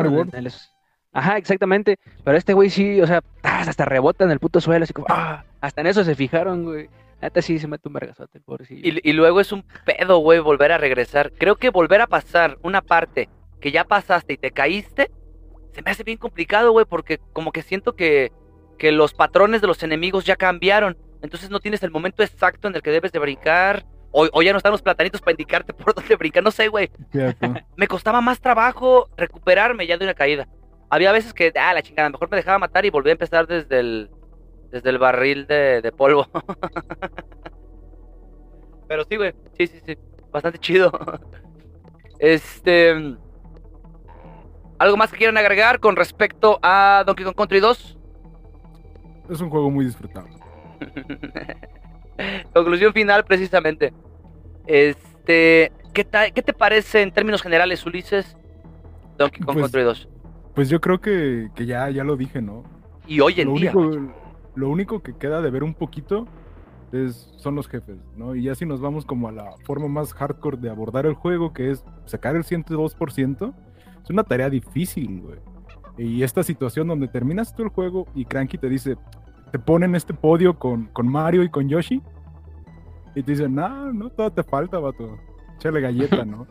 Ajá, 1.13 1.39
exactamente. 1.39 1.99
Pero 2.25 2.37
este 2.37 2.53
güey 2.53 2.69
sí, 2.69 3.01
o 3.01 3.07
sea, 3.07 3.23
hasta 3.43 3.87
rebota 3.87 4.25
en 4.25 4.31
el 4.31 4.39
puto 4.39 4.61
suelo, 4.61 4.85
así 4.85 4.93
como, 4.93 5.07
ah, 5.09 5.45
hasta 5.67 5.81
en 5.81 5.89
eso 5.89 6.05
se 6.05 6.15
fijaron, 6.15 6.65
güey. 6.65 6.89
Neta 7.21 7.43
sí 7.43 7.59
se 7.59 7.67
mete 7.67 7.89
un 7.89 7.95
vergazote, 7.95 8.41
pobrecillo. 8.41 8.81
Y, 8.85 9.01
y 9.03 9.13
luego 9.13 9.41
es 9.41 9.51
un 9.51 9.65
pedo, 9.85 10.19
güey, 10.19 10.39
volver 10.39 10.71
a 10.71 10.79
regresar. 10.79 11.33
Creo 11.33 11.57
que 11.57 11.71
volver 11.71 12.01
a 12.01 12.07
pasar 12.07 12.59
una 12.63 12.83
parte 12.83 13.29
que 13.61 13.73
ya 13.73 13.85
pasaste 13.85 14.35
y 14.35 14.37
te 14.37 14.53
caíste, 14.53 15.11
se 15.73 15.83
me 15.83 15.91
hace 15.91 16.05
bien 16.05 16.19
complicado, 16.19 16.71
güey, 16.71 16.87
porque 16.87 17.19
como 17.33 17.51
que 17.51 17.63
siento 17.63 17.97
que, 17.97 18.31
que 18.79 18.93
los 18.93 19.13
patrones 19.13 19.61
de 19.61 19.67
los 19.67 19.83
enemigos 19.83 20.25
ya 20.25 20.37
cambiaron. 20.37 20.97
Entonces 21.21 21.51
no 21.51 21.59
tienes 21.59 21.83
el 21.83 21.91
momento 21.91 22.23
exacto 22.23 22.69
en 22.69 22.77
el 22.77 22.83
que 22.83 22.91
debes 22.91 23.11
de 23.11 23.19
brincar. 23.19 23.85
O, 24.13 24.29
o 24.33 24.43
ya 24.43 24.53
no 24.53 24.59
están 24.59 24.73
los 24.73 24.83
platanitos 24.83 25.21
para 25.21 25.33
indicarte 25.33 25.73
por 25.75 25.95
dónde 25.95 26.15
brincar. 26.15 26.45
No 26.45 26.53
sé, 26.53 26.69
güey. 26.69 26.91
Me 27.77 27.89
costaba 27.89 28.21
más 28.21 28.41
trabajo 28.41 29.09
recuperarme 29.17 29.87
ya 29.87 29.99
de 29.99 30.05
una 30.05 30.15
caída. 30.15 30.47
Había 30.91 31.11
veces 31.11 31.35
que, 31.35 31.53
ah, 31.57 31.75
la 31.75 31.83
chingada, 31.83 32.09
mejor 32.09 32.31
me 32.31 32.37
dejaba 32.37 32.61
matar 32.61 32.87
y 32.87 32.91
volví 32.91 33.09
a 33.09 33.13
empezar 33.13 33.49
desde 33.49 33.81
el, 33.81 34.09
desde 34.71 34.91
el 34.91 34.99
barril 34.99 35.47
de, 35.47 35.81
de 35.83 35.93
polvo. 35.93 36.27
Pero 38.89 39.05
sí, 39.05 39.17
güey. 39.17 39.33
Sí, 39.59 39.67
sí, 39.67 39.81
sí. 39.85 39.97
Bastante 40.33 40.59
chido. 40.59 40.91
Este. 42.19 42.95
¿Algo 44.79 44.97
más 44.97 45.11
que 45.11 45.19
quieran 45.19 45.37
agregar 45.37 45.81
con 45.81 45.97
respecto 45.97 46.59
a 46.63 47.05
Donkey 47.07 47.27
Kong 47.27 47.37
Country 47.37 47.61
2? 47.61 47.99
Es 49.29 49.41
un 49.43 49.51
juego 49.51 49.71
muy 49.71 49.85
disfrutable. 49.85 50.31
Conclusión 52.55 52.95
final, 52.95 53.23
precisamente. 53.27 53.93
Este. 54.67 55.73
¿qué, 55.93 56.07
¿Qué 56.35 56.43
te 56.43 56.55
parece 56.55 57.03
en 57.03 57.13
términos 57.13 57.43
generales, 57.43 57.85
Ulises? 57.85 58.35
Donkey 59.19 59.41
Kong 59.43 59.57
Pues, 59.57 59.65
Country 59.65 59.83
2. 59.83 60.09
Pues 60.55 60.71
yo 60.71 60.81
creo 60.81 61.01
que, 61.01 61.51
que 61.55 61.67
ya, 61.67 61.91
ya 61.91 62.03
lo 62.03 62.17
dije, 62.17 62.41
¿no? 62.41 62.65
Y 63.07 63.21
hoy 63.21 63.43
en 63.43 63.49
lo, 63.49 63.55
día. 63.55 63.73
único, 63.75 64.15
lo 64.57 64.69
único 64.69 65.03
que 65.03 65.15
queda 65.15 65.41
de 65.41 65.51
ver 65.51 65.63
un 65.63 65.75
poquito 65.75 66.27
es, 66.93 67.33
son 67.37 67.55
los 67.55 67.69
jefes, 67.69 67.99
¿no? 68.17 68.35
Y 68.35 68.45
ya 68.45 68.55
si 68.55 68.67
nos 68.67 68.81
vamos 68.81 69.05
como 69.05 69.29
a 69.29 69.33
la 69.33 69.53
forma 69.65 69.89
más 69.89 70.13
hardcore 70.15 70.57
de 70.57 70.71
abordar 70.71 71.07
el 71.07 71.15
juego, 71.15 71.53
que 71.53 71.71
es 71.71 71.85
sacar 72.07 72.37
el 72.37 72.43
102%, 72.43 73.55
es 74.03 74.11
una 74.11 74.25
tarea 74.25 74.51
difícil, 74.51 75.21
güey. 75.21 75.39
Y 75.99 76.23
esta 76.23 76.43
situación 76.43 76.89
donde 76.89 77.09
terminas 77.09 77.55
tú 77.55 77.63
el 77.63 77.69
juego 77.71 78.07
y 78.15 78.25
Cranky 78.25 78.59
te 78.59 78.69
dice, 78.69 78.97
te 79.51 79.59
ponen 79.59 79.95
este 79.95 80.15
podio 80.15 80.59
con, 80.59 80.87
con 80.87 81.09
Mario 81.09 81.43
y 81.43 81.49
con 81.49 81.69
Yoshi, 81.69 82.03
y 83.15 83.23
te 83.23 83.33
dicen, 83.33 83.55
no, 83.55 83.93
no, 83.93 84.11
todo 84.11 84.31
te 84.31 84.43
falta, 84.43 84.79
vato. 84.79 85.19
Échale 85.57 85.81
galleta, 85.81 86.25
¿no? 86.27 86.47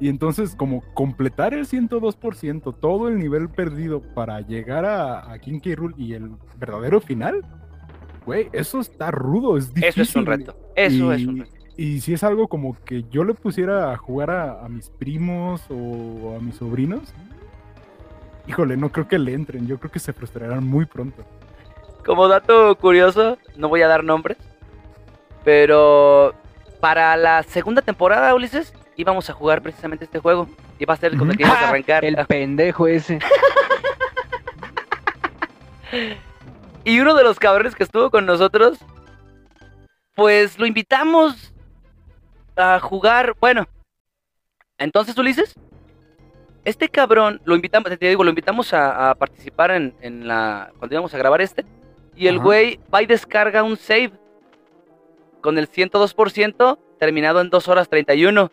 Y 0.00 0.08
entonces, 0.08 0.54
como 0.56 0.82
completar 0.94 1.52
el 1.52 1.66
102%, 1.66 2.74
todo 2.80 3.08
el 3.08 3.18
nivel 3.18 3.50
perdido 3.50 4.00
para 4.00 4.40
llegar 4.40 4.86
a, 4.86 5.30
a 5.30 5.38
King 5.38 5.60
K. 5.60 5.70
Rool 5.76 5.94
y 5.98 6.14
el 6.14 6.30
verdadero 6.58 7.00
final, 7.02 7.44
güey, 8.24 8.48
eso 8.52 8.80
está 8.80 9.10
rudo, 9.10 9.58
es 9.58 9.74
difícil. 9.74 9.88
Eso 9.88 10.02
es 10.02 10.16
un 10.16 10.26
reto. 10.26 10.56
Eso 10.74 11.12
es 11.12 11.26
un 11.26 11.40
reto. 11.40 11.52
Y 11.76 12.00
si 12.00 12.14
es 12.14 12.24
algo 12.24 12.48
como 12.48 12.76
que 12.84 13.04
yo 13.10 13.24
le 13.24 13.34
pusiera 13.34 13.92
a 13.92 13.96
jugar 13.96 14.30
a, 14.30 14.64
a 14.64 14.68
mis 14.68 14.88
primos 14.88 15.62
o 15.70 16.34
a 16.36 16.40
mis 16.40 16.56
sobrinos, 16.56 17.12
híjole, 18.46 18.76
no 18.76 18.90
creo 18.90 19.06
que 19.06 19.18
le 19.18 19.34
entren, 19.34 19.66
yo 19.66 19.78
creo 19.78 19.90
que 19.90 19.98
se 19.98 20.12
frustrarán 20.12 20.66
muy 20.66 20.86
pronto. 20.86 21.24
Como 22.04 22.26
dato 22.26 22.74
curioso, 22.76 23.38
no 23.56 23.68
voy 23.68 23.82
a 23.82 23.88
dar 23.88 24.02
nombres, 24.02 24.38
pero 25.44 26.34
para 26.80 27.16
la 27.16 27.42
segunda 27.42 27.82
temporada, 27.82 28.34
Ulises, 28.34 28.72
íbamos 29.00 29.28
a 29.30 29.32
jugar 29.32 29.62
precisamente 29.62 30.04
este 30.04 30.18
juego. 30.18 30.48
Iba 30.78 30.94
a 30.94 30.96
ser 30.96 31.16
con 31.16 31.30
el 31.30 31.36
que 31.36 31.42
íbamos 31.42 31.62
a 31.62 31.68
arrancar. 31.68 32.04
El 32.04 32.16
pendejo 32.26 32.86
ese. 32.86 33.18
Y 36.84 37.00
uno 37.00 37.14
de 37.14 37.24
los 37.24 37.38
cabrones 37.38 37.74
que 37.74 37.82
estuvo 37.82 38.10
con 38.10 38.24
nosotros, 38.24 38.78
pues 40.14 40.58
lo 40.58 40.66
invitamos 40.66 41.52
a 42.56 42.80
jugar. 42.80 43.36
Bueno, 43.38 43.66
entonces 44.78 45.16
Ulises, 45.18 45.54
este 46.64 46.88
cabrón, 46.88 47.40
lo 47.44 47.54
invitamos, 47.54 47.90
te 47.98 48.08
digo, 48.08 48.24
lo 48.24 48.30
invitamos 48.30 48.72
a, 48.72 49.10
a 49.10 49.14
participar 49.14 49.72
en, 49.72 49.94
en 50.00 50.26
la. 50.26 50.72
cuando 50.78 50.94
íbamos 50.94 51.12
a 51.12 51.18
grabar 51.18 51.40
este. 51.42 51.66
Y 52.16 52.28
el 52.28 52.36
Ajá. 52.36 52.44
güey 52.44 52.80
va 52.92 53.02
y 53.02 53.06
descarga 53.06 53.62
un 53.62 53.76
save 53.76 54.12
con 55.42 55.58
el 55.58 55.70
102% 55.70 56.78
terminado 56.98 57.40
en 57.40 57.50
2 57.50 57.68
horas 57.68 57.88
31. 57.88 58.50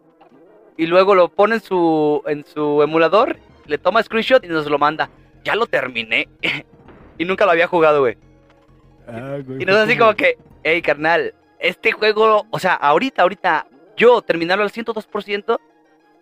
Y 0.78 0.86
luego 0.86 1.15
lo 1.15 1.30
pone 1.30 1.55
en 1.55 1.61
su, 1.61 2.23
en 2.28 2.45
su 2.45 2.82
emulador, 2.84 3.38
le 3.65 3.78
toma 3.78 4.03
screenshot 4.03 4.43
y 4.43 4.47
nos 4.47 4.67
lo 4.69 4.78
manda. 4.78 5.09
Ya 5.43 5.55
lo 5.55 5.65
terminé. 5.65 6.28
y 7.17 7.25
nunca 7.25 7.45
lo 7.45 7.51
había 7.51 7.67
jugado, 7.67 8.01
güey. 8.01 8.17
Ah, 9.07 9.38
güey, 9.45 9.61
Y 9.61 9.65
nos 9.65 9.78
así 9.78 9.97
como 9.97 10.13
que, 10.15 10.38
hey, 10.63 10.82
carnal, 10.82 11.34
este 11.59 11.91
juego, 11.91 12.45
o 12.51 12.59
sea, 12.59 12.73
ahorita, 12.75 13.23
ahorita, 13.23 13.67
yo 13.95 14.21
terminarlo 14.21 14.63
al 14.63 14.71
102%, 14.71 15.59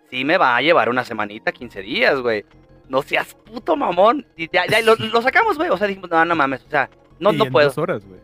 sí 0.10 0.24
me 0.24 0.38
va 0.38 0.56
a 0.56 0.62
llevar 0.62 0.90
una 0.90 1.04
semanita, 1.04 1.52
15 1.52 1.82
días, 1.82 2.22
güey. 2.22 2.46
No 2.88 3.02
seas 3.02 3.34
puto 3.34 3.76
mamón. 3.76 4.26
Y 4.38 4.50
ya, 4.52 4.66
ya, 4.68 4.80
lo, 4.82 4.96
lo 5.00 5.22
sacamos, 5.22 5.58
güey. 5.58 5.70
O 5.70 5.78
sea, 5.78 5.88
dijimos, 5.88 6.10
no, 6.10 6.24
no 6.24 6.36
mames, 6.36 6.64
o 6.66 6.70
sea, 6.70 6.90
no, 7.20 7.34
Y 7.34 7.38
no 7.38 7.46
en 7.46 7.52
puedo. 7.52 7.68
dos 7.68 7.78
horas, 7.78 8.06
güey. 8.06 8.20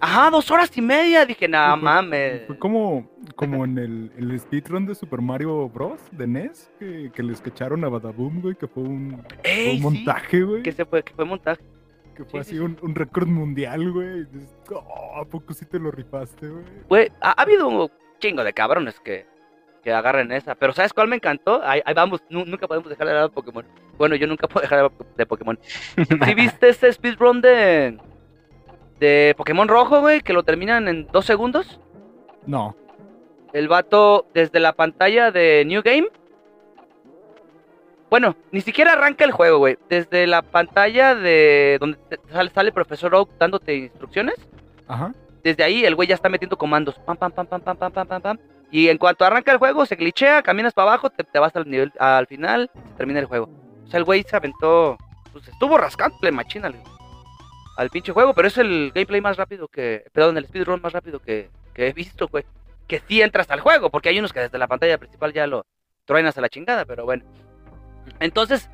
Ajá, 0.00 0.30
dos 0.30 0.50
horas 0.50 0.70
y 0.76 0.80
media. 0.80 1.26
Dije, 1.26 1.48
Fue- 1.48 1.76
mames. 1.76 2.46
Fue 2.46 2.58
como, 2.58 3.10
como 3.34 3.64
en 3.64 3.78
el, 3.78 4.12
el 4.16 4.38
speedrun 4.38 4.86
de 4.86 4.94
Super 4.94 5.20
Mario 5.20 5.68
Bros. 5.68 6.00
de 6.12 6.26
NES, 6.26 6.70
que, 6.78 7.10
que 7.12 7.22
les 7.22 7.40
cacharon 7.40 7.84
a 7.84 7.88
Badaboom, 7.88 8.40
güey, 8.40 8.54
que 8.54 8.68
fue 8.68 8.82
un, 8.84 9.22
fue 9.42 9.50
Ey, 9.52 9.70
un 9.70 9.76
sí, 9.76 9.82
montaje, 9.82 10.42
güey. 10.42 10.62
que 10.62 10.72
se 10.72 10.84
fue, 10.84 11.02
que 11.02 11.12
fue 11.14 11.24
montaje. 11.24 11.60
Que 12.14 12.24
fue 12.24 12.42
sí, 12.44 12.50
así 12.50 12.50
sí. 12.56 12.58
Un, 12.58 12.76
un 12.82 12.94
récord 12.94 13.28
mundial, 13.28 13.90
güey. 13.92 14.26
"Oh, 14.72 15.16
¿A 15.20 15.24
poco 15.24 15.52
sí 15.52 15.64
te 15.66 15.78
lo 15.78 15.90
rifaste, 15.90 16.48
güey? 16.48 16.64
Güey, 16.88 17.12
ha, 17.20 17.30
ha 17.30 17.42
habido 17.42 17.68
un 17.68 17.90
chingo 18.20 18.42
de 18.44 18.52
cabrones 18.52 18.98
que, 19.00 19.26
que 19.84 19.92
agarren 19.92 20.30
esa. 20.32 20.54
Pero 20.56 20.72
¿sabes 20.72 20.92
cuál 20.92 21.06
me 21.08 21.16
encantó? 21.16 21.60
Ahí, 21.64 21.80
ahí 21.84 21.94
vamos, 21.94 22.20
nu- 22.30 22.44
nunca 22.44 22.66
podemos 22.66 22.88
dejar 22.88 23.06
de 23.08 23.14
de 23.14 23.28
Pokémon. 23.28 23.64
Bueno, 23.96 24.14
yo 24.16 24.26
nunca 24.28 24.46
puedo 24.48 24.62
dejar 24.62 24.90
de 24.90 25.04
de 25.16 25.26
Pokémon. 25.26 25.58
¿Sí 26.24 26.34
viste 26.34 26.68
este 26.68 26.92
speedrun 26.92 27.40
de, 27.40 27.98
de 28.98 29.34
Pokémon 29.36 29.68
rojo, 29.68 30.00
güey? 30.00 30.20
Que 30.20 30.32
lo 30.32 30.42
terminan 30.42 30.88
en 30.88 31.06
dos 31.08 31.24
segundos. 31.24 31.80
No. 32.46 32.76
El 33.52 33.68
vato 33.68 34.26
desde 34.34 34.60
la 34.60 34.72
pantalla 34.72 35.30
de 35.30 35.64
New 35.66 35.82
Game. 35.82 36.08
Bueno, 38.10 38.36
ni 38.52 38.60
siquiera 38.60 38.92
arranca 38.92 39.24
el 39.24 39.32
juego, 39.32 39.58
güey. 39.58 39.78
Desde 39.88 40.26
la 40.26 40.42
pantalla 40.42 41.14
de 41.14 41.76
donde 41.80 41.98
sale, 42.30 42.50
sale 42.50 42.68
el 42.68 42.74
profesor 42.74 43.14
Oak 43.14 43.30
dándote 43.38 43.74
instrucciones. 43.74 44.36
Ajá. 44.86 45.12
Desde 45.42 45.62
ahí 45.62 45.84
el 45.84 45.94
güey 45.94 46.08
ya 46.08 46.14
está 46.14 46.28
metiendo 46.28 46.56
comandos. 46.56 46.98
Pam, 47.00 47.16
pam, 47.16 47.30
pam, 47.32 47.46
pam, 47.46 47.60
pam, 47.60 47.76
pam, 47.76 47.92
pam, 47.92 48.06
pam, 48.06 48.22
pam. 48.22 48.38
Y 48.70 48.88
en 48.88 48.98
cuanto 48.98 49.24
arranca 49.24 49.52
el 49.52 49.58
juego, 49.58 49.86
se 49.86 49.96
glitchea, 49.96 50.42
caminas 50.42 50.74
para 50.74 50.90
abajo, 50.90 51.08
te, 51.10 51.24
te 51.24 51.38
vas 51.38 51.56
al 51.56 51.70
nivel, 51.70 51.92
al 51.98 52.26
final, 52.26 52.70
se 52.74 52.94
termina 52.96 53.18
el 53.18 53.26
juego. 53.26 53.48
O 53.86 53.90
sea, 53.90 53.98
el 53.98 54.04
güey 54.04 54.22
se 54.24 54.36
aventó. 54.36 54.98
Pues 55.32 55.48
estuvo 55.48 55.78
rascándole 55.78 56.32
machina 56.32 56.68
al, 57.78 57.90
pinche 57.90 58.12
juego, 58.12 58.34
pero 58.34 58.48
es 58.48 58.58
el 58.58 58.92
gameplay 58.94 59.20
más 59.20 59.36
rápido 59.36 59.68
que. 59.68 60.04
Perdón, 60.12 60.36
el 60.38 60.46
speedrun 60.46 60.80
más 60.82 60.92
rápido 60.92 61.20
que, 61.20 61.50
que 61.74 61.88
he 61.88 61.92
visto, 61.92 62.28
güey. 62.28 62.44
Que 62.86 63.00
sí 63.06 63.20
entras 63.22 63.50
al 63.50 63.60
juego, 63.60 63.90
porque 63.90 64.08
hay 64.08 64.18
unos 64.18 64.32
que 64.32 64.40
desde 64.40 64.58
la 64.58 64.66
pantalla 64.66 64.98
principal 64.98 65.32
ya 65.32 65.46
lo 65.46 65.66
truenas 66.04 66.36
a 66.38 66.40
la 66.40 66.48
chingada, 66.48 66.84
pero 66.84 67.04
bueno. 67.04 67.24
Entonces, 68.20 68.70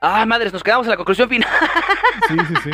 ah, 0.00 0.26
madres, 0.26 0.52
nos 0.52 0.62
quedamos 0.64 0.86
en 0.86 0.90
la 0.90 0.96
conclusión 0.96 1.28
final. 1.28 1.48
Sí, 2.28 2.36
sí, 2.48 2.54
sí. 2.64 2.70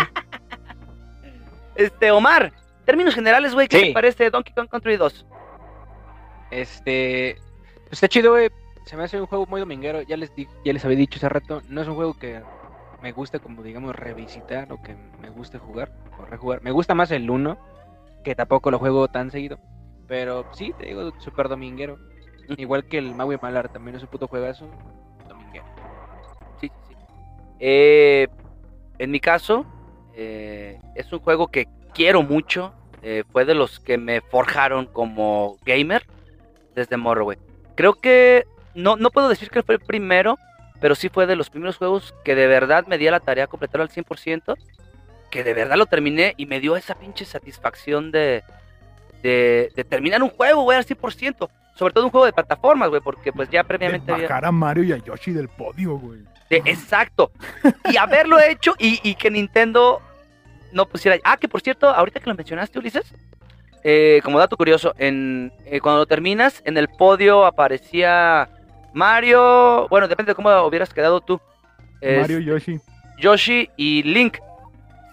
Este, 1.74 2.10
Omar, 2.10 2.52
términos 2.84 3.14
generales, 3.14 3.54
güey, 3.54 3.68
¿qué 3.68 3.78
Sí. 3.80 3.86
te 3.88 3.92
parece 3.92 4.30
Donkey 4.30 4.52
Kong 4.54 4.68
Country 4.68 4.96
2? 4.96 5.26
Este. 6.50 7.36
Pues 7.84 7.92
está 7.92 8.08
chido, 8.08 8.32
güey. 8.32 8.50
Se 8.86 8.96
me 8.96 9.04
hace 9.04 9.20
un 9.20 9.26
juego 9.26 9.46
muy 9.46 9.60
dominguero. 9.60 10.02
Ya 10.02 10.16
les, 10.16 10.34
di- 10.34 10.48
ya 10.64 10.72
les 10.72 10.84
había 10.84 10.96
dicho 10.96 11.18
hace 11.18 11.28
rato. 11.28 11.62
No 11.68 11.82
es 11.82 11.88
un 11.88 11.94
juego 11.94 12.14
que 12.18 12.42
me 13.02 13.12
gusta, 13.12 13.38
como 13.38 13.62
digamos, 13.62 13.94
revisitar 13.94 14.72
o 14.72 14.82
que 14.82 14.96
me 15.20 15.30
guste 15.30 15.58
jugar 15.58 15.90
o 16.18 16.24
rejugar. 16.24 16.62
Me 16.62 16.70
gusta 16.70 16.94
más 16.94 17.10
el 17.10 17.30
1, 17.30 17.56
que 18.24 18.34
tampoco 18.34 18.70
lo 18.70 18.78
juego 18.78 19.08
tan 19.08 19.30
seguido. 19.30 19.58
Pero 20.06 20.46
sí, 20.52 20.72
te 20.78 20.86
digo, 20.86 21.12
súper 21.20 21.48
dominguero. 21.48 21.98
Igual 22.56 22.84
que 22.88 22.98
el 22.98 23.14
Maui 23.14 23.38
Malar 23.40 23.68
también 23.68 23.96
es 23.96 24.02
un 24.02 24.08
puto 24.08 24.26
juegazo. 24.26 24.66
Dominguero. 25.28 25.66
Sí, 26.60 26.70
sí, 26.88 26.94
sí. 26.94 27.04
Eh, 27.60 28.26
en 28.98 29.10
mi 29.10 29.20
caso, 29.20 29.66
eh, 30.14 30.80
es 30.94 31.12
un 31.12 31.20
juego 31.20 31.48
que 31.48 31.68
quiero 31.94 32.22
mucho. 32.22 32.72
eh, 33.02 33.22
fue 33.30 33.44
de 33.44 33.54
los 33.54 33.78
que 33.78 33.96
me 33.96 34.20
forjaron 34.22 34.86
como 34.86 35.56
gamer 35.64 36.04
desde 36.74 36.96
morro, 36.96 37.24
güey. 37.24 37.38
Creo 37.76 37.94
que 37.94 38.44
no, 38.74 38.96
no 38.96 39.10
puedo 39.10 39.28
decir 39.28 39.50
que 39.50 39.62
fue 39.62 39.76
el 39.76 39.80
primero, 39.80 40.36
pero 40.80 40.94
sí 40.94 41.08
fue 41.08 41.26
de 41.26 41.36
los 41.36 41.50
primeros 41.50 41.76
juegos 41.76 42.14
que 42.24 42.34
de 42.34 42.46
verdad 42.46 42.86
me 42.86 42.98
di 42.98 43.08
a 43.08 43.10
la 43.10 43.20
tarea 43.20 43.44
de 43.44 43.48
completarlo 43.48 43.82
al 43.84 43.90
100%. 43.90 44.56
Que 45.30 45.44
de 45.44 45.52
verdad 45.54 45.76
lo 45.76 45.86
terminé 45.86 46.34
y 46.36 46.46
me 46.46 46.58
dio 46.60 46.76
esa 46.76 46.94
pinche 46.94 47.24
satisfacción 47.24 48.10
de, 48.10 48.42
de, 49.22 49.70
de 49.74 49.84
terminar 49.84 50.22
un 50.22 50.30
juego, 50.30 50.62
güey, 50.62 50.78
al 50.78 50.86
100%. 50.86 51.48
Sobre 51.74 51.92
todo 51.94 52.04
un 52.06 52.10
juego 52.10 52.26
de 52.26 52.32
plataformas, 52.32 52.88
güey, 52.88 53.00
porque 53.00 53.32
pues 53.32 53.48
ya 53.50 53.62
previamente 53.62 54.06
De 54.06 54.12
había... 54.14 54.28
bajar 54.28 54.46
a 54.46 54.52
Mario 54.52 54.84
y 54.84 54.92
a 54.92 54.96
Yoshi 54.96 55.32
del 55.32 55.48
podio, 55.48 55.96
güey. 55.98 56.20
De- 56.50 56.62
exacto. 56.64 57.30
Y 57.90 57.96
haberlo 57.98 58.38
hecho 58.48 58.74
y, 58.78 58.98
y 59.08 59.14
que 59.16 59.30
Nintendo 59.30 60.00
no 60.72 60.86
pusiera. 60.86 61.18
Ah, 61.24 61.36
que 61.36 61.46
por 61.48 61.60
cierto, 61.60 61.88
ahorita 61.88 62.20
que 62.20 62.30
lo 62.30 62.34
mencionaste, 62.34 62.78
Ulises, 62.78 63.12
eh, 63.84 64.20
como 64.24 64.38
dato 64.38 64.56
curioso, 64.56 64.94
en, 64.98 65.52
eh, 65.66 65.80
cuando 65.80 66.00
lo 66.00 66.06
terminas, 66.06 66.62
en 66.64 66.76
el 66.78 66.88
podio 66.88 67.44
aparecía 67.46 68.48
Mario. 68.92 69.86
Bueno, 69.88 70.08
depende 70.08 70.30
de 70.30 70.34
cómo 70.36 70.50
hubieras 70.62 70.92
quedado 70.92 71.20
tú. 71.20 71.40
Es 72.00 72.20
Mario, 72.20 72.38
Yoshi. 72.40 72.80
Yoshi 73.18 73.68
y 73.76 74.02
Link. 74.04 74.38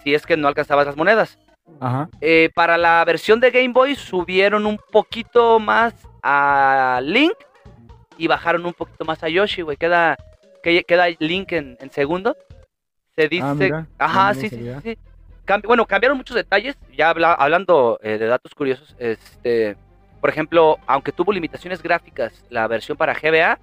Si 0.04 0.14
es 0.14 0.24
que 0.26 0.36
no 0.36 0.48
alcanzabas 0.48 0.86
las 0.86 0.96
monedas. 0.96 1.38
Ajá. 1.80 2.08
Eh, 2.20 2.50
para 2.54 2.78
la 2.78 3.04
versión 3.04 3.40
de 3.40 3.50
Game 3.50 3.72
Boy 3.72 3.96
subieron 3.96 4.66
un 4.66 4.78
poquito 4.92 5.58
más 5.58 5.94
a 6.22 7.00
Link 7.02 7.34
y 8.16 8.28
bajaron 8.28 8.64
un 8.64 8.72
poquito 8.72 9.04
más 9.04 9.22
a 9.24 9.28
Yoshi, 9.28 9.62
güey. 9.62 9.76
Queda, 9.76 10.16
que- 10.62 10.84
queda 10.84 11.06
Link 11.18 11.52
en, 11.52 11.76
en 11.80 11.90
segundo. 11.90 12.36
Se 13.16 13.28
dice... 13.28 13.44
Ah, 13.44 13.54
mira, 13.54 13.86
Ajá, 13.98 14.34
sí, 14.34 14.48
sí, 14.48 14.56
sí, 14.56 14.70
sí. 14.82 14.98
Cambi- 15.46 15.66
bueno, 15.66 15.86
cambiaron 15.86 16.16
muchos 16.18 16.36
detalles. 16.36 16.76
Ya 16.96 17.10
habla- 17.10 17.32
hablando 17.34 17.98
eh, 18.02 18.18
de 18.18 18.26
datos 18.26 18.54
curiosos, 18.54 18.94
este... 18.98 19.76
Por 20.20 20.30
ejemplo, 20.30 20.78
aunque 20.86 21.12
tuvo 21.12 21.32
limitaciones 21.32 21.82
gráficas, 21.82 22.44
la 22.50 22.66
versión 22.66 22.96
para 22.96 23.14
GBA 23.14 23.58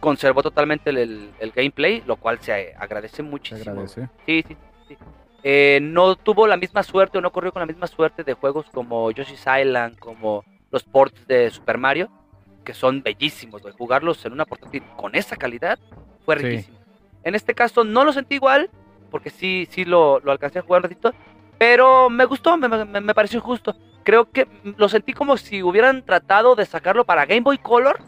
conservó 0.00 0.42
totalmente 0.42 0.90
el, 0.90 0.98
el- 0.98 1.30
el 1.40 1.50
gameplay, 1.52 2.02
lo 2.06 2.16
cual 2.16 2.38
se 2.40 2.74
agradece 2.78 3.16
Se 3.16 3.22
muchísimo. 3.22 3.70
agradece. 3.72 4.08
Sí, 4.26 4.44
sí, 4.46 4.56
sí. 4.88 4.96
Eh, 5.42 5.78
no 5.82 6.16
tuvo 6.16 6.46
la 6.46 6.56
misma 6.56 6.82
suerte 6.82 7.18
o 7.18 7.20
no 7.20 7.30
corrió 7.30 7.52
con 7.52 7.60
la 7.60 7.66
misma 7.66 7.86
suerte 7.86 8.24
de 8.24 8.34
juegos 8.34 8.66
como 8.72 9.10
Yoshi's 9.10 9.46
Island, 9.60 9.98
como 9.98 10.44
los 10.70 10.82
ports 10.84 11.26
de 11.26 11.50
Super 11.50 11.78
Mario, 11.78 12.10
que 12.64 12.74
son 12.74 13.02
bellísimos. 13.02 13.62
Jugarlos 13.78 14.24
en 14.26 14.32
una 14.32 14.44
portátil 14.44 14.82
con 14.96 15.14
esa 15.14 15.36
calidad 15.36 15.78
fue 16.24 16.36
Sí. 16.38 16.42
riquísimo. 16.44 16.78
En 17.22 17.34
este 17.34 17.54
caso 17.54 17.84
no 17.84 18.04
lo 18.04 18.12
sentí 18.12 18.34
igual, 18.36 18.70
porque 19.10 19.30
sí, 19.30 19.66
sí 19.70 19.84
lo, 19.84 20.20
lo 20.20 20.32
alcancé 20.32 20.58
a 20.58 20.62
jugar 20.62 20.80
un 20.80 20.90
ratito, 20.90 21.12
pero 21.58 22.10
me 22.10 22.24
gustó, 22.24 22.56
me, 22.56 22.68
me- 22.68 23.00
me 23.00 23.14
pareció 23.14 23.40
justo. 23.40 23.74
Creo 24.06 24.30
que 24.30 24.46
lo 24.76 24.88
sentí 24.88 25.12
como 25.12 25.36
si 25.36 25.64
hubieran 25.64 26.04
tratado 26.04 26.54
de 26.54 26.64
sacarlo 26.64 27.04
para 27.04 27.26
Game 27.26 27.40
Boy 27.40 27.58
Color, 27.58 27.98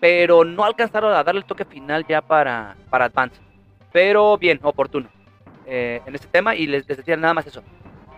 pero 0.00 0.42
no 0.42 0.64
alcanzaron 0.64 1.12
a 1.12 1.22
darle 1.22 1.40
el 1.40 1.44
toque 1.44 1.66
final 1.66 2.06
ya 2.08 2.22
para, 2.22 2.76
para 2.88 3.04
Advance. 3.04 3.38
Pero 3.92 4.38
bien, 4.38 4.58
oportuno 4.62 5.10
eh, 5.66 6.00
en 6.06 6.14
este 6.14 6.28
tema 6.28 6.54
y 6.54 6.66
les, 6.66 6.88
les 6.88 6.96
decía 6.96 7.14
nada 7.18 7.34
más 7.34 7.46
eso. 7.46 7.62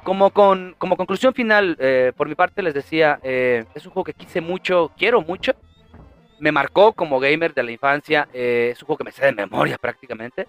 Como, 0.04 0.30
con, 0.30 0.76
como 0.78 0.96
conclusión 0.96 1.34
final, 1.34 1.76
eh, 1.80 2.12
por 2.16 2.28
mi 2.28 2.36
parte 2.36 2.62
les 2.62 2.74
decía, 2.74 3.18
eh, 3.24 3.64
es 3.74 3.84
un 3.84 3.90
juego 3.90 4.04
que 4.04 4.14
quise 4.14 4.40
mucho, 4.40 4.92
quiero 4.96 5.20
mucho, 5.20 5.52
me 6.38 6.52
marcó 6.52 6.92
como 6.92 7.18
gamer 7.18 7.54
de 7.54 7.64
la 7.64 7.72
infancia, 7.72 8.28
es 8.32 8.80
un 8.80 8.86
juego 8.86 8.98
que 8.98 9.04
me 9.04 9.10
sé 9.10 9.24
de 9.24 9.32
memoria 9.32 9.78
prácticamente. 9.78 10.46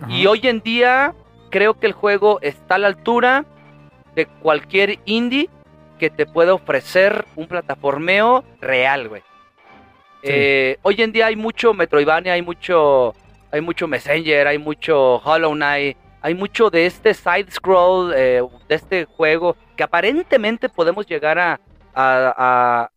Ajá. 0.00 0.12
Y 0.12 0.24
hoy 0.28 0.38
en 0.44 0.60
día 0.60 1.16
creo 1.50 1.74
que 1.74 1.88
el 1.88 1.94
juego 1.94 2.38
está 2.42 2.76
a 2.76 2.78
la 2.78 2.86
altura 2.86 3.44
de 4.14 4.26
cualquier 4.26 5.00
indie 5.04 5.50
que 5.98 6.10
te 6.10 6.26
pueda 6.26 6.54
ofrecer 6.54 7.24
un 7.36 7.46
plataformeo 7.46 8.44
real, 8.60 9.08
güey. 9.08 9.22
Sí. 10.22 10.28
Eh, 10.30 10.78
hoy 10.82 11.00
en 11.02 11.12
día 11.12 11.26
hay 11.26 11.36
mucho 11.36 11.74
Metroidvania, 11.74 12.32
hay 12.32 12.42
mucho, 12.42 13.14
hay 13.50 13.60
mucho 13.60 13.86
Messenger, 13.86 14.46
hay 14.46 14.58
mucho 14.58 15.16
Hollow 15.16 15.52
Knight, 15.52 15.96
hay 16.22 16.34
mucho 16.34 16.70
de 16.70 16.86
este 16.86 17.12
side 17.14 17.50
scroll, 17.50 18.12
eh, 18.16 18.42
de 18.68 18.74
este 18.74 19.04
juego 19.04 19.56
que 19.76 19.82
aparentemente 19.82 20.68
podemos 20.68 21.06
llegar 21.06 21.38
a, 21.38 21.60
a- 21.94 22.34
a 22.36 22.90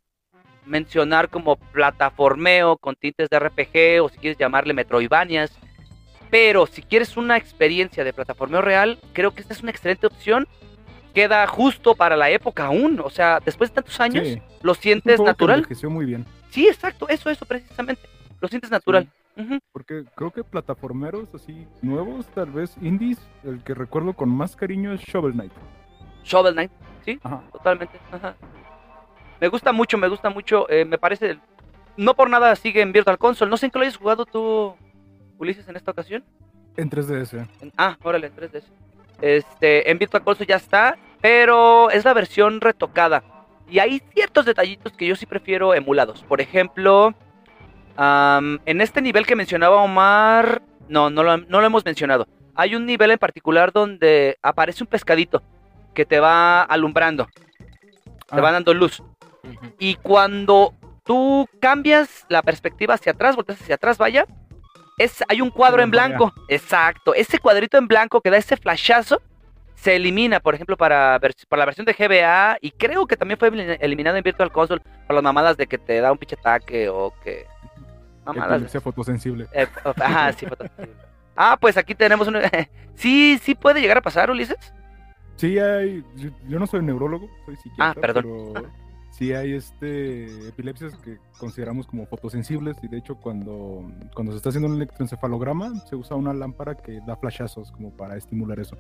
mencionar 0.65 1.29
como 1.29 1.55
plataformeo 1.55 2.77
con 2.77 2.95
tintes 2.95 3.29
de 3.29 3.39
RPG 3.39 4.01
o 4.03 4.09
si 4.09 4.17
quieres 4.17 4.37
llamarle 4.37 4.73
Metroidvanias. 4.73 5.51
Pero 6.29 6.65
si 6.67 6.81
quieres 6.81 7.15
una 7.15 7.37
experiencia 7.37 8.03
de 8.03 8.11
plataformeo 8.11 8.61
real, 8.61 8.99
creo 9.13 9.31
que 9.33 9.39
esta 9.41 9.53
es 9.53 9.61
una 9.61 9.71
excelente 9.71 10.07
opción. 10.07 10.45
Queda 11.17 11.47
justo 11.47 11.95
para 11.95 12.15
la 12.15 12.29
época 12.29 12.67
aún. 12.67 12.99
O 13.03 13.09
sea, 13.09 13.39
después 13.43 13.71
de 13.71 13.73
tantos 13.77 13.99
años, 13.99 14.27
Sí. 14.27 14.39
lo 14.61 14.75
sientes 14.75 15.17
que 15.19 15.25
natural. 15.25 15.57
envejeció 15.61 15.89
muy 15.89 16.05
bien. 16.05 16.23
Sí, 16.51 16.67
exacto, 16.67 17.09
eso, 17.09 17.31
eso 17.31 17.43
precisamente. 17.43 18.03
Lo 18.39 18.47
sientes 18.47 18.69
natural. 18.69 19.09
Porque 19.71 20.03
creo 20.15 20.29
que 20.29 20.43
plataformeros 20.43 21.33
así 21.33 21.65
nuevos, 21.81 22.27
tal 22.35 22.51
vez 22.51 22.75
indies, 22.83 23.17
el 23.43 23.63
que 23.63 23.73
recuerdo 23.73 24.13
con 24.13 24.29
más 24.29 24.55
cariño 24.55 24.93
es 24.93 25.01
Shovel 25.01 25.33
Knight. 25.33 25.51
Shovel 26.23 26.53
Knight, 26.53 26.71
sí, 27.03 27.19
Ajá. 27.23 27.41
totalmente. 27.51 27.97
ajá. 28.11 28.35
Me 29.41 29.47
gusta 29.47 29.71
mucho, 29.71 29.97
me 29.97 30.07
gusta 30.09 30.29
mucho. 30.29 30.69
eh, 30.69 30.85
me 30.85 30.99
parece. 30.99 31.39
No 31.97 32.13
por 32.13 32.29
nada 32.29 32.55
sigue 32.55 32.81
en 32.81 32.91
Virtual 32.91 33.17
Console. 33.17 33.49
No 33.49 33.57
sé 33.57 33.65
en 33.65 33.71
qué 33.71 33.79
lo 33.79 33.85
hayas 33.85 33.97
jugado 33.97 34.23
tú, 34.27 34.75
Ulises, 35.39 35.67
en 35.67 35.77
esta 35.77 35.89
ocasión. 35.89 36.23
En 36.75 36.91
3DS. 36.91 37.47
En- 37.61 37.73
ah, 37.75 37.97
órale, 38.03 38.27
en 38.27 38.35
3DS. 38.35 38.65
Este, 39.21 39.89
en 39.89 39.97
Virtual 39.99 40.23
Console 40.23 40.47
ya 40.47 40.55
está, 40.57 40.97
pero 41.21 41.89
es 41.89 42.05
la 42.05 42.13
versión 42.13 42.61
retocada. 42.61 43.23
Y 43.69 43.79
hay 43.79 44.01
ciertos 44.13 44.45
detallitos 44.45 44.93
que 44.93 45.07
yo 45.07 45.15
sí 45.15 45.25
prefiero 45.25 45.73
emulados. 45.73 46.23
Por 46.23 46.39
ejemplo, 46.39 47.13
en 47.97 48.81
este 48.81 49.01
nivel 49.01 49.25
que 49.25 49.35
mencionaba 49.35 49.81
Omar, 49.81 50.61
no, 50.87 51.09
no 51.09 51.23
lo, 51.23 51.37
no 51.37 51.59
lo 51.59 51.65
hemos 51.65 51.83
mencionado. 51.83 52.27
Hay 52.55 52.75
un 52.75 52.85
nivel 52.85 53.11
en 53.11 53.17
particular 53.17 53.71
donde 53.71 54.37
aparece 54.41 54.83
un 54.83 54.87
pescadito 54.87 55.41
que 55.93 56.05
te 56.05 56.19
va 56.19 56.61
alumbrando, 56.61 57.25
te 57.25 58.39
Ah. 58.39 58.41
va 58.41 58.51
dando 58.51 58.73
luz. 58.73 59.03
Y 59.79 59.95
cuando 59.95 60.73
tú 61.03 61.47
cambias 61.59 62.25
la 62.29 62.41
perspectiva 62.41 62.93
hacia 62.95 63.13
atrás, 63.13 63.35
volteas 63.35 63.61
hacia 63.61 63.75
atrás, 63.75 63.97
vaya, 63.97 64.25
es, 64.97 65.23
hay 65.27 65.41
un 65.41 65.49
cuadro 65.51 65.81
en 65.81 65.91
blanco. 65.91 66.33
Exacto. 66.47 67.13
Ese 67.13 67.39
cuadrito 67.39 67.77
en 67.77 67.87
blanco 67.87 68.21
que 68.21 68.29
da 68.29 68.37
ese 68.37 68.57
flashazo 68.57 69.21
se 69.75 69.95
elimina, 69.95 70.39
por 70.39 70.55
ejemplo, 70.55 70.75
para, 70.75 71.19
para 71.47 71.59
la 71.59 71.65
versión 71.65 71.85
de 71.85 71.93
GBA 71.93 72.57
y 72.61 72.71
creo 72.71 73.05
que 73.05 73.15
también 73.15 73.37
fue 73.37 73.51
elim- 73.51 73.77
eliminado 73.79 74.17
en 74.17 74.23
Virtual 74.23 74.51
Console 74.51 74.81
por 75.05 75.13
las 75.13 75.23
mamadas 75.23 75.55
de 75.55 75.67
que 75.67 75.77
te 75.77 76.01
da 76.01 76.11
un 76.11 76.17
pinche 76.17 76.35
ataque 76.39 76.89
o 76.89 77.13
que... 77.23 77.45
Mamadas. 78.25 78.53
Epilepsia 78.55 78.81
fotosensible. 78.81 79.47
Eh, 79.53 79.67
ajá, 79.95 80.33
sí, 80.33 80.45
fotosensible. 80.47 80.93
Ah, 81.35 81.55
pues 81.61 81.77
aquí 81.77 81.93
tenemos 81.95 82.27
un... 82.27 82.37
sí, 82.95 83.39
sí 83.43 83.53
puede 83.55 83.79
llegar 83.79 83.97
a 83.99 84.01
pasar, 84.01 84.31
Ulises. 84.31 84.57
Sí 85.35 85.59
hay, 85.59 86.03
yo, 86.15 86.31
yo 86.47 86.57
no 86.59 86.65
soy 86.65 86.81
neurólogo, 86.81 87.29
soy 87.45 87.55
psiquiatra, 87.57 87.89
Ah, 87.89 87.93
perdón. 88.01 88.23
pero 88.53 88.67
sí 89.17 89.33
hay 89.33 89.53
este 89.53 90.25
epilepsias 90.49 90.93
que 90.97 91.17
consideramos 91.39 91.87
como 91.87 92.05
fotosensibles 92.05 92.77
y 92.83 92.87
de 92.87 92.97
hecho 92.97 93.15
cuando, 93.15 93.89
cuando 94.13 94.31
se 94.31 94.37
está 94.37 94.49
haciendo 94.49 94.67
un 94.69 94.75
electroencefalograma 94.75 95.75
se 95.87 95.95
usa 95.95 96.15
una 96.15 96.33
lámpara 96.33 96.75
que 96.75 96.99
da 97.05 97.15
flashazos 97.15 97.71
como 97.71 97.91
para 97.91 98.15
estimular 98.15 98.59
eso. 98.59 98.77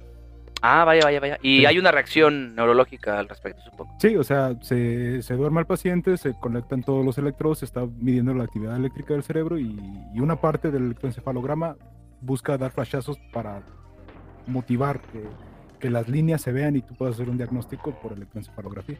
Ah, 0.61 0.83
vaya, 0.85 1.03
vaya, 1.03 1.19
vaya. 1.19 1.37
Y 1.43 1.59
Sí. 1.59 1.65
hay 1.67 1.77
una 1.77 1.91
reacción 1.91 2.55
neurológica 2.55 3.19
al 3.19 3.29
respecto, 3.29 3.61
supongo. 3.61 3.93
Sí, 3.99 4.15
o 4.15 4.23
sea, 4.23 4.55
se, 4.61 5.21
se 5.21 5.35
duerme 5.35 5.59
al 5.59 5.67
paciente, 5.67 6.17
se 6.17 6.33
conectan 6.33 6.81
todos 6.81 7.05
los 7.05 7.17
electrodos, 7.19 7.59
se 7.59 7.65
está 7.65 7.85
midiendo 7.99 8.33
la 8.33 8.43
actividad 8.45 8.75
eléctrica 8.75 9.13
del 9.13 9.21
cerebro 9.23 9.59
y, 9.59 9.79
y 10.15 10.19
una 10.19 10.35
parte 10.41 10.71
del 10.71 10.85
electroencefalograma 10.85 11.75
busca 12.21 12.57
dar 12.57 12.71
flashazos 12.71 13.19
para 13.31 13.61
motivar 14.47 14.99
que, 14.99 15.23
que 15.79 15.91
las 15.91 16.07
líneas 16.09 16.41
se 16.41 16.51
vean 16.51 16.75
y 16.75 16.81
tú 16.81 16.95
puedas 16.95 17.13
hacer 17.15 17.29
un 17.29 17.37
diagnóstico 17.37 17.91
por 18.01 18.13
electroencefalografía. 18.13 18.97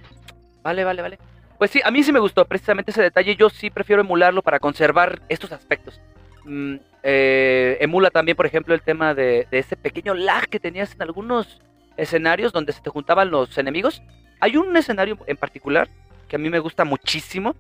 Vale, 0.68 0.84
vale, 0.84 1.02
vale. 1.02 1.20
Pues 1.58 1.72
sí, 1.72 1.80
a 1.82 1.92
mí 1.92 2.04
sí 2.04 2.12
me 2.12 2.20
gustó 2.20 2.44
precisamente 2.44 2.92
ese 2.92 3.02
detalle. 3.02 3.38
Yo 3.38 3.50
sí 3.50 3.70
prefiero 3.70 4.02
emularlo 4.02 4.42
para 4.42 4.60
conservar 4.60 5.22
estos 5.30 5.54
aspectos. 5.54 6.02
Mm, 6.44 6.76
eh, 7.04 7.78
emula 7.80 8.10
también, 8.10 8.36
por 8.36 8.46
ejemplo, 8.46 8.76
el 8.76 8.82
tema 8.82 9.14
de, 9.14 9.48
ese 9.52 9.78
pequeño 9.78 10.14
lag 10.14 10.46
que 10.50 10.60
tenías 10.60 10.94
en 10.94 11.04
algunos 11.04 11.62
escenarios 11.96 12.52
donde 12.52 12.74
se 12.74 12.82
te 12.82 12.90
juntaban 12.90 13.32
los 13.32 13.58
enemigos. 13.58 14.04
Hay 14.42 14.58
un 14.58 14.76
escenario 14.76 15.18
en 15.26 15.38
particular 15.38 15.88
que 16.28 16.36
a 16.36 16.40
mí 16.40 16.50
me 16.50 16.60
gusta 16.60 16.84
muchísimo, 16.84 17.56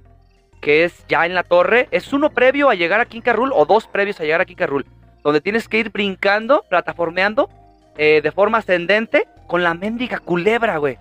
que 0.59 0.83
es 0.83 1.07
ya 1.07 1.25
en 1.25 1.33
la 1.33 1.43
torre. 1.43 1.87
Es 1.91 2.11
uno 2.11 2.31
previo 2.31 2.69
a 2.69 2.75
llegar 2.75 2.99
a 2.99 3.05
King 3.05 3.21
K. 3.21 3.31
Rool 3.31 3.53
o 3.53 3.65
dos 3.65 3.87
previos 3.87 4.19
a 4.19 4.25
llegar 4.25 4.41
a 4.41 4.45
King 4.45 4.57
K. 4.57 4.67
Rool, 4.67 4.85
donde 5.23 5.39
tienes 5.39 5.69
que 5.69 5.79
ir 5.79 5.91
brincando, 5.91 6.65
plataformeando 6.69 7.49
eh, 7.97 8.19
de 8.21 8.31
forma 8.33 8.57
ascendente 8.57 9.29
con 9.47 9.63
la 9.63 9.73
mendiga 9.75 10.19
culebra, 10.19 10.75
güey. 10.75 10.97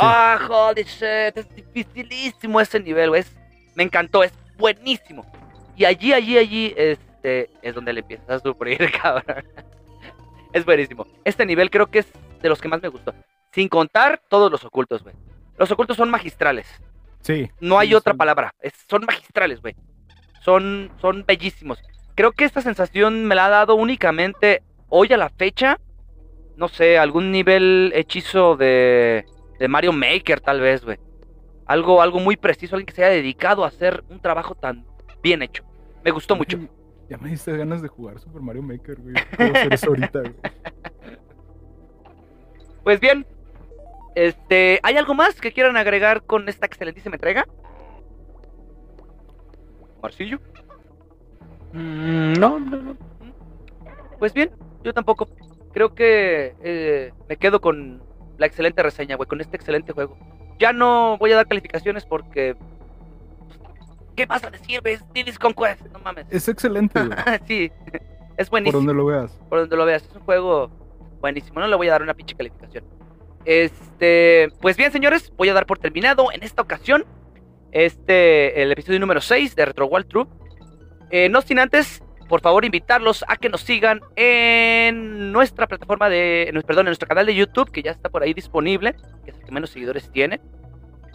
Ah, 0.00 0.38
holy 0.48 0.82
shit, 0.84 1.36
es 1.36 1.54
dificilísimo 1.54 2.60
ese 2.60 2.80
nivel, 2.80 3.10
güey. 3.10 3.20
es- 3.22 3.34
Me 3.74 3.82
encantó, 3.84 4.22
es 4.22 4.32
buenísimo. 4.56 5.24
Y 5.76 5.84
allí, 5.84 6.12
allí, 6.12 6.36
allí, 6.38 6.74
este, 6.76 7.50
es 7.62 7.74
donde 7.74 7.92
le 7.92 8.00
empiezas 8.00 8.28
a 8.30 8.38
sufrir, 8.40 8.78
cabrón. 9.02 9.44
Es 10.52 10.64
buenísimo. 10.64 11.06
Este 11.24 11.44
nivel 11.46 11.70
creo 11.70 11.86
que 11.88 12.00
es 12.00 12.06
de 12.42 12.48
los 12.48 12.60
que 12.60 12.68
más 12.68 12.82
me 12.82 12.88
gustó. 12.88 13.14
Sin 13.52 13.68
contar 13.68 14.20
todos 14.28 14.50
los 14.50 14.64
ocultos, 14.64 15.02
güey. 15.02 15.14
Los 15.58 15.70
ocultos 15.70 15.96
son 15.96 16.10
magistrales. 16.10 16.66
Sí. 17.20 17.50
No 17.60 17.78
hay 17.78 17.88
sí, 17.88 17.94
otra 17.94 18.14
palabra. 18.14 18.52
es- 18.60 18.74
son 18.88 19.04
magistrales, 19.04 19.60
güey. 19.60 19.74
Son, 20.42 20.90
son 21.00 21.24
bellísimos. 21.26 21.78
Creo 22.14 22.32
que 22.32 22.44
esta 22.44 22.60
sensación 22.62 23.24
me 23.26 23.34
la 23.34 23.46
ha 23.46 23.50
dado 23.50 23.74
únicamente 23.74 24.62
hoy 24.88 25.12
a 25.12 25.16
la 25.16 25.28
fecha. 25.28 25.78
No 26.56 26.66
sé, 26.68 26.98
algún 26.98 27.30
nivel 27.30 27.92
hechizo 27.94 28.56
de, 28.56 29.24
de 29.58 29.68
Mario 29.68 29.92
Maker, 29.92 30.40
tal 30.40 30.60
vez, 30.60 30.84
güey. 30.84 30.98
Algo, 31.66 32.00
algo 32.00 32.18
muy 32.20 32.36
preciso, 32.36 32.76
alguien 32.76 32.86
que 32.86 32.94
se 32.94 33.04
haya 33.04 33.14
dedicado 33.14 33.64
a 33.64 33.68
hacer 33.68 34.04
un 34.08 34.20
trabajo 34.20 34.54
tan 34.54 34.86
bien 35.22 35.42
hecho. 35.42 35.64
Me 36.04 36.10
gustó 36.10 36.36
mucho. 36.36 36.58
Ya 37.10 37.16
me 37.16 37.30
diste 37.30 37.56
ganas 37.56 37.80
de 37.80 37.88
jugar 37.88 38.20
Super 38.20 38.42
Mario 38.42 38.60
Maker, 38.60 39.00
güey. 39.00 39.14
Puedo 39.34 39.50
hacer 39.50 39.72
eso 39.72 39.86
ahorita, 39.86 40.20
güey. 40.20 40.34
Pues 42.84 43.00
bien, 43.00 43.26
este, 44.14 44.80
¿hay 44.82 44.96
algo 44.96 45.14
más 45.14 45.40
que 45.40 45.52
quieran 45.52 45.76
agregar 45.76 46.22
con 46.24 46.48
esta 46.48 46.66
excelentísima 46.66 47.16
entrega? 47.16 47.46
Marcillo. 50.02 50.38
Mm, 51.72 52.32
no, 52.34 52.58
no, 52.58 52.76
no. 52.82 52.96
Pues 54.18 54.32
bien, 54.32 54.50
yo 54.82 54.92
tampoco. 54.92 55.28
Creo 55.72 55.94
que 55.94 56.54
eh, 56.62 57.12
me 57.28 57.36
quedo 57.36 57.60
con 57.60 58.02
la 58.38 58.46
excelente 58.46 58.82
reseña, 58.82 59.16
güey, 59.16 59.28
con 59.28 59.40
este 59.40 59.56
excelente 59.56 59.92
juego. 59.92 60.16
Ya 60.58 60.72
no 60.72 61.16
voy 61.18 61.32
a 61.32 61.36
dar 61.36 61.46
calificaciones 61.46 62.04
porque... 62.06 62.56
¿Qué 64.16 64.26
vas 64.26 64.42
a 64.44 64.50
decir, 64.50 64.80
güey? 64.80 64.94
Es 64.94 65.04
Diddy's 65.12 65.38
Conquest, 65.38 65.82
no 65.92 65.98
mames. 66.00 66.26
Es 66.30 66.48
excelente, 66.48 67.00
güey. 67.04 67.18
sí, 67.46 67.70
es 68.36 68.48
Por 68.48 68.50
buenísimo. 68.50 68.78
donde 68.78 68.94
lo 68.94 69.04
veas. 69.06 69.30
por 69.48 69.60
donde 69.60 69.76
lo 69.76 69.84
veas. 69.84 70.02
Es 70.02 70.14
un 70.14 70.22
juego 70.22 70.70
buenísimo. 71.20 71.60
No 71.60 71.66
le 71.68 71.76
voy 71.76 71.88
a 71.88 71.92
dar 71.92 72.02
una 72.02 72.14
pinche 72.14 72.34
calificación. 72.34 72.84
Este, 73.44 74.50
pues 74.60 74.76
bien, 74.76 74.90
señores, 74.92 75.32
voy 75.36 75.48
a 75.48 75.54
dar 75.54 75.66
por 75.66 75.78
terminado 75.78 76.32
en 76.32 76.42
esta 76.42 76.62
ocasión 76.62 77.04
este 77.70 78.62
el 78.62 78.72
episodio 78.72 78.98
número 78.98 79.20
6 79.20 79.54
de 79.54 79.64
Retro 79.64 79.86
World 79.86 80.08
True. 80.08 80.26
Eh, 81.10 81.28
no 81.28 81.40
sin 81.40 81.58
antes, 81.58 82.02
por 82.28 82.40
favor, 82.40 82.64
invitarlos 82.64 83.24
a 83.26 83.36
que 83.36 83.48
nos 83.48 83.62
sigan 83.62 84.00
en 84.16 85.32
nuestra 85.32 85.66
plataforma 85.66 86.08
de, 86.08 86.52
perdón, 86.66 86.86
en 86.86 86.90
nuestro 86.90 87.08
canal 87.08 87.26
de 87.26 87.34
YouTube, 87.34 87.70
que 87.70 87.82
ya 87.82 87.90
está 87.90 88.08
por 88.10 88.22
ahí 88.22 88.34
disponible, 88.34 88.94
que 89.24 89.30
es 89.30 89.38
el 89.38 89.44
que 89.44 89.52
menos 89.52 89.70
seguidores 89.70 90.10
tiene. 90.10 90.40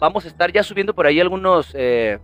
Vamos 0.00 0.24
a 0.24 0.28
estar 0.28 0.52
ya 0.52 0.62
subiendo 0.62 0.94
por 0.94 1.06
ahí 1.06 1.20
algunos 1.20 1.70
eh, 1.74 2.18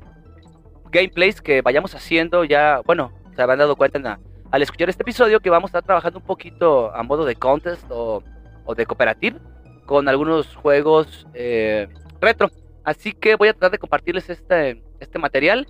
gameplays 0.91 1.41
que 1.41 1.63
vayamos 1.63 1.95
haciendo 1.95 2.45
ya, 2.45 2.81
bueno, 2.85 3.13
se 3.35 3.41
habrán 3.41 3.59
dado 3.59 3.77
cuenta 3.77 4.19
al 4.51 4.63
escuchar 4.63 4.91
este 4.91 5.03
episodio 5.03 5.39
que 5.41 5.51
vamos 5.51 5.69
a 5.69 5.71
estar 5.71 5.85
trabajando 5.85 6.19
un 6.19 6.27
poquito 6.27 6.95
a 6.95 7.03
modo 7.05 7.25
de 7.25 7.37
contest 7.37 7.85
o, 7.91 8.25
o 8.65 8.75
de 8.75 8.87
cooperative 8.87 9.39
con 9.87 10.09
algunos 10.09 10.55
juegos 10.57 11.27
eh, 11.35 11.89
retro. 12.21 12.51
Así 12.83 13.13
que 13.13 13.37
voy 13.37 13.49
a 13.49 13.53
tratar 13.53 13.71
de 13.71 13.79
compartirles 13.79 14.29
este, 14.31 14.83
este 14.99 15.19
material 15.19 15.69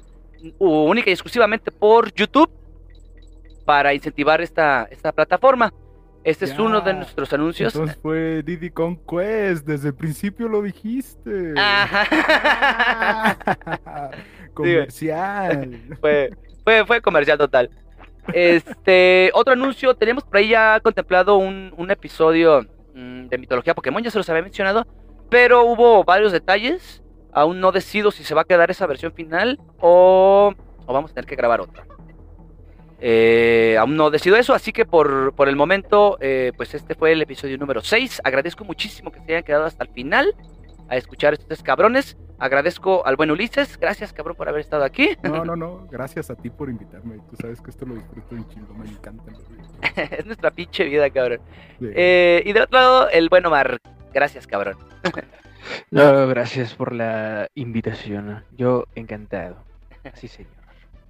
única 0.58 1.10
y 1.10 1.12
exclusivamente 1.12 1.70
por 1.70 2.12
YouTube 2.14 2.50
para 3.64 3.94
incentivar 3.94 4.40
esta, 4.40 4.88
esta 4.90 5.12
plataforma. 5.12 5.72
Este 6.22 6.44
es 6.44 6.58
uno 6.58 6.82
de 6.82 6.92
nuestros 6.92 7.32
anuncios. 7.32 7.74
Entonces 7.74 7.98
fue 8.02 8.42
Diddy 8.42 8.70
Conquest. 8.70 9.66
Desde 9.66 9.88
el 9.88 9.94
principio 9.94 10.48
lo 10.48 10.60
dijiste. 10.60 11.54
Ajá. 11.56 13.38
Comercial. 14.54 15.80
fue, 16.00 16.30
fue, 16.62 16.84
fue 16.84 17.00
comercial 17.00 17.38
total. 17.38 17.70
Este, 18.34 19.30
otro 19.34 19.54
anuncio, 19.54 19.94
tenemos 19.94 20.24
por 20.24 20.36
ahí 20.36 20.48
ya 20.48 20.78
contemplado 20.80 21.36
un, 21.36 21.72
un 21.76 21.90
episodio 21.90 22.66
mm, 22.94 23.28
de 23.28 23.38
mitología 23.38 23.74
Pokémon, 23.74 24.02
ya 24.02 24.10
se 24.10 24.18
los 24.18 24.28
había 24.28 24.42
mencionado, 24.42 24.86
pero 25.30 25.64
hubo 25.64 26.04
varios 26.04 26.32
detalles. 26.32 27.02
Aún 27.32 27.60
no 27.60 27.70
decido 27.70 28.10
si 28.10 28.24
se 28.24 28.34
va 28.34 28.42
a 28.42 28.44
quedar 28.44 28.72
esa 28.72 28.86
versión 28.88 29.12
final 29.12 29.60
o, 29.78 30.52
o 30.84 30.92
vamos 30.92 31.12
a 31.12 31.14
tener 31.14 31.28
que 31.28 31.36
grabar 31.36 31.60
otra. 31.60 31.86
Eh, 33.00 33.76
aún 33.78 33.96
no 33.96 34.10
decido 34.10 34.36
eso, 34.36 34.54
así 34.54 34.72
que 34.72 34.84
por, 34.84 35.32
por 35.34 35.48
el 35.48 35.56
momento, 35.56 36.18
eh, 36.20 36.52
pues 36.56 36.74
este 36.74 36.94
fue 36.94 37.12
el 37.12 37.22
episodio 37.22 37.56
número 37.56 37.80
6. 37.80 38.20
Agradezco 38.24 38.64
muchísimo 38.64 39.10
que 39.10 39.20
se 39.20 39.32
hayan 39.32 39.42
quedado 39.42 39.64
hasta 39.64 39.84
el 39.84 39.90
final 39.90 40.34
a 40.88 40.96
escuchar 40.96 41.32
estos 41.32 41.48
tres 41.48 41.62
cabrones. 41.62 42.16
Agradezco 42.38 43.06
al 43.06 43.16
buen 43.16 43.30
Ulises, 43.30 43.78
gracias 43.78 44.12
cabrón 44.12 44.36
por 44.36 44.48
haber 44.48 44.60
estado 44.60 44.84
aquí. 44.84 45.10
No, 45.22 45.44
no, 45.44 45.56
no. 45.56 45.86
Gracias 45.90 46.30
a 46.30 46.34
ti 46.34 46.50
por 46.50 46.68
invitarme. 46.68 47.16
Tú 47.30 47.36
sabes 47.36 47.60
que 47.60 47.70
esto 47.70 47.86
lo 47.86 47.94
disfruto 47.94 48.34
un 48.34 48.48
chingo. 48.48 48.74
Me 48.74 48.84
videojuegos. 48.84 49.40
es 49.96 50.26
nuestra 50.26 50.50
pinche 50.50 50.84
vida, 50.84 51.08
cabrón. 51.10 51.40
Sí. 51.78 51.86
Eh, 51.94 52.42
y 52.44 52.52
del 52.52 52.64
otro 52.64 52.78
lado, 52.78 53.10
el 53.10 53.28
buen 53.28 53.46
Omar. 53.46 53.78
Gracias, 54.12 54.46
cabrón. 54.46 54.76
No, 55.90 56.26
gracias 56.26 56.74
por 56.74 56.94
la 56.94 57.48
invitación. 57.54 58.44
Yo 58.56 58.86
encantado. 58.94 59.56
Sí, 60.14 60.26
señor. 60.26 60.52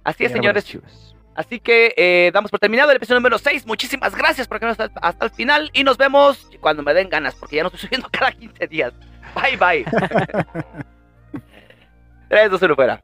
Así 0.03 0.25
es, 0.25 0.31
señores. 0.33 1.15
Así 1.35 1.59
que 1.59 1.93
eh, 1.97 2.31
damos 2.33 2.51
por 2.51 2.59
terminado 2.59 2.91
el 2.91 2.97
episodio 2.97 3.19
número 3.19 3.37
6. 3.37 3.65
Muchísimas 3.65 4.15
gracias 4.15 4.47
por 4.47 4.59
quedarnos 4.59 4.79
hasta, 4.79 4.99
hasta 4.99 5.25
el 5.25 5.31
final. 5.31 5.69
Y 5.73 5.83
nos 5.83 5.97
vemos 5.97 6.49
cuando 6.59 6.83
me 6.83 6.93
den 6.93 7.09
ganas, 7.09 7.35
porque 7.35 7.57
ya 7.57 7.63
no 7.63 7.67
estoy 7.67 7.81
subiendo 7.87 8.07
cada 8.11 8.31
15 8.31 8.67
días. 8.67 8.93
Bye, 9.35 9.57
bye. 9.57 9.85
3, 12.29 12.51
2, 12.51 12.61
1, 12.61 12.75
fuera. 12.75 13.01